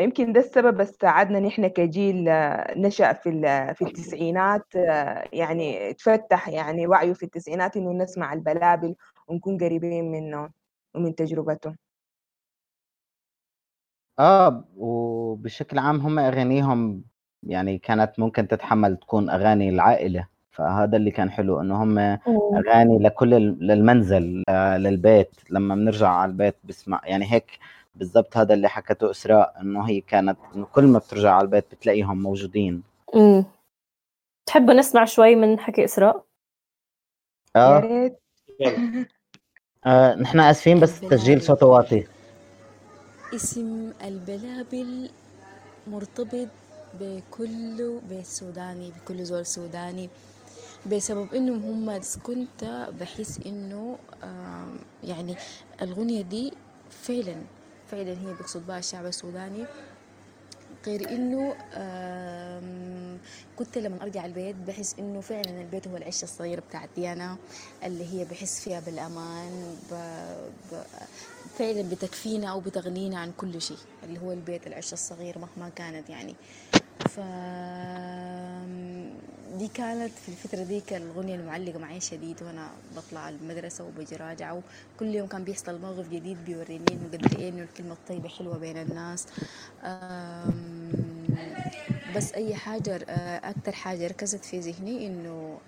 يمكن 0.00 0.32
ده 0.32 0.40
السبب 0.40 0.76
بس 0.76 0.96
ساعدنا 1.00 1.40
نحن 1.40 1.66
كجيل 1.66 2.28
آه، 2.28 2.74
نشأ 2.78 3.12
في 3.12 3.28
ال- 3.28 3.74
في 3.74 3.82
التسعينات 3.82 4.76
آه، 4.76 5.24
يعني 5.32 5.92
تفتح 5.94 6.48
يعني 6.48 6.86
وعيه 6.86 7.12
في 7.12 7.22
التسعينات 7.22 7.76
إنه 7.76 7.92
نسمع 7.92 8.32
البلابل 8.32 8.94
ونكون 9.28 9.58
قريبين 9.58 10.10
منه 10.10 10.50
ومن 10.94 11.14
تجربته. 11.14 11.74
آه 14.18 14.64
وبشكل 14.76 15.78
عام 15.78 16.00
هم 16.00 16.18
أغانيهم 16.18 17.02
يعني 17.42 17.78
كانت 17.78 18.12
ممكن 18.18 18.48
تتحمل 18.48 18.96
تكون 18.96 19.30
أغاني 19.30 19.68
العائلة 19.68 20.26
فهذا 20.50 20.96
اللي 20.96 21.10
كان 21.10 21.30
حلو 21.30 21.60
إنه 21.60 21.82
هم 21.82 21.98
أغاني 22.56 22.98
لكل 22.98 23.34
ال- 23.34 23.58
للمنزل 23.66 24.44
للبيت. 24.78 25.30
لما 25.50 25.74
بنرجع 25.74 26.08
على 26.08 26.30
البيت 26.30 26.54
بسمع 26.64 27.00
يعني 27.04 27.32
هيك 27.32 27.58
بالضبط 27.96 28.36
هذا 28.36 28.54
اللي 28.54 28.68
حكته 28.68 29.10
إسراء 29.10 29.60
إنه 29.60 29.88
هي 29.88 30.00
كانت 30.00 30.38
إنه 30.54 30.66
كل 30.66 30.84
ما 30.84 30.98
بترجع 30.98 31.32
على 31.32 31.44
البيت 31.44 31.64
بتلاقيهم 31.74 32.22
موجودين 32.22 32.82
أمم. 33.14 33.44
تحبوا 34.46 34.74
نسمع 34.74 35.04
شوي 35.04 35.34
من 35.34 35.58
حكي 35.58 35.84
إسراء؟ 35.84 36.24
يا 37.56 37.60
آه. 37.60 38.10
آه 39.86 40.14
نحن 40.14 40.40
آسفين 40.40 40.80
بس 40.80 41.00
تسجيل 41.00 41.42
صوته 41.42 41.66
واطي 41.66 42.06
اسم 43.34 43.92
البلابل 44.04 45.10
مرتبط 45.86 46.48
بكل 47.00 48.00
بيت 48.08 48.26
سوداني 48.26 48.90
بكل 48.90 49.24
زول 49.24 49.46
سوداني 49.46 50.08
بسبب 50.86 51.34
انهم 51.34 51.90
هم 51.90 52.00
كنت 52.22 52.88
بحس 53.00 53.40
إنه 53.46 53.98
يعني 55.04 55.36
الغنية 55.82 56.22
دي 56.22 56.52
فعلا 56.90 57.36
فعلا 57.90 58.10
هي 58.12 58.34
بيقصد 58.38 58.66
بها 58.66 58.78
الشعب 58.78 59.06
السوداني 59.06 59.64
غير 60.86 61.08
إنه 61.10 61.54
كنت 63.58 63.78
لما 63.78 64.02
أرجع 64.02 64.26
البيت 64.26 64.56
بحس 64.56 64.94
إنه 64.98 65.20
فعلا 65.20 65.60
البيت 65.60 65.88
هو 65.88 65.96
العش 65.96 66.22
الصغير 66.22 66.60
بتاعت 66.60 66.88
ديانا 66.96 67.36
اللي 67.84 68.04
هي 68.12 68.24
بحس 68.24 68.60
فيها 68.60 68.80
بالأمان 68.80 69.76
ب... 69.90 69.94
ب... 70.72 70.82
فعلا 71.58 71.82
بتكفينا 71.82 72.50
أو 72.50 72.60
بتغنينا 72.60 73.18
عن 73.18 73.32
كل 73.36 73.62
شيء 73.62 73.78
اللي 74.04 74.20
هو 74.20 74.32
البيت 74.32 74.66
العش 74.66 74.92
الصغير 74.92 75.38
مهما 75.38 75.68
كانت 75.68 76.10
يعني. 76.10 76.34
ف 77.08 77.20
دي 79.54 79.68
كانت 79.68 80.12
في 80.12 80.28
الفترة 80.28 80.62
دي 80.62 80.80
كان 80.80 81.02
الأغنية 81.02 81.34
المعلقة 81.34 81.78
معي 81.78 82.00
شديد 82.00 82.42
وأنا 82.42 82.70
بطلع 82.96 83.28
المدرسة 83.28 83.84
وبجي 83.84 84.16
راجعة 84.16 84.62
وكل 84.96 85.06
يوم 85.14 85.28
كان 85.28 85.44
بيحصل 85.44 85.80
موقف 85.80 86.08
جديد 86.08 86.44
بيوريني 86.44 86.84
إنه 86.92 87.08
قد 87.12 87.34
إيه 87.38 87.48
إنه 87.48 87.62
الكلمة 87.62 87.92
الطيبة 87.92 88.28
حلوة 88.28 88.58
بين 88.58 88.76
الناس. 88.76 89.26
بس 92.16 92.32
أي 92.32 92.54
حاجة 92.54 92.96
آه، 93.08 93.50
أكتر 93.50 93.72
حاجة 93.72 94.06
ركزت 94.06 94.44
في 94.44 94.58
ذهني 94.60 95.06
إنه 95.06 95.58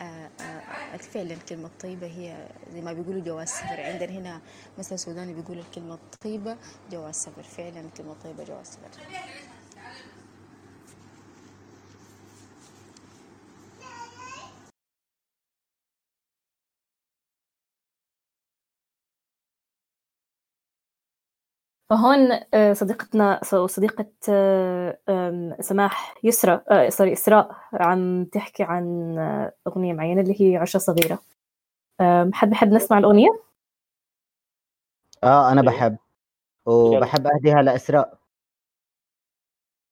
آه، 0.00 0.30
آه، 0.40 0.96
فعلا 0.96 1.32
الكلمة 1.34 1.66
الطيبة 1.66 2.06
هي 2.06 2.48
زي 2.74 2.80
ما 2.80 2.92
بيقولوا 2.92 3.22
جواز 3.22 3.48
سفر 3.48 3.80
عندنا 3.80 4.10
هنا 4.10 4.40
مثلا 4.78 4.96
سوداني 4.96 5.34
بيقولوا 5.34 5.62
الكلمة 5.62 5.94
الطيبة 5.94 6.56
جواز 6.90 7.14
سفر 7.14 7.42
فعلا 7.42 7.80
الكلمة 7.80 8.12
الطيبة 8.12 8.44
جواز 8.44 8.66
سفر 8.66 8.90
فهون 21.90 22.32
آه، 22.54 22.72
صديقتنا 22.72 23.40
صديقة 23.66 24.06
آه، 24.28 25.56
سماح 25.60 26.14
يسرى 26.24 26.60
آه، 26.70 26.88
سوري 26.88 27.12
إسراء 27.12 27.56
عم 27.72 28.24
تحكي 28.24 28.62
عن 28.62 29.18
آه، 29.18 29.52
أغنية 29.66 29.92
معينة 29.92 30.20
اللي 30.20 30.40
هي 30.40 30.56
عشرة 30.56 30.78
صغيرة. 30.80 31.18
حد 32.32 32.50
بحب 32.50 32.68
نسمع 32.72 32.98
الأغنية؟ 32.98 33.28
آه 35.24 35.52
أنا 35.52 35.60
أيوة. 35.60 35.72
بحب. 35.72 35.96
وبحب 36.66 37.26
أهديها 37.26 37.62
لإسراء. 37.62 38.18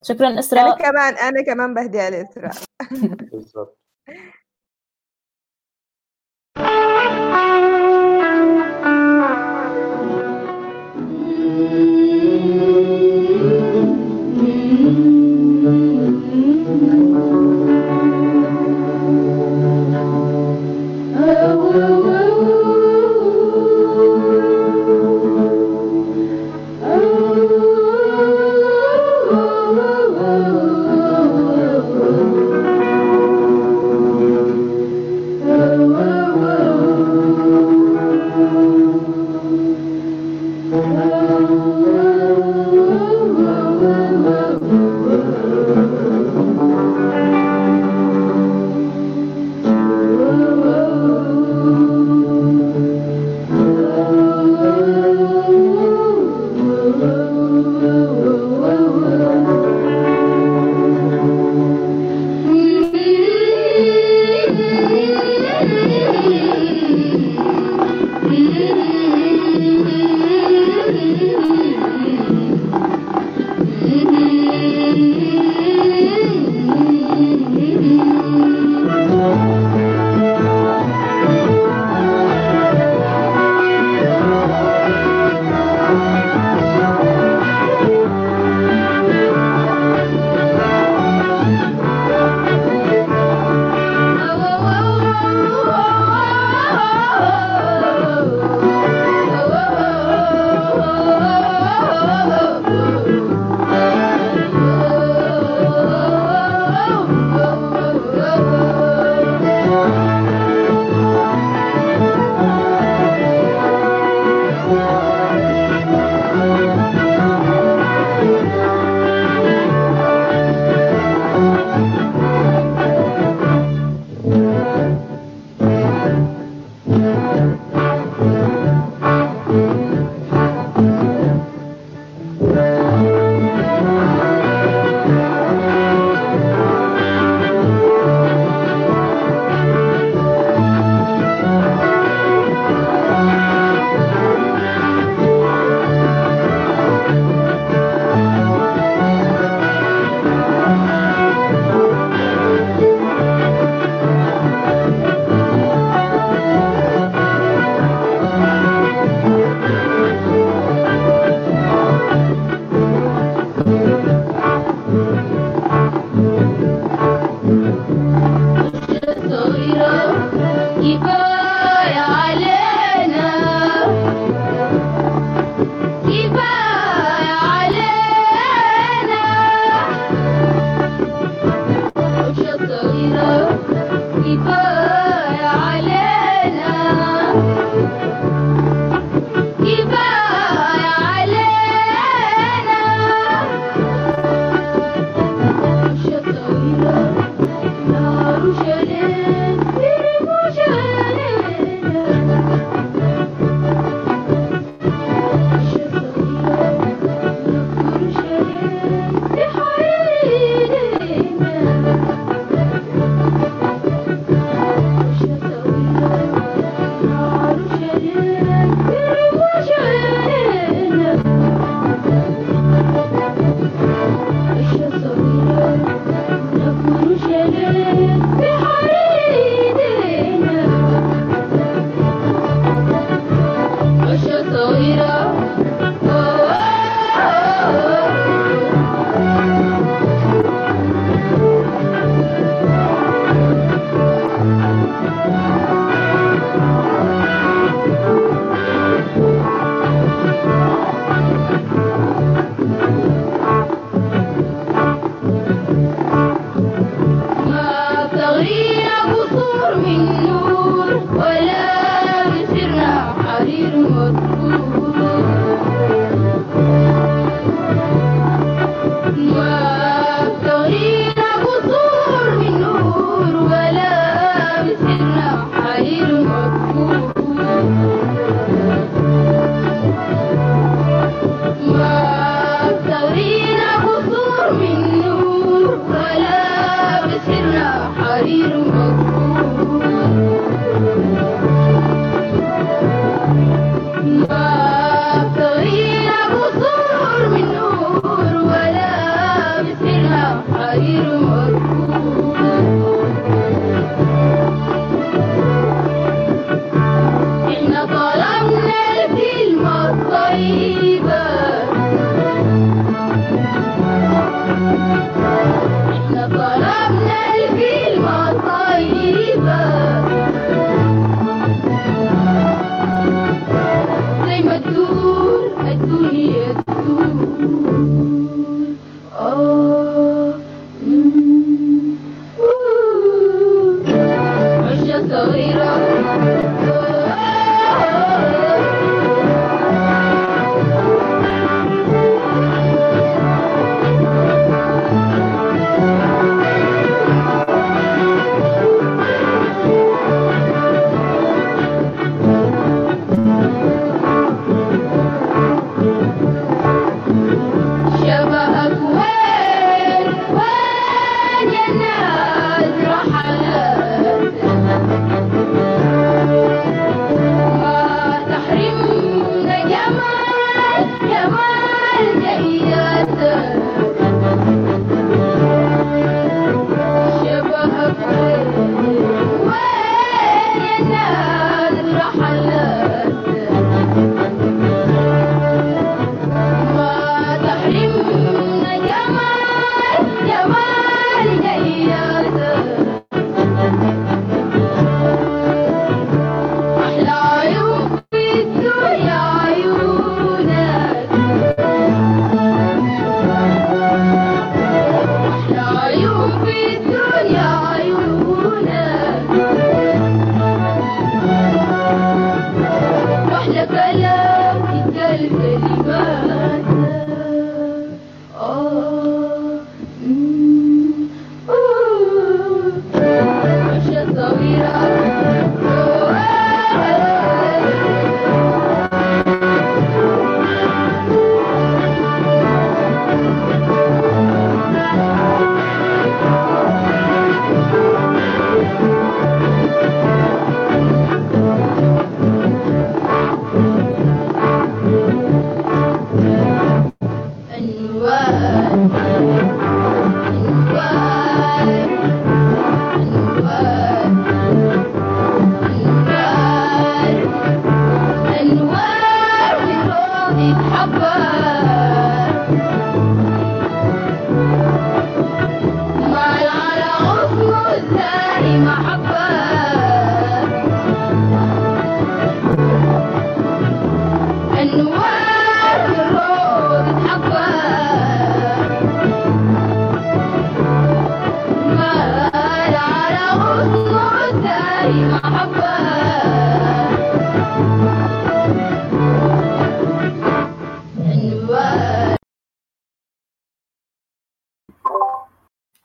شكرا 0.04 0.28
أنا 0.28 0.38
إسراء 0.38 0.78
كمان 0.78 1.14
أنا 1.14 1.42
كمان 1.46 1.74
بهديها 1.74 2.10
لإسراء. 2.10 2.52
بالضبط. 3.32 3.78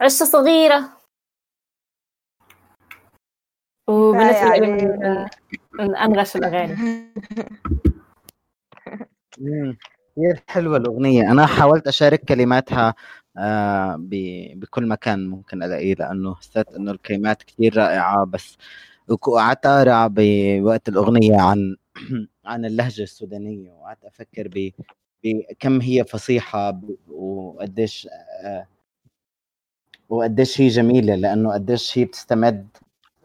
عشة 0.07 0.25
صغيرة 0.25 0.89
وبالنسبة 3.87 4.49
لي 4.49 4.67
من, 4.67 4.71
علينا. 4.71 5.29
من, 5.79 5.85
من 5.87 5.95
أنغش 5.95 6.35
الأغاني. 6.35 6.75
كثير 10.17 10.43
حلوة 10.47 10.77
الأغنية 10.77 11.31
أنا 11.31 11.45
حاولت 11.45 11.87
أشارك 11.87 12.19
كلماتها 12.25 12.95
آه، 13.37 13.95
ب- 13.99 14.59
بكل 14.59 14.87
مكان 14.87 15.27
ممكن 15.27 15.63
ألاقيه 15.63 15.93
لأنه 15.95 16.35
حسيت 16.35 16.67
إنه 16.73 16.91
الكلمات 16.91 17.43
كثير 17.43 17.77
رائعة 17.77 18.25
بس 18.25 18.57
وقعدت 19.09 19.65
أقرأ 19.65 20.07
بوقت 20.11 20.89
الأغنية 20.89 21.41
عن 21.41 21.75
عن 22.45 22.65
اللهجة 22.65 23.03
السودانية 23.03 23.71
وقعدت 23.71 24.05
أفكر 24.05 24.47
ب 24.47 24.71
بكم 25.23 25.81
هي 25.81 26.03
فصيحة 26.03 26.71
ب- 26.71 26.97
وقديش 27.09 28.07
آه، 28.45 28.67
وقديش 30.09 30.61
هي 30.61 30.67
جميلة 30.67 31.15
لأنه 31.15 31.53
قديش 31.53 31.97
هي 31.97 32.05
بتستمد 32.05 32.67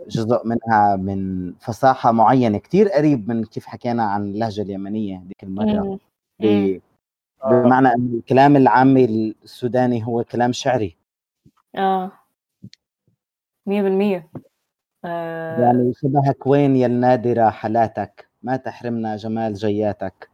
جزء 0.09 0.47
منها 0.47 0.97
من 0.97 1.53
فصاحة 1.61 2.13
معينة 2.13 2.59
كتير 2.59 2.89
قريب 2.89 3.29
من 3.29 3.45
كيف 3.45 3.67
حكينا 3.67 4.03
عن 4.03 4.23
اللهجة 4.23 4.63
اليمنية 4.63 5.17
هذيك. 5.17 5.45
ب- 6.41 6.81
بمعنى 7.45 7.89
أن 7.89 8.13
الكلام 8.15 8.57
العامي 8.57 9.05
السوداني 9.05 10.07
هو 10.07 10.25
كلام 10.25 10.53
شعري. 10.53 10.97
مية 13.67 13.83
بالمية. 13.83 14.29
آه. 15.05 15.61
يعني 15.61 15.93
شبهك 15.95 16.47
وين 16.47 16.77
يا 16.77 16.87
النادرة 16.87 17.51
حالاتك 17.51 18.29
ما 18.43 18.57
تحرمنا 18.57 19.17
جمال 19.17 19.55
جياتك. 19.55 20.31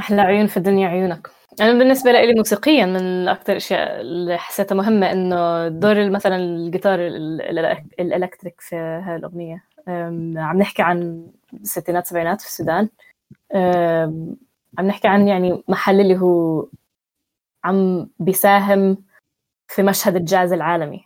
أحلى 0.00 0.20
عيون 0.20 0.46
في 0.46 0.56
الدنيا 0.56 0.88
عيونك. 0.88 1.30
أنا 1.60 1.78
بالنسبة 1.78 2.12
لي 2.12 2.34
موسيقيا 2.34 2.86
من 2.86 3.28
أكثر 3.28 3.52
الأشياء 3.52 4.00
اللي 4.00 4.38
حسيتها 4.38 4.74
مهمة 4.74 5.12
إنه 5.12 5.68
دور 5.68 6.10
مثلا 6.10 6.36
الجيتار 6.36 7.00
ال- 7.06 7.42
ال- 7.58 7.84
ال 8.00 8.07
electric 8.07 8.60
في 8.60 8.76
هاي 8.76 9.16
الأغنية. 9.16 9.64
أم، 9.88 10.38
عم 10.38 10.58
نحكي 10.58 10.82
عن 10.82 11.26
الستينات 11.54 12.06
سبعينات 12.06 12.40
في 12.40 12.46
السودان. 12.46 12.88
عم 14.78 14.86
نحكي 14.86 15.08
عن 15.08 15.28
يعني 15.28 15.62
محل 15.68 16.00
اللي 16.00 16.16
هو 16.18 16.66
عم 17.64 18.08
بيساهم 18.18 19.04
في 19.68 19.82
مشهد 19.82 20.16
الجاز 20.16 20.52
العالمي. 20.52 21.04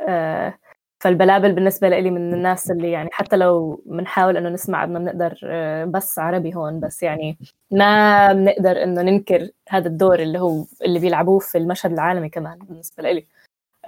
أه، 0.00 0.54
فالبلابل 1.02 1.52
بالنسبة 1.52 1.88
لي 1.88 2.10
من 2.10 2.34
الناس 2.34 2.70
اللي 2.70 2.90
يعني 2.90 3.08
حتى 3.12 3.36
لو 3.36 3.82
بنحاول 3.86 4.36
إنه 4.36 4.48
نسمع 4.48 4.86
ما 4.86 4.98
بنقدر 4.98 5.38
أه، 5.44 5.84
بس 5.84 6.18
عربي 6.18 6.54
هون 6.54 6.80
بس 6.80 7.02
يعني 7.02 7.36
ما 7.70 8.32
بنقدر 8.32 8.82
إنه 8.82 9.02
ننكر 9.02 9.50
هذا 9.68 9.88
الدور 9.88 10.20
اللي 10.20 10.38
هو 10.38 10.64
اللي 10.84 10.98
بيلعبوه 10.98 11.38
في 11.38 11.58
المشهد 11.58 11.92
العالمي 11.92 12.28
كمان 12.28 12.58
بالنسبة 12.58 13.02
لي 13.02 13.26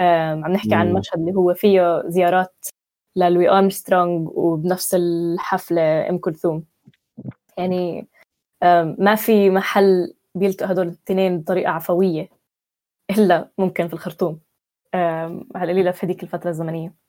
عم 0.01 0.53
نحكي 0.53 0.75
عن. 0.75 0.93
مشهد 0.93 1.19
اللي 1.19 1.35
هو 1.35 1.55
فيه 1.55 2.03
زيارات 2.07 2.67
للوي 3.17 3.51
أرمسترونغ 3.51 4.31
وبنفس 4.35 4.95
الحفلة 4.95 6.09
أم 6.09 6.19
كلثوم. 6.19 6.65
يعني 7.59 8.07
ما 8.99 9.15
في 9.15 9.51
محل 9.51 10.15
بيلتقوا 10.35 10.73
هدول 10.73 10.87
الاثنين 10.87 11.41
بطريقة 11.41 11.71
عفوية 11.71 12.29
إلا 13.11 13.49
ممكن 13.59 13.89
في 13.89 13.95
الخرطوم. 13.95 14.41
على 14.95 15.43
القليلة 15.55 15.91
في 15.91 16.07
هذيك 16.07 16.23
الفترة 16.23 16.51
الزمنية. 16.51 17.04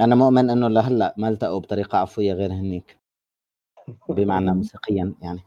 أنا 0.00 0.14
مؤمن 0.14 0.50
إنه 0.50 0.68
لهلأ 0.68 1.14
ما 1.16 1.28
التقوا 1.28 1.58
بطريقة 1.58 1.98
عفوية 1.98 2.32
غير 2.32 2.52
هنيك. 2.52 2.98
بمعنى 4.08 4.50
موسيقيا 4.54 5.14
يعني. 5.22 5.40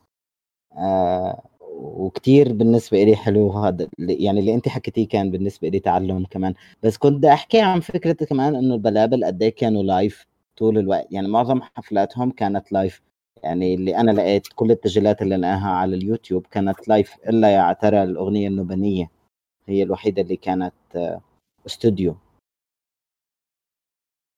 آه 0.77 1.41
وكتير 1.71 2.53
بالنسبة 2.53 3.03
إلي 3.03 3.15
حلو 3.15 3.51
هذا 3.51 3.87
يعني 3.99 4.39
اللي 4.39 4.53
أنت 4.53 4.67
حكيتيه 4.69 5.07
كان 5.07 5.31
بالنسبة 5.31 5.67
إلي 5.67 5.79
تعلم 5.79 6.25
كمان. 6.29 6.53
بس 6.83 6.97
كنت 6.97 7.13
بدي 7.17 7.33
أحكي 7.33 7.61
عن 7.61 7.79
فكرة 7.79 8.25
كمان 8.25 8.55
إنه 8.55 8.73
البلابل 8.75 9.25
قد 9.25 9.43
إيه 9.43 9.55
كانوا 9.55 9.83
live 9.83 10.25
طول 10.57 10.77
الوقت. 10.77 11.07
يعني 11.11 11.27
معظم 11.27 11.61
حفلاتهم 11.61 12.31
كانت 12.31 12.71
live 12.71 13.01
يعني 13.43 13.75
اللي 13.75 13.97
أنا 13.97 14.11
لقيت 14.11 14.47
كل 14.55 14.71
التسجيلات 14.71 15.21
اللي 15.21 15.37
لقاها 15.37 15.69
على 15.69 15.95
اليوتيوب 15.95 16.47
كانت 16.51 16.87
live 16.87 17.15
إلا 17.29 17.49
يا 17.55 17.73
ترى 17.73 18.03
الأغنية 18.03 18.47
النوبانية 18.47 19.11
هي 19.67 19.83
الوحيدة 19.83 20.21
اللي 20.21 20.35
كانت 20.35 20.73
آه، 20.95 21.21
استوديو 21.65 22.11
آه 22.11 22.30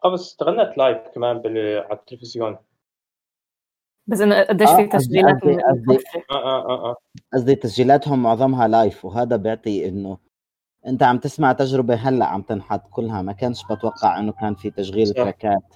بس 0.10 0.22
اشتغلنا 0.22 0.74
live 0.78 0.98
كمان 1.16 1.38
بال... 1.40 1.78
على 1.84 1.94
التلفزيون. 2.00 2.58
بس 4.08 4.22
إنه 4.22 4.42
قديش 4.44 4.70
آه، 4.70 4.76
في 4.76 4.84
قصدي- 4.86 4.98
تسجيلات 4.98 5.36
قصدي-. 5.36 6.04
آه 6.32 6.34
آه 6.36 6.66
آه, 6.70 6.90
آه. 6.90 6.96
قصدي 7.34 7.56
تسجيلاتهم 7.56 8.24
معظمها 8.24 8.68
live 8.68 9.06
وهذا 9.06 9.36
بيعطي 9.36 9.88
إنه 9.90 10.18
أنت 10.88 11.04
عم 11.04 11.18
تسمع 11.18 11.54
تجربة 11.54 11.96
هلأ 11.96 12.26
عم 12.26 12.42
تنحط 12.42 12.82
كلها. 12.92 13.22
ما 13.22 13.34
كانش 13.34 13.64
بتوقع 13.72 14.20
إنه 14.20 14.32
كان 14.32 14.56
في 14.56 14.70
تشغيل. 14.72 15.14
تراكات 15.14 15.76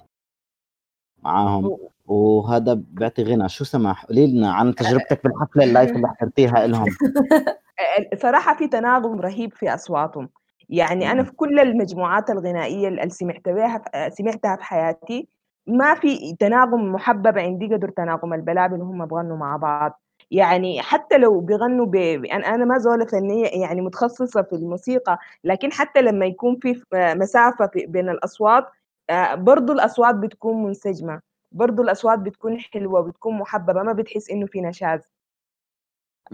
معاهم. 1.23 1.77
وهذا 2.05 2.73
بيعطي 2.73 3.23
غنى. 3.23 3.49
شو 3.49 3.63
سماح؟ 3.63 4.05
قولي 4.05 4.27
لنا 4.27 4.51
عن 4.51 4.75
تجربتك 4.75 5.23
بالحفلة 5.23 5.63
ال 5.63 5.69
live 5.69 5.91
اللي 5.91 6.07
حضرتيها 6.07 6.67
لهم. 6.67 6.85
صراحة 8.21 8.57
في 8.57 8.67
تناغم 8.67 9.21
رهيب 9.21 9.53
في 9.53 9.73
أصواتهم. 9.73 10.29
يعني 10.69 11.11
أنا 11.11 11.23
في 11.23 11.31
كل 11.31 11.59
المجموعات 11.59 12.29
الغنائية 12.29 12.87
اللي 12.87 13.09
سمعت 13.09 13.49
بها 13.49 14.09
سمعتها 14.09 14.55
في 14.55 14.63
حياتي 14.63 15.27
ما 15.67 15.95
في 15.95 16.35
تناغم 16.39 16.91
محبب 16.93 17.37
عندي 17.37 17.65
قدر 17.75 17.89
تناغم 17.89 18.33
البلابل 18.33 18.81
وهم 18.81 19.05
بغنوا 19.05 19.37
مع 19.37 19.57
بعض 19.57 20.01
يعني 20.31 20.81
حتى 20.81 21.17
لو 21.17 21.39
بيغنوا 21.39 21.85
ب... 21.85 21.95
أنا 22.25 22.47
أنا 22.55 22.65
ما 22.65 22.77
زولة 22.77 23.05
فنية 23.05 23.47
يعني 23.47 23.81
متخصصة 23.81 24.41
في 24.41 24.53
الموسيقى 24.55 25.19
لكن 25.43 25.71
حتى 25.71 26.01
لما 26.01 26.25
يكون 26.25 26.59
في 26.61 26.83
مسافة 26.93 27.67
في 27.67 27.85
بين 27.85 28.09
الأصوات 28.09 28.65
آه، 29.09 29.35
برضو 29.35 29.73
الأصوات 29.73 30.15
بتكون 30.15 30.63
منسجمة 30.63 31.21
برضو 31.51 31.81
الأصوات 31.83 32.19
بتكون 32.19 32.59
حلوة 32.59 33.01
بتكون 33.01 33.37
محببة 33.37 33.83
ما 33.83 33.93
بتحس 33.93 34.29
إنه 34.31 34.45
في 34.45 34.61
نشاز. 34.61 35.16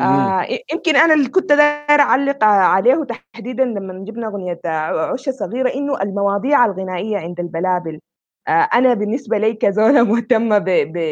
آه 0.02 0.48
يمكن 0.74 0.96
أنا 0.96 1.14
اللي 1.14 1.30
كنت 1.30 1.50
داير 1.54 2.02
أعلق 2.02 2.44
عليه 2.44 3.04
تحديدا 3.04 3.64
لما 3.66 4.06
جبنا 4.06 4.28
أغنية 4.28 4.60
عشه 4.66 5.32
صغيرة 5.32 5.70
إنه 5.74 6.02
المواضيع 6.02 6.66
الغنائية 6.66 7.18
عند 7.18 7.40
البلابل. 7.40 8.00
آه 8.48 8.52
أنا 8.52 8.94
بالنسبة 8.94 9.38
لي 9.38 9.54
كزوله 9.54 10.04
مهتمة 10.14 10.58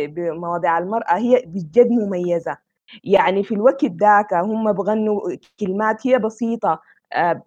بمواضيع 0.07 0.77
المرأة 0.77 1.17
هي 1.17 1.41
بجد 1.45 1.87
مميزة. 1.91 2.57
يعني 3.03 3.43
في 3.43 3.53
الوقت 3.55 3.85
ذاك 3.85 4.33
هم 4.33 4.71
بغنوا 4.73 5.21
كلمات 5.59 6.07
هي 6.07 6.19
بسيطة 6.19 6.81
آه 7.13 7.43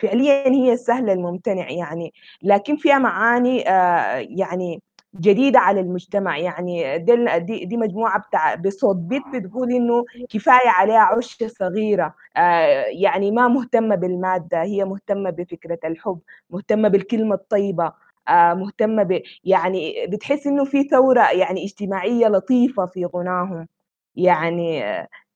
فعليا 0.00 0.48
هي 0.48 0.72
السهله 0.72 1.12
الممتنع 1.12 1.70
يعني. 1.70 2.12
لكن 2.42 2.76
فيها 2.76 2.98
معاني 2.98 3.70
آه 3.70 4.16
يعني 4.30 4.82
جديدة 5.14 5.58
على 5.58 5.80
المجتمع 5.80 6.38
يعني 6.38 6.98
دي, 6.98 7.64
دي, 7.64 7.76
مجموعة 7.76 8.18
بتاع 8.20 8.54
بصوت 8.54 8.96
بيت 8.96 9.22
بتقول 9.28 9.72
إنه 9.72 10.04
كفاية 10.28 10.68
عليها 10.68 10.98
عشة 11.00 11.46
صغيرة. 11.48 12.14
آه 12.36 12.84
يعني 12.88 13.30
ما 13.30 13.48
مهتمة 13.48 13.94
بالمادة 13.96 14.62
هي 14.62 14.84
مهتمة 14.84 15.30
بفكرة 15.30 15.78
الحب 15.84 16.20
مهتمة 16.50 16.88
بالكلمة 16.88 17.34
الطيبة 17.34 17.92
آه 18.28 18.54
مهتمة 18.54 19.02
ب 19.02 19.22
يعني 19.44 20.06
بتحس 20.06 20.46
إنه 20.46 20.64
في 20.64 20.84
ثورة 20.84 21.30
يعني 21.30 21.64
اجتماعية 21.64 22.26
لطيفة 22.28 22.86
في 22.86 23.04
غناهم. 23.04 23.68
يعني 24.16 24.78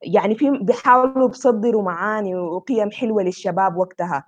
يعني 0.03 0.35
في 0.35 0.51
بيحاولوا 0.51 1.29
بيصدروا 1.29 1.83
معاني 1.83 2.37
وقيم 2.37 2.91
حلوة 2.91 3.23
للشباب 3.23 3.77
وقتها. 3.77 4.25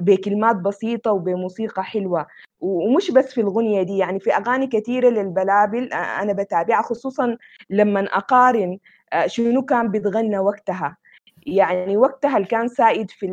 بكلمات 0.00 0.56
بسيطة 0.56 1.12
وبموسيقى 1.12 1.84
حلوة. 1.84 2.26
ومش 2.60 3.10
بس 3.10 3.34
في 3.34 3.40
الغنية 3.40 3.82
دي 3.82 3.98
يعني 3.98 4.20
في 4.20 4.32
أغاني 4.36 4.66
كثيرة 4.66 5.08
للبلابل 5.08 5.92
أنا 5.92 6.32
بتابعها 6.32 6.82
خصوصا 6.82 7.36
لما 7.70 8.00
أقارن 8.00 8.78
شنو 9.26 9.62
كان 9.62 9.90
بيتغنى 9.90 10.38
وقتها. 10.38 10.96
يعني 11.46 11.96
وقتها 11.96 12.36
اللي 12.36 12.48
كان 12.48 12.68
سائد 12.68 13.10
في 13.10 13.26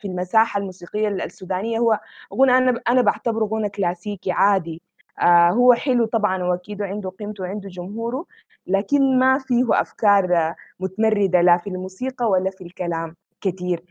في 0.00 0.08
المساحة 0.08 0.58
الموسيقية 0.60 1.08
السودانية 1.08 1.78
هو 1.78 2.00
غنى 2.34 2.58
أنا 2.58 2.80
أنا 2.88 3.02
بعتبره 3.02 3.44
غنى 3.44 3.68
كلاسيكي 3.68 4.32
عادي. 4.32 4.82
هو 5.22 5.74
حلو 5.74 6.04
طبعا 6.06 6.44
وأكيد 6.44 6.82
عنده 6.82 7.10
قيمته 7.10 7.44
وعنده 7.44 7.68
جمهوره 7.68 8.26
لكن 8.66 9.18
ما 9.18 9.38
فيه 9.38 9.64
أفكار 9.72 10.54
متمردة 10.80 11.40
لا 11.40 11.56
في 11.56 11.70
الموسيقى 11.70 12.30
ولا 12.30 12.50
في 12.50 12.64
الكلام. 12.64 13.16
كثير 13.40 13.82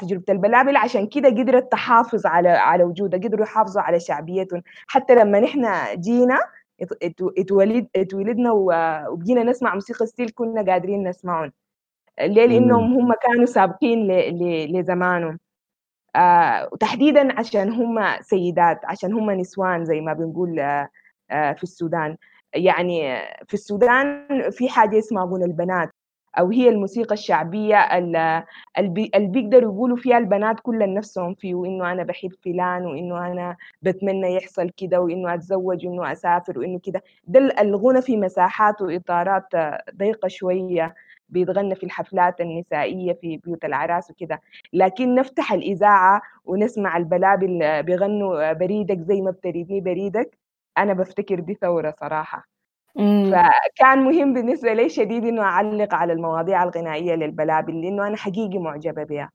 تجربة 0.00 0.24
البلابل 0.28 0.76
عشان 0.76 1.06
كده 1.06 1.28
قدرت 1.28 1.72
تحافظ 1.72 2.26
على 2.26 2.48
على 2.48 2.84
وجودها 2.84 3.20
قدروا 3.20 3.46
يحافظوا 3.46 3.82
على 3.82 4.00
شعبيتهم. 4.00 4.62
حتى 4.86 5.14
لما 5.14 5.40
نحن 5.40 5.66
جينا 6.00 6.38
اتولد 7.38 7.86
اتولدنا 7.96 8.52
وبقينا 8.52 9.42
نسمع 9.42 9.74
موسيقى 9.74 10.06
still 10.06 10.30
كنا 10.34 10.72
قادرين 10.72 11.08
نسمعهم. 11.08 11.52
ليه؟ 12.20 12.46
لأنهم 12.46 12.94
هم 12.94 13.12
كانوا 13.22 13.46
سابقين 13.46 14.06
لزمانهم. 14.76 15.38
آه 16.16 16.68
وتحديدا 16.72 17.38
عشان 17.38 17.72
هم 17.72 18.20
سيدات 18.20 18.80
عشان 18.84 19.12
هم 19.12 19.30
نسوان 19.30 19.84
زي 19.84 20.00
ما 20.00 20.12
بنقول 20.12 20.60
آه 20.60 20.88
آه 21.30 21.52
في 21.52 21.62
السودان. 21.62 22.16
يعني 22.54 23.16
في 23.46 23.54
السودان 23.54 24.26
في 24.50 24.68
حاجة 24.68 24.98
اسمها 24.98 25.24
غنى 25.24 25.44
البنات. 25.44 25.90
أو 26.38 26.50
هي 26.50 26.68
الموسيقى 26.68 27.12
الشعبية 27.14 27.76
اللي 27.76 28.44
بيقدروا 29.18 29.72
يقولوا 29.74 29.96
فيها 29.96 30.18
البنات 30.18 30.60
كل 30.60 30.94
نفسهم 30.94 31.34
فيه 31.34 31.54
وإنه 31.54 31.92
أنا 31.92 32.02
بحب 32.02 32.32
فلان 32.44 32.86
وإنه 32.86 33.26
أنا 33.32 33.56
بتمنى 33.82 34.34
يحصل 34.34 34.70
كده 34.70 35.00
وإنه 35.00 35.34
أتزوج 35.34 35.86
وإنه 35.86 36.12
أسافر 36.12 36.58
وإنه 36.58 36.78
كده. 36.78 37.02
ده 37.26 37.40
الغنى 37.60 38.02
في 38.02 38.16
مساحات 38.16 38.82
وإطارات 38.82 39.46
ضيقة 39.96 40.28
شوية 40.28 40.94
بيتغنى 41.28 41.74
في 41.74 41.84
الحفلات 41.86 42.40
النسائية 42.40 43.12
في 43.12 43.36
بيوت 43.36 43.64
العراس 43.64 44.10
وكده. 44.10 44.40
لكن 44.72 45.14
نفتح 45.14 45.52
الإذاعة 45.52 46.22
ونسمع 46.44 46.96
البلابل 46.96 47.82
بيغنوا 47.82 48.52
بريدك 48.52 48.98
زي 48.98 49.20
ما 49.20 49.30
بتريدني 49.30 49.80
بريدك 49.80 50.38
أنا 50.78 50.92
بفتكر 50.92 51.40
دي 51.40 51.54
ثورة 51.54 51.94
صراحة. 52.00 52.53
فكان 52.96 53.98
مهم 53.98 54.34
بالنسبة 54.34 54.72
لي 54.72 54.88
شديد 54.88 55.24
إنه 55.24 55.42
أعلق 55.42 55.94
على 55.94 56.12
المواضيع 56.12 56.62
الغنائية 56.62 57.14
للبلابل 57.14 57.82
لأنه 57.82 58.06
أنا 58.06 58.16
حقيقي 58.16 58.58
معجبة 58.58 59.04
بها. 59.04 59.30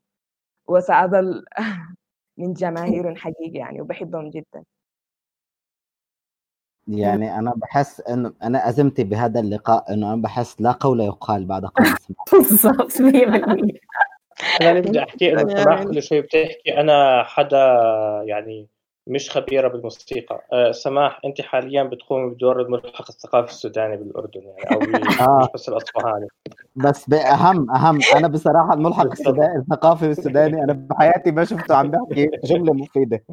وسأظل 0.66 1.44
من 2.38 2.52
جماهير 2.52 3.14
حقيقي 3.14 3.58
يعني 3.58 3.80
وبحبهم 3.80 4.30
جدا. 4.30 4.64
يعني 6.88 7.38
أنا 7.38 7.54
بحس 7.56 8.00
انه 8.00 8.32
أنا 8.42 8.68
أزمتي 8.68 9.04
بهذا 9.04 9.40
اللقاء 9.40 9.94
إنه 9.94 10.12
أنا 10.12 10.22
بحس 10.22 10.60
لا 10.60 10.72
قول 10.72 11.00
يقال 11.00 11.44
بعد 11.44 11.64
قول 11.64 11.86
بالضبط 12.32 13.00
100% 13.00 13.72
أنا 14.60 14.70
اللي 14.70 14.80
بدي 14.80 15.02
أحكي 15.02 15.32
إنه 15.32 15.48
سماح 15.48 15.84
كل 15.84 16.02
شيء 16.02 16.20
بتحكي 16.20 16.80
أنا 16.80 17.22
حدا 17.24 17.76
يعني 18.24 18.68
مش 19.06 19.30
خبيره 19.30 19.68
بالموسيقى. 19.68 20.44
أه 20.52 20.72
سماح 20.72 21.20
أنت 21.24 21.40
حاليا 21.40 21.82
بتقومي 21.82 22.34
بدور 22.34 22.60
الملحق 22.60 23.04
الثقافي 23.08 23.50
السوداني 23.50 23.96
بالأردن 23.96 24.40
يعني 24.42 24.76
أو 24.76 24.80
آه. 25.28 25.42
مش 25.42 25.48
بس 25.54 25.68
الأصفهاني. 25.68 26.26
بس 26.76 27.08
باهم 27.08 27.70
أهم 27.70 27.98
أنا 28.16 28.28
بصراحة 28.28 28.74
الملحق 28.74 29.10
السوداني 29.10 29.56
الثقافي 29.56 30.06
السوداني 30.06 30.64
أنا 30.64 30.72
بحياتي 30.72 31.30
ما 31.30 31.44
شفته 31.44 31.76
عم 31.76 31.90
بحكي 31.90 32.30
جملة 32.44 32.72
مفيدة. 32.72 33.24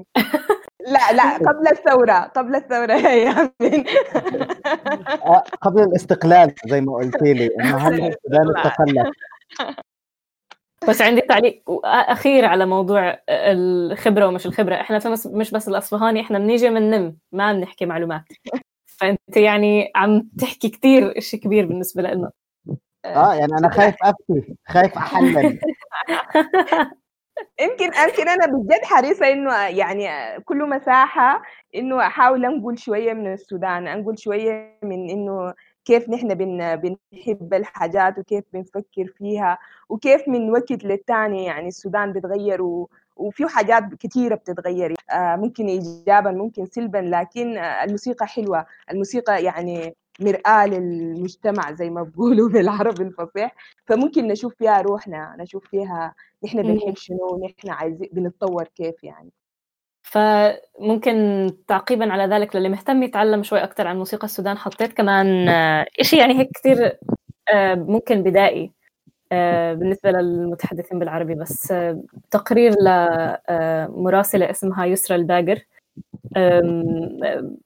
لا 0.87 1.11
لا 1.13 1.37
قبل 1.37 1.67
الثورة 1.67 2.31
قبل 2.35 2.55
الثورة. 2.55 2.93
يا 3.07 3.09
ياسمين 3.09 3.85
آه، 5.25 5.43
قبل 5.61 5.81
الاستقلال 5.81 6.53
زي 6.67 6.81
ما 6.81 6.93
قلت 6.93 7.21
لي 7.21 7.49
إنه 7.59 7.77
هلا 7.77 8.07
السودان 8.07 8.57
استقلت 8.57 9.13
بس 10.87 11.01
عندي 11.01 11.21
تعليق 11.21 11.63
أخير 11.85 12.45
على 12.45 12.65
موضوع 12.65 13.19
الخبرة 13.29 14.27
ومش 14.27 14.45
الخبرة. 14.45 14.75
إحنا 14.75 14.99
في 14.99 15.29
مش 15.33 15.51
بس 15.51 15.67
الأصفهاني 15.67 16.21
إحنا 16.21 16.39
بنيجي 16.39 16.69
من 16.69 16.89
نم 16.89 17.17
ما 17.31 17.53
بنحكي 17.53 17.85
معلومات. 17.85 18.23
فأنت 18.85 19.37
يعني 19.37 19.91
عم 19.95 20.29
تحكي 20.39 20.69
كثير 20.69 21.19
شيء 21.19 21.39
كبير 21.39 21.65
بالنسبة 21.65 22.01
لنا 22.01 22.31
آه 23.05 23.33
يعني 23.33 23.53
أنا 23.59 23.69
خايف 23.69 23.95
افتي 24.03 24.55
خايف 24.67 24.97
أحلل. 24.97 25.59
يمكن 27.61 27.85
يمكن 27.85 28.29
أنا 28.29 28.45
بجد 28.45 28.83
حريصة 28.83 29.31
إنه 29.31 29.55
يعني 29.55 30.09
كل 30.45 30.69
مساحة 30.69 31.41
إنه 31.75 32.07
أحاول 32.07 32.45
أنقل 32.45 32.77
شوية 32.77 33.13
من 33.13 33.33
السودان 33.33 33.87
أنقل 33.87 34.17
شوية 34.17 34.79
من 34.83 35.09
إنه 35.09 35.53
كيف 35.87 36.09
نحن 36.09 36.33
بن 36.33 36.75
بنحب 36.75 37.53
الحاجات 37.53 38.19
وكيف 38.19 38.43
بنفكر 38.53 39.07
فيها 39.17 39.57
وكيف 39.89 40.27
من 40.27 40.51
وقت 40.51 40.83
للتاني 40.83 41.45
يعني 41.45 41.67
السودان 41.67 42.13
بتغير 42.13 42.61
و... 42.61 42.89
وفي 43.17 43.47
حاجات 43.47 43.83
كثيرة 43.99 44.35
بتتغير. 44.35 44.95
آه 45.11 45.35
ممكن 45.35 45.67
إيجابا 45.67 46.31
ممكن 46.31 46.65
سلبا 46.65 46.97
لكن 46.97 47.57
الموسيقى 47.57 48.27
حلوة. 48.27 48.65
الموسيقى 48.91 49.43
يعني 49.43 49.95
مرآة 50.19 50.65
للمجتمع 50.67 51.71
زي 51.71 51.89
ما 51.89 52.03
بقولوا 52.03 52.49
بالعربي 52.53 53.03
الفصيح. 53.03 53.55
فممكن 53.85 54.27
نشوف 54.27 54.53
فيها 54.55 54.81
روحنا 54.81 55.35
نشوف 55.39 55.67
فيها 55.67 56.15
نحن. 56.45 56.61
بنحب 56.63 56.95
شنو 56.97 57.41
نحن 57.45 57.69
عايزين 57.69 58.09
بنتطور 58.13 58.63
كيف 58.75 59.03
يعني. 59.03 59.31
فممكن 60.07 61.49
تعقيبا 61.67 62.13
على 62.13 62.35
ذلك 62.35 62.55
للي 62.55 62.69
مهتم 62.69 63.03
يتعلم 63.03 63.43
شوي 63.43 63.63
أكثر 63.63 63.87
عن 63.87 63.97
موسيقى 63.97 64.25
السودان. 64.25 64.57
حطيت 64.57 64.93
كمان 64.93 65.49
آه، 65.49 65.85
إشي 65.99 66.17
يعني 66.17 66.39
هيك 66.39 66.49
كثير 66.55 66.97
آه، 67.53 67.75
ممكن 67.75 68.23
بدائي 68.23 68.71
آه، 69.31 69.73
بالنسبة 69.73 70.11
للمتحدثين 70.11 70.99
بالعربي. 70.99 71.35
بس 71.35 71.73
تقرير 72.31 72.71
لمراسلة 72.81 74.49
اسمها 74.49 74.85
يسرى 74.85 75.17
الباقر 75.17 75.59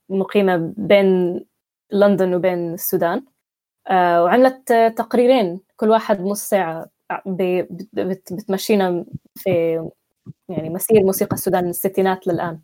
مقيمة 0.09 0.73
بين 0.77 1.41
لندن 1.91 2.33
وبين 2.33 2.73
السودان 2.73 3.25
وعملت 3.91 4.73
تقريرين. 4.97 5.59
كل 5.77 5.89
واحد 5.89 6.21
نص 6.21 6.49
ساعة 6.49 6.85
بتمشينا 7.25 9.05
في 9.35 9.81
يعني 10.49 10.69
مسير 10.69 11.03
موسيقى 11.03 11.33
السودان 11.33 11.63
من 11.63 11.69
الستينات 11.69 12.27
للآن. 12.27 12.59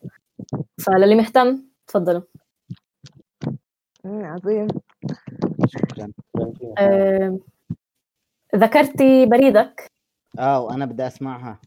فللي 0.86 1.16
مهتم 1.16 1.64
تفضلوا. 1.88 2.22
مم، 4.04 4.26
عظيم. 4.26 4.68
شكرا. 5.68 6.12
آه، 6.78 7.40
ذكرتي 8.56 9.26
بريدك. 9.26 9.92
آه 10.40 10.62
وأنا 10.62 10.86
بدي 10.86 11.08
أسمعها. 11.08 11.60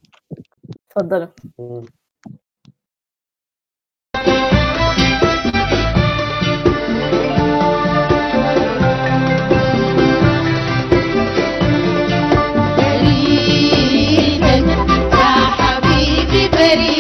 تفضلوا. 0.91 1.29
حبيبي 16.71 17.00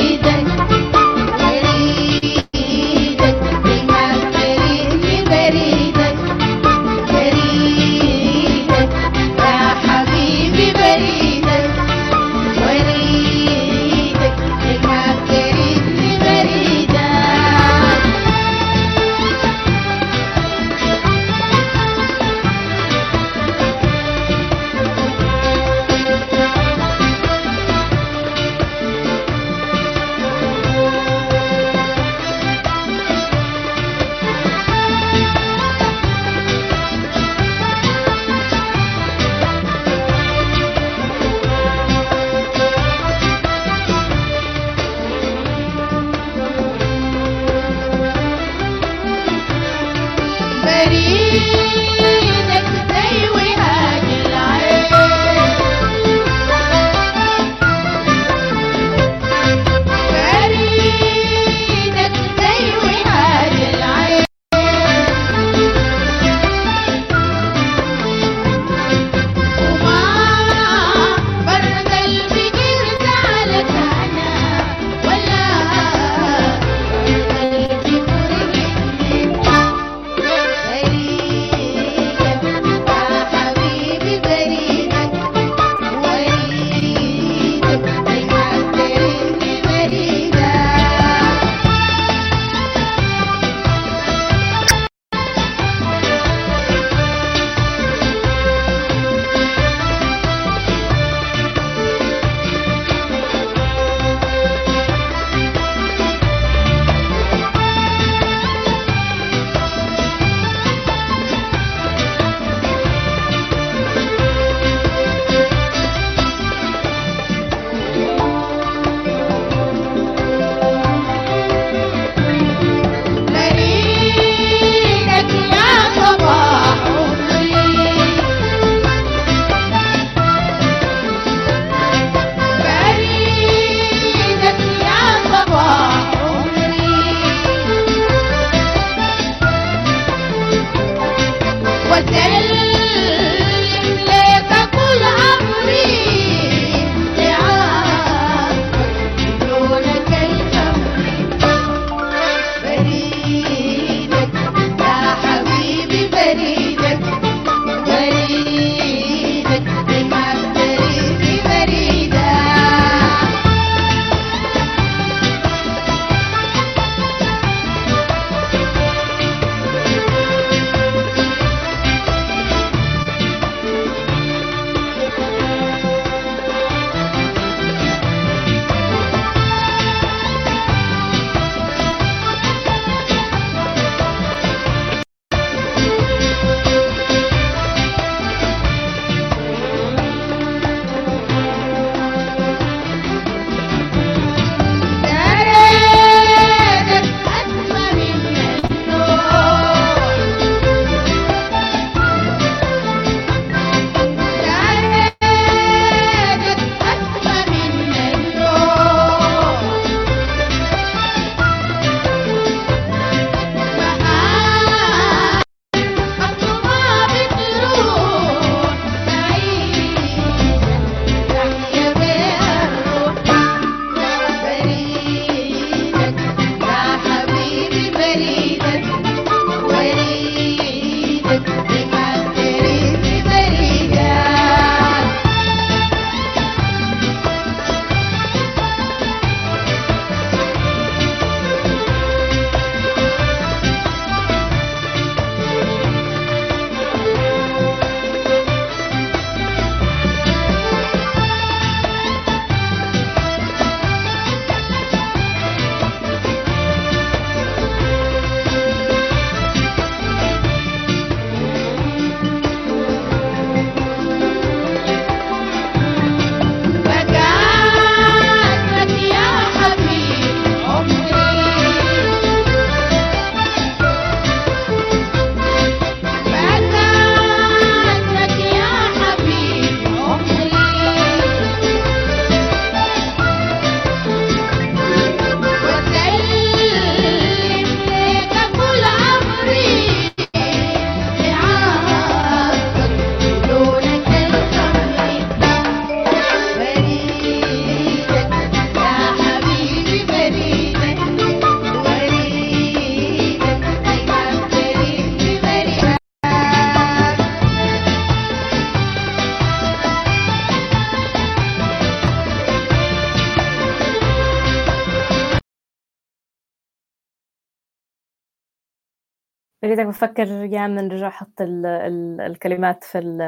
بديتك 319.84 320.04
بفكر 320.04 320.26
يا 320.26 320.66
من 320.66 320.88
رجع 320.92 321.10
حط 321.10 321.40
ال 321.40 321.66
ال 321.66 322.20
الكلمات 322.20 322.84
في 322.84 322.98
ال 322.98 323.18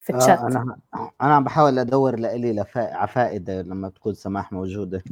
في 0.00 0.12
آه 0.12 0.16
الشات 0.16 0.38
أنا 0.38 0.76
أنا 1.22 1.34
عم 1.34 1.44
بحاول 1.44 1.78
أدور 1.78 2.18
لإلي 2.18 2.64
فائده 3.08 3.62
لما 3.62 3.88
تكون 3.88 4.14
سماح 4.14 4.52
موجودة 4.52 5.02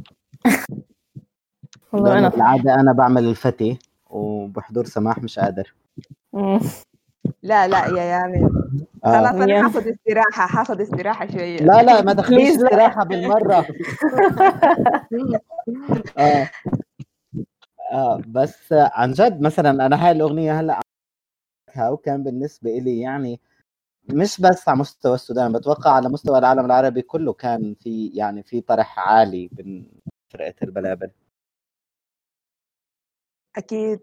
والله 1.93 2.09
لأنه 2.09 2.19
أنا 2.19 2.29
بالعادة 2.29 2.75
أنا 2.75 2.93
بعمل 2.93 3.23
الفتي 3.27 3.79
وبحضور 4.09 4.85
سماح 4.85 5.17
مش 5.23 5.39
قادر. 5.39 5.73
لا 7.43 7.67
لا 7.67 7.85
يا 7.87 8.03
يامن 8.03 8.49
آه. 9.05 9.19
خلاص 9.19 9.41
أنا. 9.41 9.63
حاخذ 9.63 9.89
استراحة 9.89 10.47
حاخذ 10.47 10.81
استراحة 10.81 11.27
شوية 11.31 11.57
لا 11.57 11.83
لا 11.83 12.01
ما 12.01 12.11
لا. 12.11 12.21
استراحة 12.55 13.03
بالمرة 13.03 13.65
آه. 16.17 16.49
آه 17.91 18.21
بس 18.27 18.73
عن 18.73 19.11
جد 19.11 19.41
مثلا 19.41 19.69
أنا 19.85 20.05
هاي 20.05 20.11
الأغنية 20.11 20.59
هلأ 20.59 20.79
وكان 21.91 22.23
بالنسبة 22.23 22.69
لي 22.69 22.99
يعني 22.99 23.39
مش 24.13 24.41
بس 24.41 24.69
على 24.69 24.79
مستوى 24.79 25.15
السودان 25.15 25.53
بتوقع 25.53 25.91
على 25.91 26.09
مستوى 26.09 26.37
العالم 26.37 26.65
العربي 26.65 27.01
كله 27.01 27.33
كان 27.33 27.75
في 27.79 28.07
يعني 28.07 28.43
في 28.43 28.61
طرح 28.61 28.99
عالي 28.99 29.49
من 29.59 29.85
فرقة 30.29 30.53
البلابل. 30.63 31.11
أكيد. 33.57 33.99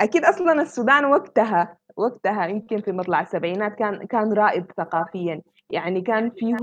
أكيد 0.00 0.24
أصلا 0.24 0.62
السودان 0.62 1.04
وقتها 1.04 1.78
وقتها 1.96 2.46
يمكن 2.46 2.80
في 2.80 2.92
مطلع 2.92 3.20
السبعينات 3.20 3.74
كان 3.74 4.06
كان 4.06 4.32
رائد 4.32 4.72
ثقافيا. 4.76 5.42
يعني 5.70 6.00
كان 6.00 6.30
فيه 6.30 6.56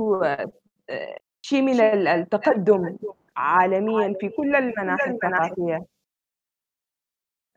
آه، 0.89 1.17
شيء 1.41 1.61
من 1.61 1.79
ال- 1.81 2.07
التقدم 2.07 2.97
عالميا 3.35 4.15
في 4.19 4.29
كل 4.29 4.55
المناحي 4.55 5.11
الثقافية. 5.11 5.85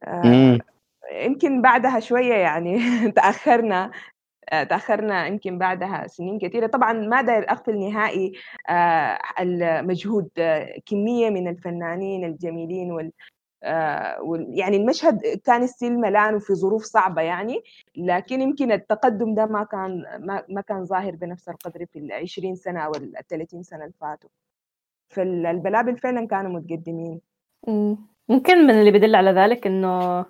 آه، 0.04 0.22
امم. 0.24 0.58
يمكن 1.12 1.62
بعدها 1.62 2.00
شوية 2.00 2.34
يعني 2.34 2.78
تأخرنا 3.16 3.90
آه، 4.52 4.62
تأخرنا 4.62 5.26
يمكن 5.26 5.58
بعدها 5.58 6.06
سنين 6.06 6.38
كثيره 6.38 6.66
طبعا 6.66 6.92
ما 6.92 7.22
داير 7.22 7.50
اغفل 7.50 7.78
نهائي 7.78 8.32
آه، 8.68 9.18
المجهود 9.40 10.28
كمية 10.86 11.30
من 11.30 11.48
الفنانين 11.48 12.24
الجميلين 12.24 12.92
وال 12.92 13.12
يعني 14.58 14.76
المشهد 14.76 15.20
كان 15.44 15.66
ستيل 15.66 16.00
ملان 16.00 16.34
وفي 16.34 16.54
ظروف 16.54 16.84
صعبة 16.84 17.22
يعني 17.22 17.62
لكن 17.96 18.40
يمكن 18.40 18.72
التقدم 18.72 19.34
ده 19.34 19.46
ما 19.46 19.64
كان 19.64 20.04
ما, 20.48 20.60
كان 20.60 20.84
ظاهر 20.84 21.14
بنفس 21.14 21.48
القدر 21.48 21.86
في 21.86 21.98
العشرين 21.98 22.56
سنة 22.56 22.80
أو 22.80 22.92
الثلاثين 22.94 23.62
سنة 23.62 23.80
اللي 23.84 23.94
فاتوا. 24.00 24.30
فالبلابل 25.08 25.98
فعلا 25.98 26.26
كانوا 26.26 26.50
متقدمين. 26.50 27.20
مم. 27.68 28.13
ممكن 28.28 28.58
من 28.66 28.70
اللي 28.74 28.90
بدل 28.90 29.14
على 29.14 29.30
ذلك 29.30 29.66
إنه 29.66 30.24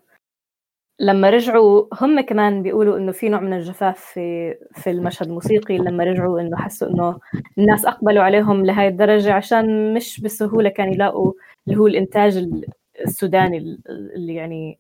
لما 1.01 1.31
رجعوا 1.31 1.87
هم 2.03 2.21
كمان 2.21 2.63
بيقولوا 2.63 2.99
إنه 2.99 3.13
في 3.13 3.29
نوع 3.29 3.41
من 3.41 3.53
الجفاف 3.53 4.01
في 4.01 4.55
في 4.73 4.91
المشهد 4.91 5.27
الموسيقي 5.27 5.79
لما 5.79 6.05
رجعوا 6.05 6.41
إنه 6.41 6.57
حسوا 6.57 6.89
إنه 6.89 7.19
الناس 7.59 7.87
أقبلوا 7.87 8.23
عليهم 8.23 8.67
لهي 8.67 8.89
الدرجة 8.89 9.33
عشان 9.35 9.95
مش 9.95 10.21
بسهولة 10.21 10.69
كان 10.71 10.93
يلاقوا 10.93 11.33
اللي 11.69 11.79
هو 11.79 11.87
الإنتاج 11.87 12.37
ال- 12.37 12.67
السوداني 13.05 13.59
ال- 13.59 13.83
اللي 14.17 14.35
يعني 14.35 14.79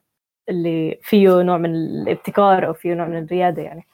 اللي 0.48 0.98
فيه 1.02 1.42
نوع 1.42 1.58
من 1.58 1.74
الابتكار 1.76 2.66
أو 2.66 2.72
فيه 2.74 2.94
نوع 2.94 3.08
من 3.08 3.18
الريادة 3.24 3.62
يعني. 3.62 3.86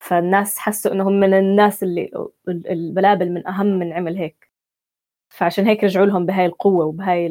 فالناس 0.00 0.58
حسوا 0.58 0.92
انهم 0.92 1.20
من 1.20 1.34
الناس 1.34 1.82
اللي 1.82 2.10
ال- 2.48 2.70
البلابل 2.70 3.30
من 3.32 3.46
أهم 3.48 3.66
من 3.66 3.92
عمل 3.92 4.16
هيك. 4.16 4.50
فعشان 5.36 5.66
هيك 5.66 5.84
رجعوا 5.84 6.06
لهم 6.06 6.26
بهاي 6.26 6.46
القوة 6.46 6.84
وبهاي 6.86 7.26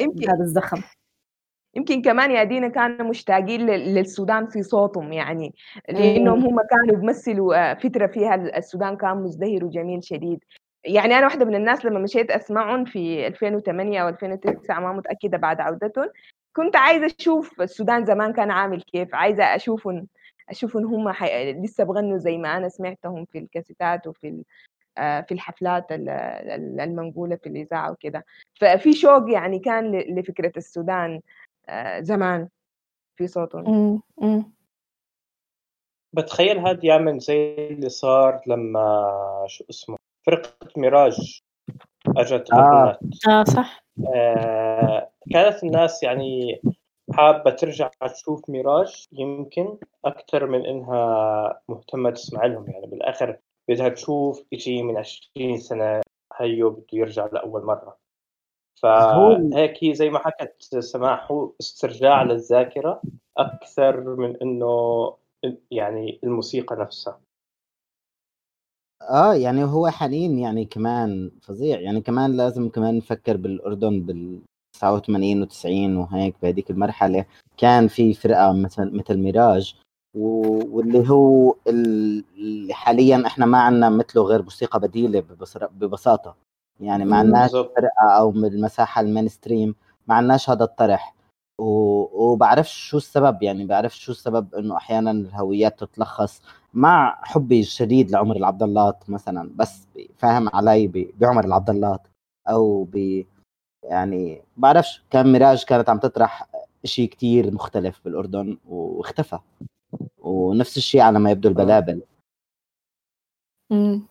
يمكن 0.00 0.26
بهذا 0.26 0.40
الزخم. 0.40 0.82
يمكن 1.76 2.02
كمان 2.02 2.30
يا 2.30 2.44
دينا 2.44 2.68
كانوا 2.68 3.08
مشتاقين 3.08 3.60
لل- 3.66 3.94
للسودان 3.94 4.46
في 4.46 4.62
صوتهم 4.62 5.12
يعني 5.12 5.54
لأنهم 5.88 6.44
هم 6.46 6.56
كانوا 6.70 7.00
بيمثلوا 7.00 7.70
آه، 7.70 7.74
فترة 7.74 8.06
فيها 8.06 8.34
السودان 8.34 8.96
كان 8.96 9.16
مزدهر 9.16 9.64
وجميل 9.64 10.04
شديد. 10.04 10.44
يعني 10.84 11.14
أنا 11.18 11.26
واحدة 11.26 11.44
من 11.44 11.54
الناس 11.54 11.84
لما 11.84 11.98
مشيت 11.98 12.30
أسمعهم 12.30 12.84
في 12.84 13.26
2008 13.26 14.02
أو 14.02 14.08
2009 14.08 14.80
ما 14.80 14.92
متأكدة 14.92 15.38
بعد 15.38 15.60
عودتهم 15.60 16.08
كنت 16.56 16.76
عايزة 16.76 17.06
أشوف 17.20 17.60
السودان 17.60 18.04
زمان 18.04 18.32
كان 18.32 18.50
عامل 18.50 18.82
كيف 18.82 19.14
عايزة 19.14 19.44
أشوفهم 19.44 20.06
أشوف 20.48 20.76
ان 20.76 20.84
هم 20.84 21.08
حي... 21.08 21.52
لسه 21.52 21.84
بغنوا 21.84 22.18
زي 22.18 22.38
ما 22.38 22.56
أنا 22.56 22.68
سمعتهم 22.68 23.24
في 23.24 23.38
الكاسيتات 23.38 24.06
وفي 24.06 24.42
في 24.98 25.32
الحفلات 25.34 25.92
ال- 25.92 26.08
ال- 26.08 26.80
المنقولة 26.80 27.36
في 27.36 27.48
الإذاعة 27.48 27.90
وكده. 27.92 28.24
ففي 28.60 28.92
شوق 28.92 29.30
يعني 29.32 29.58
كان 29.58 29.92
ل- 29.92 30.18
لفكرة 30.20 30.52
السودان 30.56 31.20
آه، 31.68 32.00
زمان 32.00 32.48
في 33.16 33.26
صوتهم. 33.26 34.02
بتخيل 36.12 36.58
هاد 36.58 36.84
يعمل 36.84 37.18
زي 37.18 37.54
اللي 37.70 37.88
صار 37.88 38.40
لما 38.46 39.44
شو 39.46 39.64
اسمه 39.70 39.96
فرقة 40.26 40.52
ميراج 40.76 41.40
أجت 42.16 42.52
آه. 42.52 42.98
آه 43.28 43.44
صح. 43.44 43.84
آه 44.14 45.10
كانت 45.32 45.64
الناس 45.64 46.02
يعني 46.02 46.60
حابة 47.12 47.50
ترجع 47.50 47.90
تشوف 48.14 48.50
ميراج 48.50 49.06
يمكن 49.12 49.78
أكثر 50.04 50.46
من 50.46 50.66
إنها 50.66 51.60
مهتمة 51.68 52.10
تسمع 52.10 52.44
لهم 52.46 52.70
يعني 52.70 52.86
بالآخر. 52.86 53.38
بدها 53.68 53.88
تشوف 53.88 54.42
إشي 54.52 54.82
من 54.82 54.96
20 54.96 55.58
سنة 55.58 56.00
هيو 56.36 56.70
بده 56.70 56.86
يرجع 56.92 57.26
لأول 57.32 57.64
مرة. 57.64 57.98
هو- 58.84 59.50
فهيك 59.50 59.84
هي 59.84 59.94
زي 59.94 60.10
ما 60.10 60.18
حكت 60.18 60.78
سماح 60.78 61.30
هو 61.32 61.52
استرجاع 61.60 62.22
للذاكرة 62.22 63.02
أكثر 63.36 64.16
من 64.16 64.36
إنه 64.42 65.14
يعني 65.70 66.20
الموسيقى 66.24 66.76
نفسها. 66.76 67.20
آه 69.10 69.34
يعني 69.34 69.64
هو 69.64 69.88
حنين 69.88 70.38
يعني 70.38 70.64
كمان 70.64 71.30
فظيع. 71.42 71.80
يعني 71.80 72.00
كمان 72.00 72.36
لازم 72.36 72.68
كمان 72.68 72.96
نفكر 72.96 73.36
بالأردن 73.36 74.00
بال 74.02 74.40
89 74.72 75.46
و90 75.46 75.66
وهيك 75.98 76.34
بهذيك 76.42 76.70
المرحلة. 76.70 77.24
كان 77.56 77.88
في 77.88 78.14
فرقة 78.14 78.52
مثل 78.52 78.96
مثل 78.96 79.16
ميراج 79.18 79.74
واللي 80.18 81.10
هو 81.10 81.54
ال- 81.66 82.24
اللي 82.36 82.74
حاليا 82.74 83.26
إحنا 83.26 83.46
ما 83.46 83.58
عندنا 83.58 83.88
مثله 83.90 84.22
غير 84.22 84.42
موسيقى 84.42 84.80
بديلة 84.80 85.24
ببساطة. 85.80 86.36
يعني 86.80 87.04
ما 87.04 87.16
عندناش. 87.16 87.50
فرقة 87.76 88.10
أو 88.18 88.30
من 88.30 88.44
المساحة 88.44 89.00
المينستريم 89.00 89.74
ما 90.06 90.14
عندناش 90.14 90.50
هذا 90.50 90.64
الطرح. 90.64 91.14
وبعرفش 91.60 92.88
شو 92.88 92.96
السبب 92.96 93.42
يعني 93.42 93.66
بعرفش 93.66 93.98
شو 94.04 94.12
السبب 94.12 94.54
إنه 94.54 94.76
أحيانا 94.76 95.10
الهويات 95.10 95.84
تتلخص 95.84 96.42
مع 96.74 97.18
حبي 97.24 97.60
الشديد 97.60 98.10
لعمر 98.10 98.36
العبداللات 98.36 99.10
مثلا. 99.10 99.50
بس 99.56 99.86
فاهم 100.16 100.48
علي 100.48 100.86
ب- 100.88 101.10
بعمر 101.20 101.44
العبداللات 101.44 102.06
أو 102.48 102.84
ب 102.92 103.24
يعني 103.84 104.42
بعرفش 104.56 105.02
كان 105.10 105.32
ميراج 105.32 105.64
كانت 105.64 105.88
عم 105.88 105.98
تطرح 105.98 106.48
شيء 106.84 107.08
كتير 107.08 107.54
مختلف 107.54 108.00
بالأردن 108.04 108.58
واختفى. 108.68 109.38
ونفس 110.28 110.76
الشيء 110.76 111.00
على 111.00 111.18
ما 111.18 111.30
يبدو 111.30 111.48
البلابل. 111.48 112.02
مم. 113.70 114.02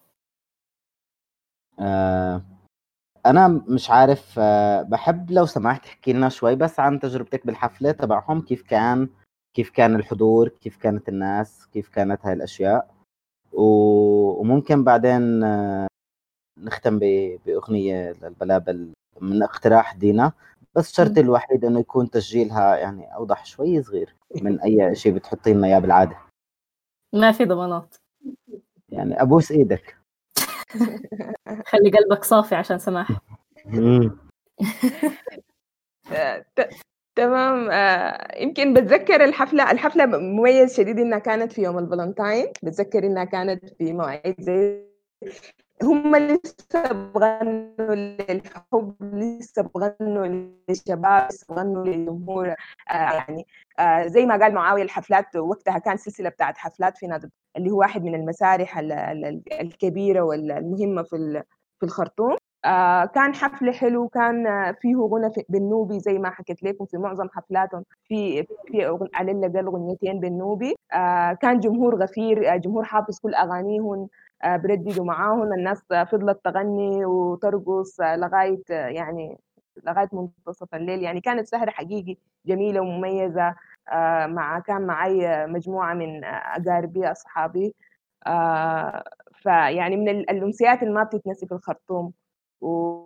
آه 1.79 2.41
أنا 3.25 3.47
مش 3.47 3.89
عارف 3.89 4.39
آه 4.39 4.81
بحب 4.81 5.31
لو 5.31 5.45
سمحت 5.45 5.83
تحكي 5.83 6.13
لنا 6.13 6.29
شوي 6.29 6.55
بس 6.55 6.79
عن 6.79 6.99
تجربتك 6.99 7.45
بالحفلة 7.45 7.91
تبعهم 7.91 8.41
كيف 8.41 8.61
كان 8.61 9.09
كيف 9.53 9.69
كان 9.69 9.95
الحضور 9.95 10.49
كيف 10.49 10.77
كانت 10.77 11.09
الناس 11.09 11.67
كيف 11.67 11.89
كانت 11.89 12.25
هاي 12.25 12.33
الأشياء. 12.33 12.95
و- 13.53 14.41
وممكن 14.41 14.83
بعدين 14.83 15.43
آه، 15.43 15.87
نختم 16.57 16.99
ب- 16.99 17.39
بأغنية 17.45 18.11
للبلابل 18.21 18.93
من 19.21 19.43
اقتراح 19.43 19.95
دينا. 19.95 20.31
بس 20.77 20.95
شرطي 20.95 21.19
الوحيد 21.19 21.65
إنه 21.65 21.79
يكون 21.79 22.09
تسجيلها 22.09 22.75
يعني 22.75 23.15
أوضح 23.15 23.45
شوي 23.45 23.83
صغير 23.83 24.15
من 24.41 24.61
أي 24.61 24.95
شيء 24.95 25.13
بتحطي 25.13 25.53
لنا 25.53 25.67
اياه 25.67 25.79
بالعادة. 25.79 26.17
ما 27.13 27.31
في 27.31 27.45
ضمانات. 27.45 27.95
يعني 28.89 29.21
أبوس 29.21 29.51
إيدك. 29.51 29.97
خلي 31.69 31.89
قلبك 31.89 32.23
صافي 32.23 32.55
عشان 32.55 32.79
سماح. 32.79 33.11
آه، 36.11 36.45
تمام. 37.15 37.69
آه، 37.69 38.41
يمكن 38.41 38.73
بتذكر 38.73 39.23
الحفلة 39.23 39.71
الحفلة 39.71 40.05
مميز 40.05 40.77
شديد 40.77 40.99
إنها 40.99 41.19
كانت 41.19 41.51
في 41.51 41.61
يوم 41.61 41.77
الفالنتاين. 41.77 42.47
بتذكر 42.63 43.05
إنها 43.05 43.23
كانت 43.23 43.65
في 43.65 43.93
مواعيد 43.93 44.35
زي 44.41 44.87
هم 45.83 46.15
لسه 46.15 46.91
بغنوا 47.15 47.95
للحب 47.95 48.95
لسه 49.01 49.61
بغنوا 49.61 50.27
للشباب 50.69 51.27
لسه 51.31 51.45
بغنوا 51.49 51.85
للجمهور. 51.85 52.47
آه 52.49 52.55
يعني 52.93 53.45
آه 53.79 54.07
زي 54.07 54.25
ما 54.25 54.37
قال 54.37 54.53
معاوية 54.53 54.83
الحفلات 54.83 55.35
وقتها 55.35 55.77
كان 55.77 55.97
سلسلة 55.97 56.29
بتاعت 56.29 56.57
حفلات 56.57 56.97
في 56.97 57.07
نادي 57.07 57.27
اللي 57.57 57.71
هو 57.71 57.79
واحد 57.79 58.03
من 58.03 58.15
المسارح 58.15 58.77
ال- 58.77 58.91
ال- 58.91 59.41
الكبيرة 59.61 60.21
والمهمة 60.21 61.03
في 61.03 61.43
في 61.79 61.85
الخرطوم. 61.85 62.35
آه 62.65 63.05
كان 63.05 63.33
حفل 63.35 63.73
حلو 63.73 64.07
كان 64.07 64.45
فيه 64.81 64.95
غنى 64.95 65.31
بالنوبي 65.49 65.99
زي 65.99 66.19
ما 66.19 66.29
حكيت 66.29 66.63
لكم 66.63 66.85
في 66.85 66.97
معظم 66.97 67.27
حفلاتهم 67.29 67.83
في 68.03 68.43
في 68.43 68.99
على 69.13 69.31
الاقل 69.31 69.65
أغنيتين 69.67 70.19
بالنوبي. 70.19 70.75
آه 70.93 71.33
كان 71.33 71.59
جمهور 71.59 71.95
غفير 72.03 72.53
آه 72.53 72.57
جمهور 72.57 72.83
حافظ 72.83 73.19
كل 73.19 73.33
اغانيهم 73.35 74.07
برددوا 74.45 75.05
معاهم 75.05 75.53
الناس 75.53 75.81
آه 75.91 76.03
فضلت 76.03 76.39
تغني 76.45 77.05
وترقص 77.05 78.01
آه 78.01 78.15
لغاية 78.15 78.61
آه 78.71 78.87
يعني 78.87 79.37
لغاية 79.83 80.09
منتصف 80.13 80.75
الليل. 80.75 81.03
يعني 81.03 81.21
كانت 81.21 81.47
سهرة 81.47 81.71
حقيقي 81.71 82.17
جميلة 82.45 82.81
ومميزة 82.81 83.55
آه 83.89 84.25
مع 84.27 84.59
كان 84.59 84.81
معي 84.87 85.27
آه، 85.27 85.45
مجموعة 85.45 85.93
من 85.93 86.23
آه، 86.23 86.27
أقاربي 86.29 87.11
أصحابي. 87.11 87.75
آه 88.27 89.03
فيعني 89.35 89.95
من 89.97 90.09
ال- 90.09 90.29
الأمسيات 90.29 90.83
اللي 90.83 90.93
ما 90.93 91.03
بتتنسي 91.03 91.47
في 91.47 91.51
الخرطوم. 91.53 92.13
و... 92.61 93.03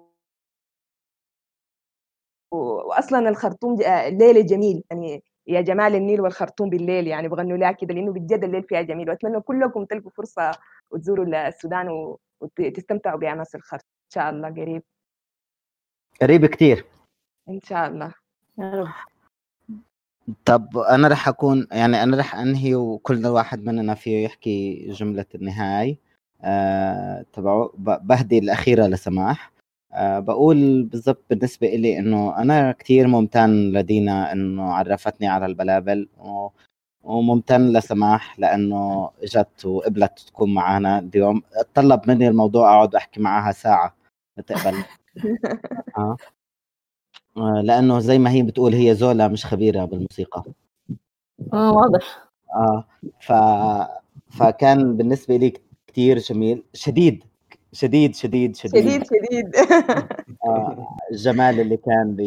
واصلا 2.52 3.30
الخرطوم 3.30 3.82
آه، 3.82 4.10
ليله 4.10 4.42
جميل. 4.42 4.84
يعني 4.92 5.24
يا 5.48 5.62
جمال 5.62 5.96
النيل 5.96 6.22
والخرطوم 6.22 6.70
بالليل 6.70 7.08
يعني 7.08 7.28
بغنوا 7.28 7.58
لها 7.58 7.72
كده 7.72 7.94
لأنه 7.94 8.12
بجد 8.14 8.44
الليل 8.44 8.64
فيها 8.64 8.82
جميل. 8.82 9.10
وأتمنى 9.10 9.42
كلكم 9.42 9.86
تلقوا 9.86 10.12
فرصة 10.12 10.52
وتزوروا 10.92 11.48
السودان 11.48 12.16
وتستمتعوا 12.42 13.20
بأماس 13.20 13.56
الخرطوم. 13.56 13.88
إن 14.06 14.14
شاء 14.14 14.30
الله 14.30 14.50
قريب. 14.50 14.84
قريب 16.22 16.46
كتير. 16.46 16.86
إن 17.50 17.60
شاء 17.62 17.88
الله. 17.88 18.14
يا 18.60 18.72
رب. 18.72 18.88
طب 20.46 20.78
أنا 20.78 21.08
رح 21.08 21.28
أكون 21.28 21.68
يعني 21.72 22.04
أنا 22.04 22.18
رح 22.18 22.36
أنهي 22.36 22.76
وكل 22.76 23.28
واحد 23.28 23.64
مننا 23.66 23.96
فيه 23.96 24.24
يحكي 24.26 24.88
جملة 24.92 25.26
النهاية. 25.36 25.98
آه 26.42 27.26
تبعه 27.34 27.72
بهدي 27.78 28.38
الأخيرة 28.40 28.88
لسماح. 28.88 29.52
آه 29.94 30.20
بقول 30.20 30.84
بالضبط 30.84 31.24
بالنسبة 31.30 31.68
إلي 31.68 32.00
إنه 32.00 32.38
أنا 32.38 32.72
كتير 32.72 33.08
ممتن 33.08 33.72
لدينا 33.72 34.32
إنه 34.32 34.74
عرفتني 34.74 35.28
على 35.28 35.46
البلابل 35.46 36.10
و- 36.18 36.50
وممتن 37.04 37.74
لسماح 37.74 38.40
لأنه 38.40 39.10
إجت 39.24 39.66
وقبلت 39.66 40.20
تكون 40.20 40.54
معنا 40.54 41.00
اليوم. 41.00 41.42
طلب 41.74 42.02
مني 42.08 42.28
الموضوع 42.28 42.74
أقعد 42.76 42.96
أحكي 42.96 43.20
معها 43.22 43.52
ساعة. 43.52 43.96
تقبل 44.48 44.84
آه. 45.98 46.18
آه، 47.38 47.62
لأنه 47.64 48.00
زي 48.00 48.18
ما 48.20 48.32
هي 48.32 48.42
بتقول 48.44 48.74
هي 48.74 48.96
زولا 48.96 49.28
مش 49.28 49.46
خبيرة 49.46 49.86
بالموسيقى. 49.86 50.44
آه 51.54 51.72
واضح. 51.72 52.30
آه 52.56 52.86
ف 53.20 53.32
فكان 54.40 54.98
بالنسبة 54.98 55.36
لي 55.38 55.54
كثير 55.88 56.18
جميل. 56.18 56.64
شديد. 56.74 57.24
شديد 57.74 58.16
شديد 58.16 58.56
شديد, 58.56 58.84
شديد 58.86 59.04
شديد. 59.06 59.56
آه 60.46 60.88
الجمال 61.12 61.60
اللي 61.60 61.78
كان 61.78 62.16
ب... 62.18 62.22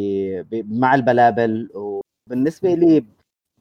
ب... 0.51 0.78
مع 0.78 0.94
البلابل. 0.94 1.70
وبالنسبة 1.74 2.74
لي 2.74 3.05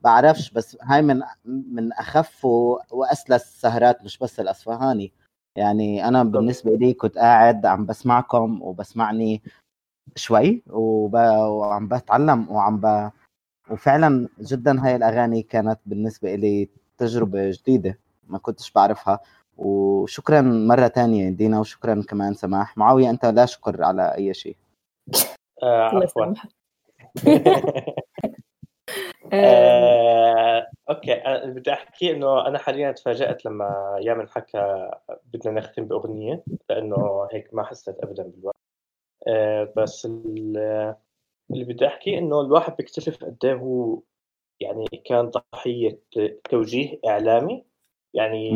بعرفش 0.03 0.51
بس 0.51 0.77
هاي 0.81 1.01
من 1.01 1.21
من 1.45 1.93
أخف. 1.93 2.45
وأسلس 2.91 3.43
السهرات 3.43 4.03
مش 4.03 4.17
بس 4.17 4.39
الاصفهاني 4.39 5.11
يعني 5.57 6.07
أنا 6.07 6.23
بالنسبة 6.23 6.71
لي 6.75 6.93
كنت 6.93 7.17
قاعد 7.17 7.65
عم 7.65 7.85
بسمعكم 7.85 8.61
وبسمعني 8.61 9.41
شوي 10.15 10.63
وب... 10.69 11.13
وعم 11.47 11.87
بتعلم 11.87 12.51
وعم 12.51 12.77
ب... 12.77 13.11
وفعلا 13.71 14.29
جدا 14.41 14.85
هاي 14.85 14.95
الأغاني 14.95 15.41
كانت 15.41 15.79
بالنسبة 15.85 16.35
لي 16.35 16.69
تجربة 16.97 17.49
جديدة 17.51 17.99
ما 18.27 18.37
كنتش 18.37 18.71
بعرفها. 18.71 19.19
وشكرا 19.57 20.41
مرة 20.41 20.87
تانية 20.87 21.29
دينا 21.29 21.59
وشكرا 21.59 22.03
كمان 22.07 22.33
سماح. 22.33 22.77
معاوية 22.77 23.09
أنت 23.09 23.25
لا 23.25 23.45
شكر 23.45 23.83
على 23.83 24.15
أي 24.15 24.33
شيء. 24.33 24.57
آه 25.63 25.83
عفوا. 25.83 26.33
آه، 29.33 30.67
أوكي. 30.89 31.13
أنا 31.13 31.53
بدي 31.53 31.73
أحكي 31.73 32.11
إنه 32.11 32.47
أنا 32.47 32.57
حاليا 32.57 32.91
تفاجأت 32.91 33.45
لما 33.45 33.97
يامن 34.01 34.29
حكى 34.29 34.91
بدنا 35.33 35.59
نختم 35.59 35.85
بأغنية 35.85 36.43
لأنه 36.69 37.27
هيك 37.31 37.53
ما 37.53 37.63
حسيت 37.63 37.99
ابدا 38.03 38.23
بالوقت. 38.23 38.55
آه، 39.27 39.73
بس 39.77 40.05
ال- 40.05 40.95
اللي 41.51 41.65
بدي 41.65 41.87
أحكي 41.87 42.17
إنه 42.17 42.41
الواحد 42.41 42.75
بيكتشف 42.77 43.23
قد 43.23 43.37
إيه 43.45 43.53
هو 43.53 43.99
يعني 44.59 44.85
كان 45.05 45.29
ضحية 45.53 45.99
توجيه 46.49 46.99
إعلامي. 47.07 47.65
يعني 48.13 48.49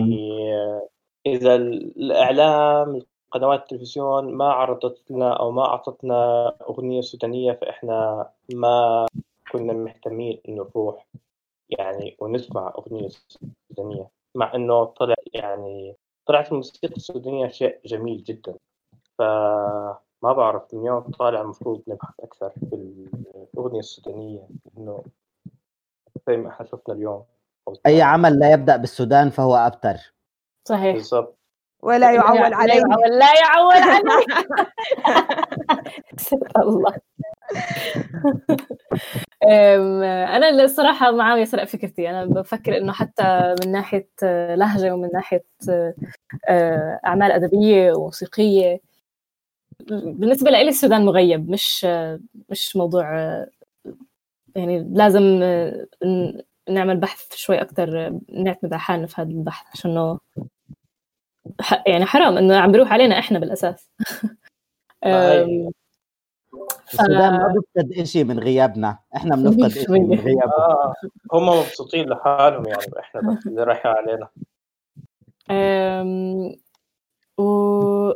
إذا 1.26 1.56
الإعلام 1.56 3.02
قنوات 3.32 3.60
التلفزيون 3.60 4.34
ما 4.34 4.46
عرضت 4.46 5.12
لنا 5.12 5.34
أو 5.34 5.52
ما 5.52 5.66
أعطتنا 5.66 6.48
أغنية 6.70 7.02
سودانية 7.02 7.52
فإحنا 7.52 8.30
ما 8.54 9.06
كنا 9.52 9.74
مهتمين 9.74 10.42
إنه 10.50 10.64
نروح 10.76 11.08
يعني 11.70 12.18
ونسمع 12.20 12.74
أغنية 12.78 13.10
سودانية 13.70 14.10
مع 14.36 14.56
إنه 14.56 14.86
طلع 14.86 15.16
يعني 15.34 15.96
طلعت 16.26 16.52
الموسيقى 16.52 16.96
السودانية 16.96 17.48
شيء 17.48 17.80
جميل 17.86 18.24
جدا. 18.24 18.56
فما 19.20 19.98
بعرف 20.34 20.74
من 20.74 20.86
يوم 20.86 21.00
طالع 21.00 21.42
المفروض 21.42 21.84
نبحث 21.88 22.14
أكثر 22.20 22.50
في 22.50 22.76
الأغنية 23.54 23.80
السودانية 23.80 24.48
إنه 24.78 25.04
زي 26.28 26.38
ما 26.38 26.50
إحنا 26.50 26.66
شفنا 26.66 26.96
اليوم 26.96 27.24
أي 27.86 28.02
عمل 28.02 28.40
لا 28.40 28.52
يبدأ 28.52 28.78
بالسودان 28.78 29.30
فهو 29.30 29.56
أبتر. 29.56 30.14
صحيح. 30.68 30.94
بالضبط. 30.96 31.38
ولا 31.84 32.14
يعول 32.16 32.54
عليه 32.54 32.74
يعول 32.74 33.20
لا 33.20 33.34
يعول 33.40 33.76
عليه 33.76 34.26
الله. 36.64 36.94
أنا 39.44 40.50
الصراحة 40.50 41.12
معاوية 41.12 41.46
سرق 41.46 41.64
فكرتي. 41.64 42.10
أنا 42.10 42.26
بفكر 42.26 42.78
إنه 42.78 42.92
حتى 42.94 43.56
من 43.66 43.72
ناحية 43.72 44.10
لهجة 44.56 44.94
ومن 44.94 45.10
ناحية 45.14 45.46
آه، 46.50 47.00
أعمال 47.06 47.32
أدبية 47.32 47.92
وموسيقية 47.94 48.80
بالنسبة 49.90 50.52
لي 50.52 50.62
السودان 50.62 51.06
مغيب 51.06 51.50
مش 51.50 51.88
مش 52.50 52.76
موضوع 52.76 53.06
يعني 54.56 54.88
لازم 54.94 55.24
نعمل 56.70 56.98
بحث 56.98 57.36
شوي 57.36 57.62
أكثر 57.62 58.20
نعتمد 58.30 58.74
على 58.74 58.80
حالنا 58.82 59.08
في 59.08 59.22
هذا 59.22 59.30
البحث 59.30 59.66
عشان 59.74 60.18
يعني 61.88 62.06
حرام 62.06 62.38
إنه 62.38 62.58
عم 62.58 62.72
بيروح 62.72 62.92
علينا 62.94 63.20
إحنا 63.20 63.40
بالأساس. 63.40 63.90
السودان 66.94 67.34
ما 67.34 67.54
بيفقد 67.76 68.04
شيء 68.04 68.24
من 68.24 68.40
غيابنا. 68.40 68.98
إحنا 69.16 69.36
بنفقد 69.36 69.68
شيء 69.68 69.92
من. 69.92 70.20
غيابه 70.20 70.54
آه 70.54 70.94
هم 71.34 71.50
مبسوطين 71.50 72.10
لحالهم 72.10 72.66
يعني 72.68 73.00
إحنا 73.00 73.22
بس 73.22 73.48
اللي 73.48 73.64
رايحين 73.64 73.92
علينا. 73.92 74.28
أم، 75.52 76.56
و 77.38 78.12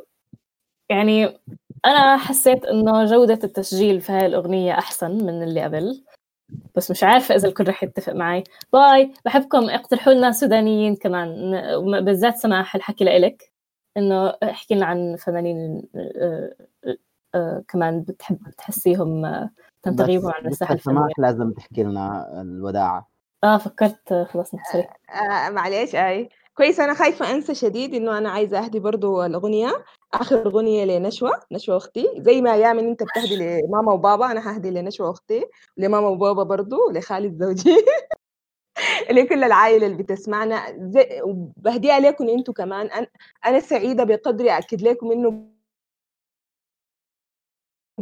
يعني 0.89 1.39
أنا 1.85 2.17
حسيت 2.17 2.65
إنه 2.65 3.05
جودة 3.05 3.39
التسجيل 3.43 4.01
في 4.01 4.11
هاي 4.11 4.25
الأغنية 4.25 4.73
أحسن 4.73 5.11
من 5.25 5.43
اللي 5.43 5.63
قبل. 5.63 6.03
بس 6.75 6.91
مش 6.91 7.03
عارفة 7.03 7.35
إذا 7.35 7.47
الكل 7.47 7.67
رح 7.67 7.83
يتفق 7.83 8.13
معي. 8.13 8.43
باي 8.73 9.11
بحبكم. 9.25 9.69
اقترحوا 9.69 10.13
لنا 10.13 10.31
سودانيين 10.31 10.95
كمان. 10.95 11.51
بالذات 12.05 12.37
سماح 12.37 12.75
الحكي 12.75 13.03
لإلك. 13.03 13.51
إنه 13.97 14.27
احكي 14.43 14.75
لنا 14.75 14.85
عن 14.85 15.15
فنانين 15.15 15.83
كمان 17.67 18.01
بتحب 18.01 18.39
تحسيهم 18.57 19.25
آه، 19.25 19.49
تنتغيبوا 19.83 20.31
عن 20.31 20.51
سماح 20.51 20.71
الفنية 20.71 21.07
لازم 21.17 21.51
تحكي 21.51 21.83
لنا 21.83 22.27
الوداع. 22.41 23.05
آه 23.43 23.57
فكرت 23.57 24.11
آه، 24.11 24.23
خلاص 24.23 24.55
نحسري 24.55 24.87
آه 25.09 25.49
معلش 25.49 25.95
اي 25.95 26.29
كويس 26.53 26.79
أنا 26.79 26.93
خايفة 26.93 27.31
أنسى 27.31 27.55
شديد 27.55 27.95
إنه 27.95 28.17
أنا 28.17 28.29
عايزة 28.29 28.59
أهدي 28.65 28.79
برضو 28.79 29.23
الأغنية 29.25 29.83
آخر 30.13 30.45
أغنية 30.45 30.85
لنشوى 30.85 31.31
نشوى 31.51 31.77
أختي. 31.77 32.07
زي 32.17 32.41
ما 32.41 32.55
يامن 32.55 32.87
أنت 32.87 33.03
بتهدي 33.03 33.35
لماما 33.67 33.93
وبابا 33.93 34.31
أنا 34.31 34.55
ههدي 34.55 34.71
لنشوى 34.71 35.09
أختي 35.09 35.45
لماما 35.77 36.07
وبابا 36.07 36.43
برضو 36.43 36.77
لخالد 36.91 37.43
زوجي. 37.43 37.75
لكل 39.11 39.43
العائلة 39.43 39.85
اللي 39.87 39.97
بتسمعنا. 40.03 40.61
زي 40.79 41.21
وبهديها 41.23 41.99
لكم 41.99 42.29
أنتم 42.29 42.53
كمان. 42.53 42.89
أنا- 42.89 43.07
أنا 43.45 43.59
سعيدة 43.59 44.03
بقدر 44.03 44.45
أكد 44.57 44.81
لكم 44.81 45.11
إنه 45.11 45.43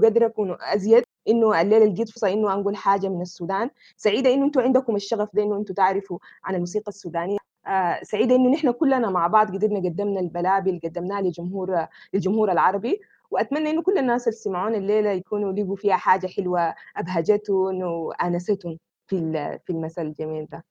قادرة 0.04 0.26
اكون 0.26 0.58
أزيد 0.62 1.04
إنه 1.28 1.62
الليلة 1.62 1.86
لقيت 1.86 2.10
فرصه 2.10 2.34
إنه 2.34 2.54
انقل 2.54 2.76
حاجة 2.76 3.08
من 3.10 3.22
السودان. 3.22 3.70
سعيدة 3.98 4.34
إنه 4.34 4.46
أنتم 4.46 4.62
عندكم 4.62 4.96
الشغف 4.96 5.30
ده 5.34 5.44
إنه 5.44 5.58
أنتم 5.58 5.74
تعرفوا 5.74 6.20
عن 6.44 6.56
الموسيقى 6.56 6.90
السودانية. 6.90 7.38
آه 7.68 8.00
سعيدة 8.04 8.36
إنه 8.36 8.50
نحن 8.52 8.72
كلنا 8.72 9.10
مع 9.10 9.28
بعض 9.28 9.56
قدرنا 9.56 9.80
قدمنا 9.80 10.20
البلابل 10.20 10.80
قدمناها 10.84 11.22
لجمهور 11.22 11.86
للجمهور 12.14 12.52
العربي. 12.52 13.00
وأتمنى 13.32 13.70
إنه 13.70 13.82
كل 13.84 13.98
الناس 13.98 14.28
اللي 14.28 14.38
سمعونا 14.38 14.78
الليلة 14.78 15.10
يكونوا 15.10 15.52
لقوا 15.54 15.76
فيها 15.76 15.96
حاجة 15.98 16.28
حلوة 16.28 16.76
أبهجتهم 16.98 17.82
وأنستهم 17.84 18.78
في 19.08 19.18
في 19.66 19.70
المساء 19.74 20.06
الجميل 20.06 20.46
ده. 20.46 20.66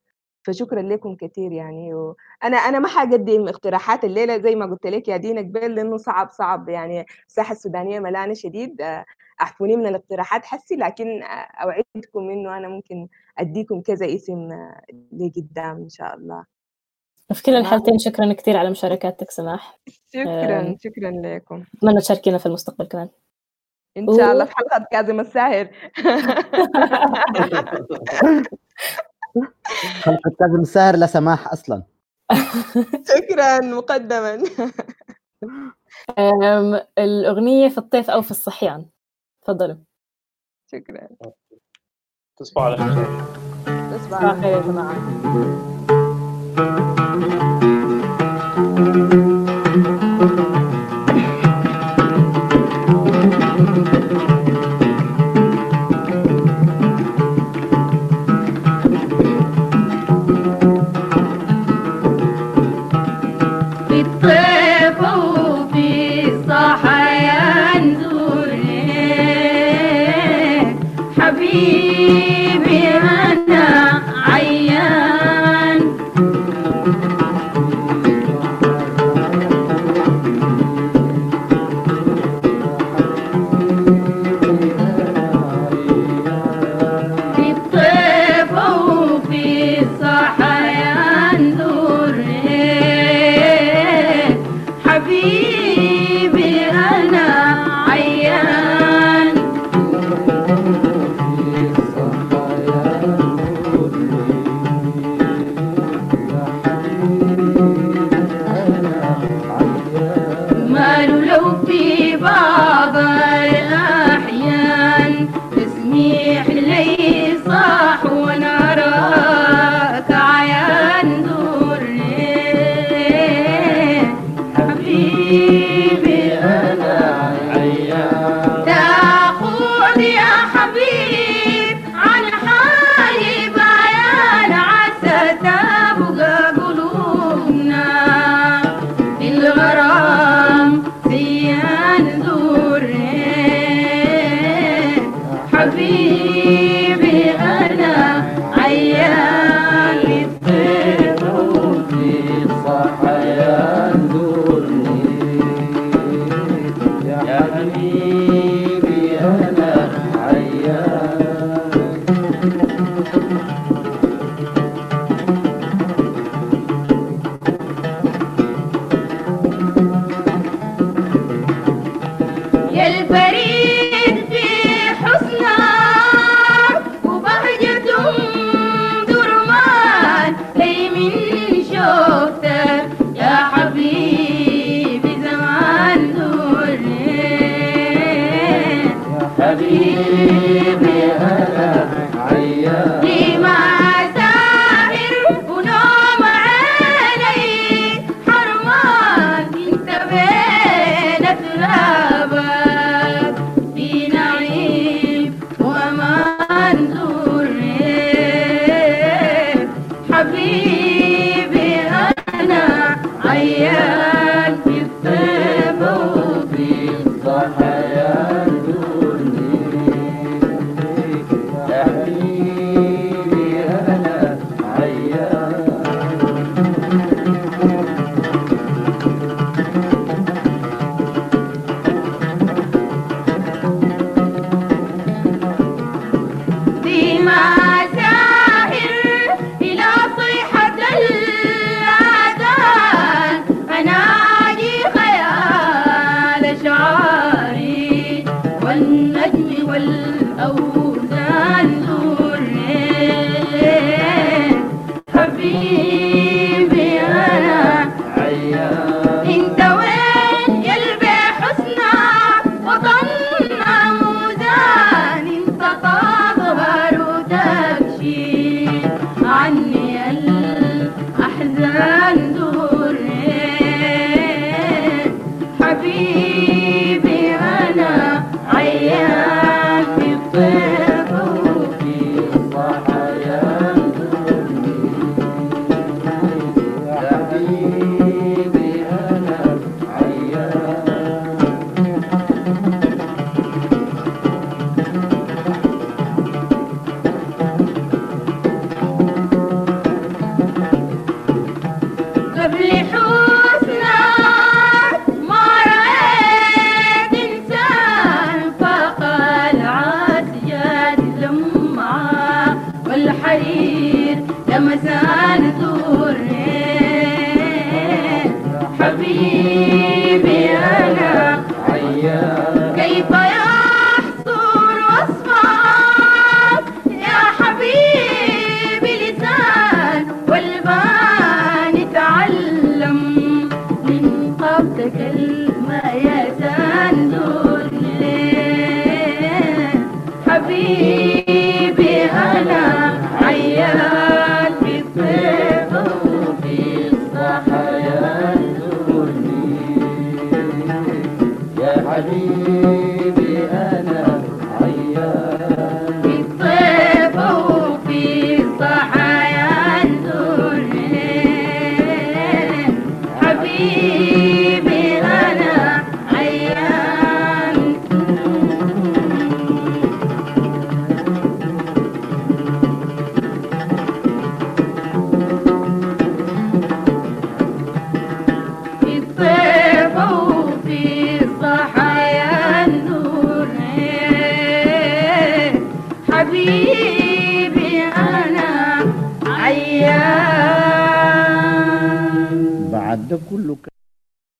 فشكرا 0.48 0.82
لكم 0.82 1.16
كثير 1.16 1.52
يعني 1.52 1.94
وأنا 1.94 2.56
أنا 2.56 2.78
ما 2.78 2.88
حقدم 2.88 3.48
اقتراحات 3.48 4.04
الليلة 4.04 4.38
زي 4.38 4.54
ما 4.54 4.66
قلت 4.66 4.86
لك 4.86 5.08
يا 5.08 5.16
دينا 5.16 5.40
قبل 5.40 5.74
لأنه 5.74 5.96
صعب 5.96 6.30
صعب 6.30 6.68
يعني 6.68 7.06
الساحة 7.28 7.52
السودانية 7.52 8.00
ملانة 8.00 8.34
شديد 8.34 8.80
آه، 8.80 9.04
اعفوني 9.40 9.76
من 9.76 9.86
الاقتراحات 9.86 10.44
حسي 10.44 10.76
لكن 10.76 11.22
آه، 11.22 11.26
أوعدكم 11.26 12.30
إنه 12.30 12.56
أنا 12.56 12.68
ممكن 12.68 13.08
أديكم 13.38 13.80
كذا 13.80 14.14
اسم 14.14 14.52
آه، 14.52 14.82
لقدام 15.12 15.76
إن 15.76 15.88
شاء 15.88 16.16
الله. 16.16 16.44
في 17.32 17.42
كل 17.42 17.54
الحالتين 17.54 17.98
شكرا 17.98 18.32
كثير 18.32 18.56
على 18.56 18.70
مشاركاتك 18.70 19.30
سماح. 19.30 19.78
شكرا. 20.14 20.76
شكرا 20.80 21.10
لكم. 21.10 21.64
أتمنى 21.76 22.00
تشاركينا 22.00 22.38
في 22.38 22.46
المستقبل 22.46 22.84
كمان. 22.84 23.08
إن 23.96 24.06
شاء 24.16 24.32
الله 24.32 24.44
في 24.44 24.52
حلقة 24.56 24.86
كاظم 24.92 25.20
الساهر 25.20 25.68
خلقة 30.02 30.30
كاظم 30.38 30.60
الساهر 30.60 30.96
لسماح 30.96 31.52
أصلا. 31.52 31.82
شكرا 33.16 33.60
مقدما. 33.60 34.42
آم، 36.18 36.80
الأغنية 36.98 37.68
في 37.68 37.78
الطيف 37.78 38.10
أو 38.10 38.22
في 38.22 38.30
الصحيان. 38.30 38.86
تفضلوا. 39.44 39.76
شكرا. 40.72 41.08
تصبحوا 42.38 42.66
على 42.66 42.76
خير. 42.76 43.06
تصبح 43.66 44.08
صباح 44.08 44.24
على 44.24 44.38
الخير 44.38 44.56
يا 44.56 44.62
جماعة. 44.62 44.94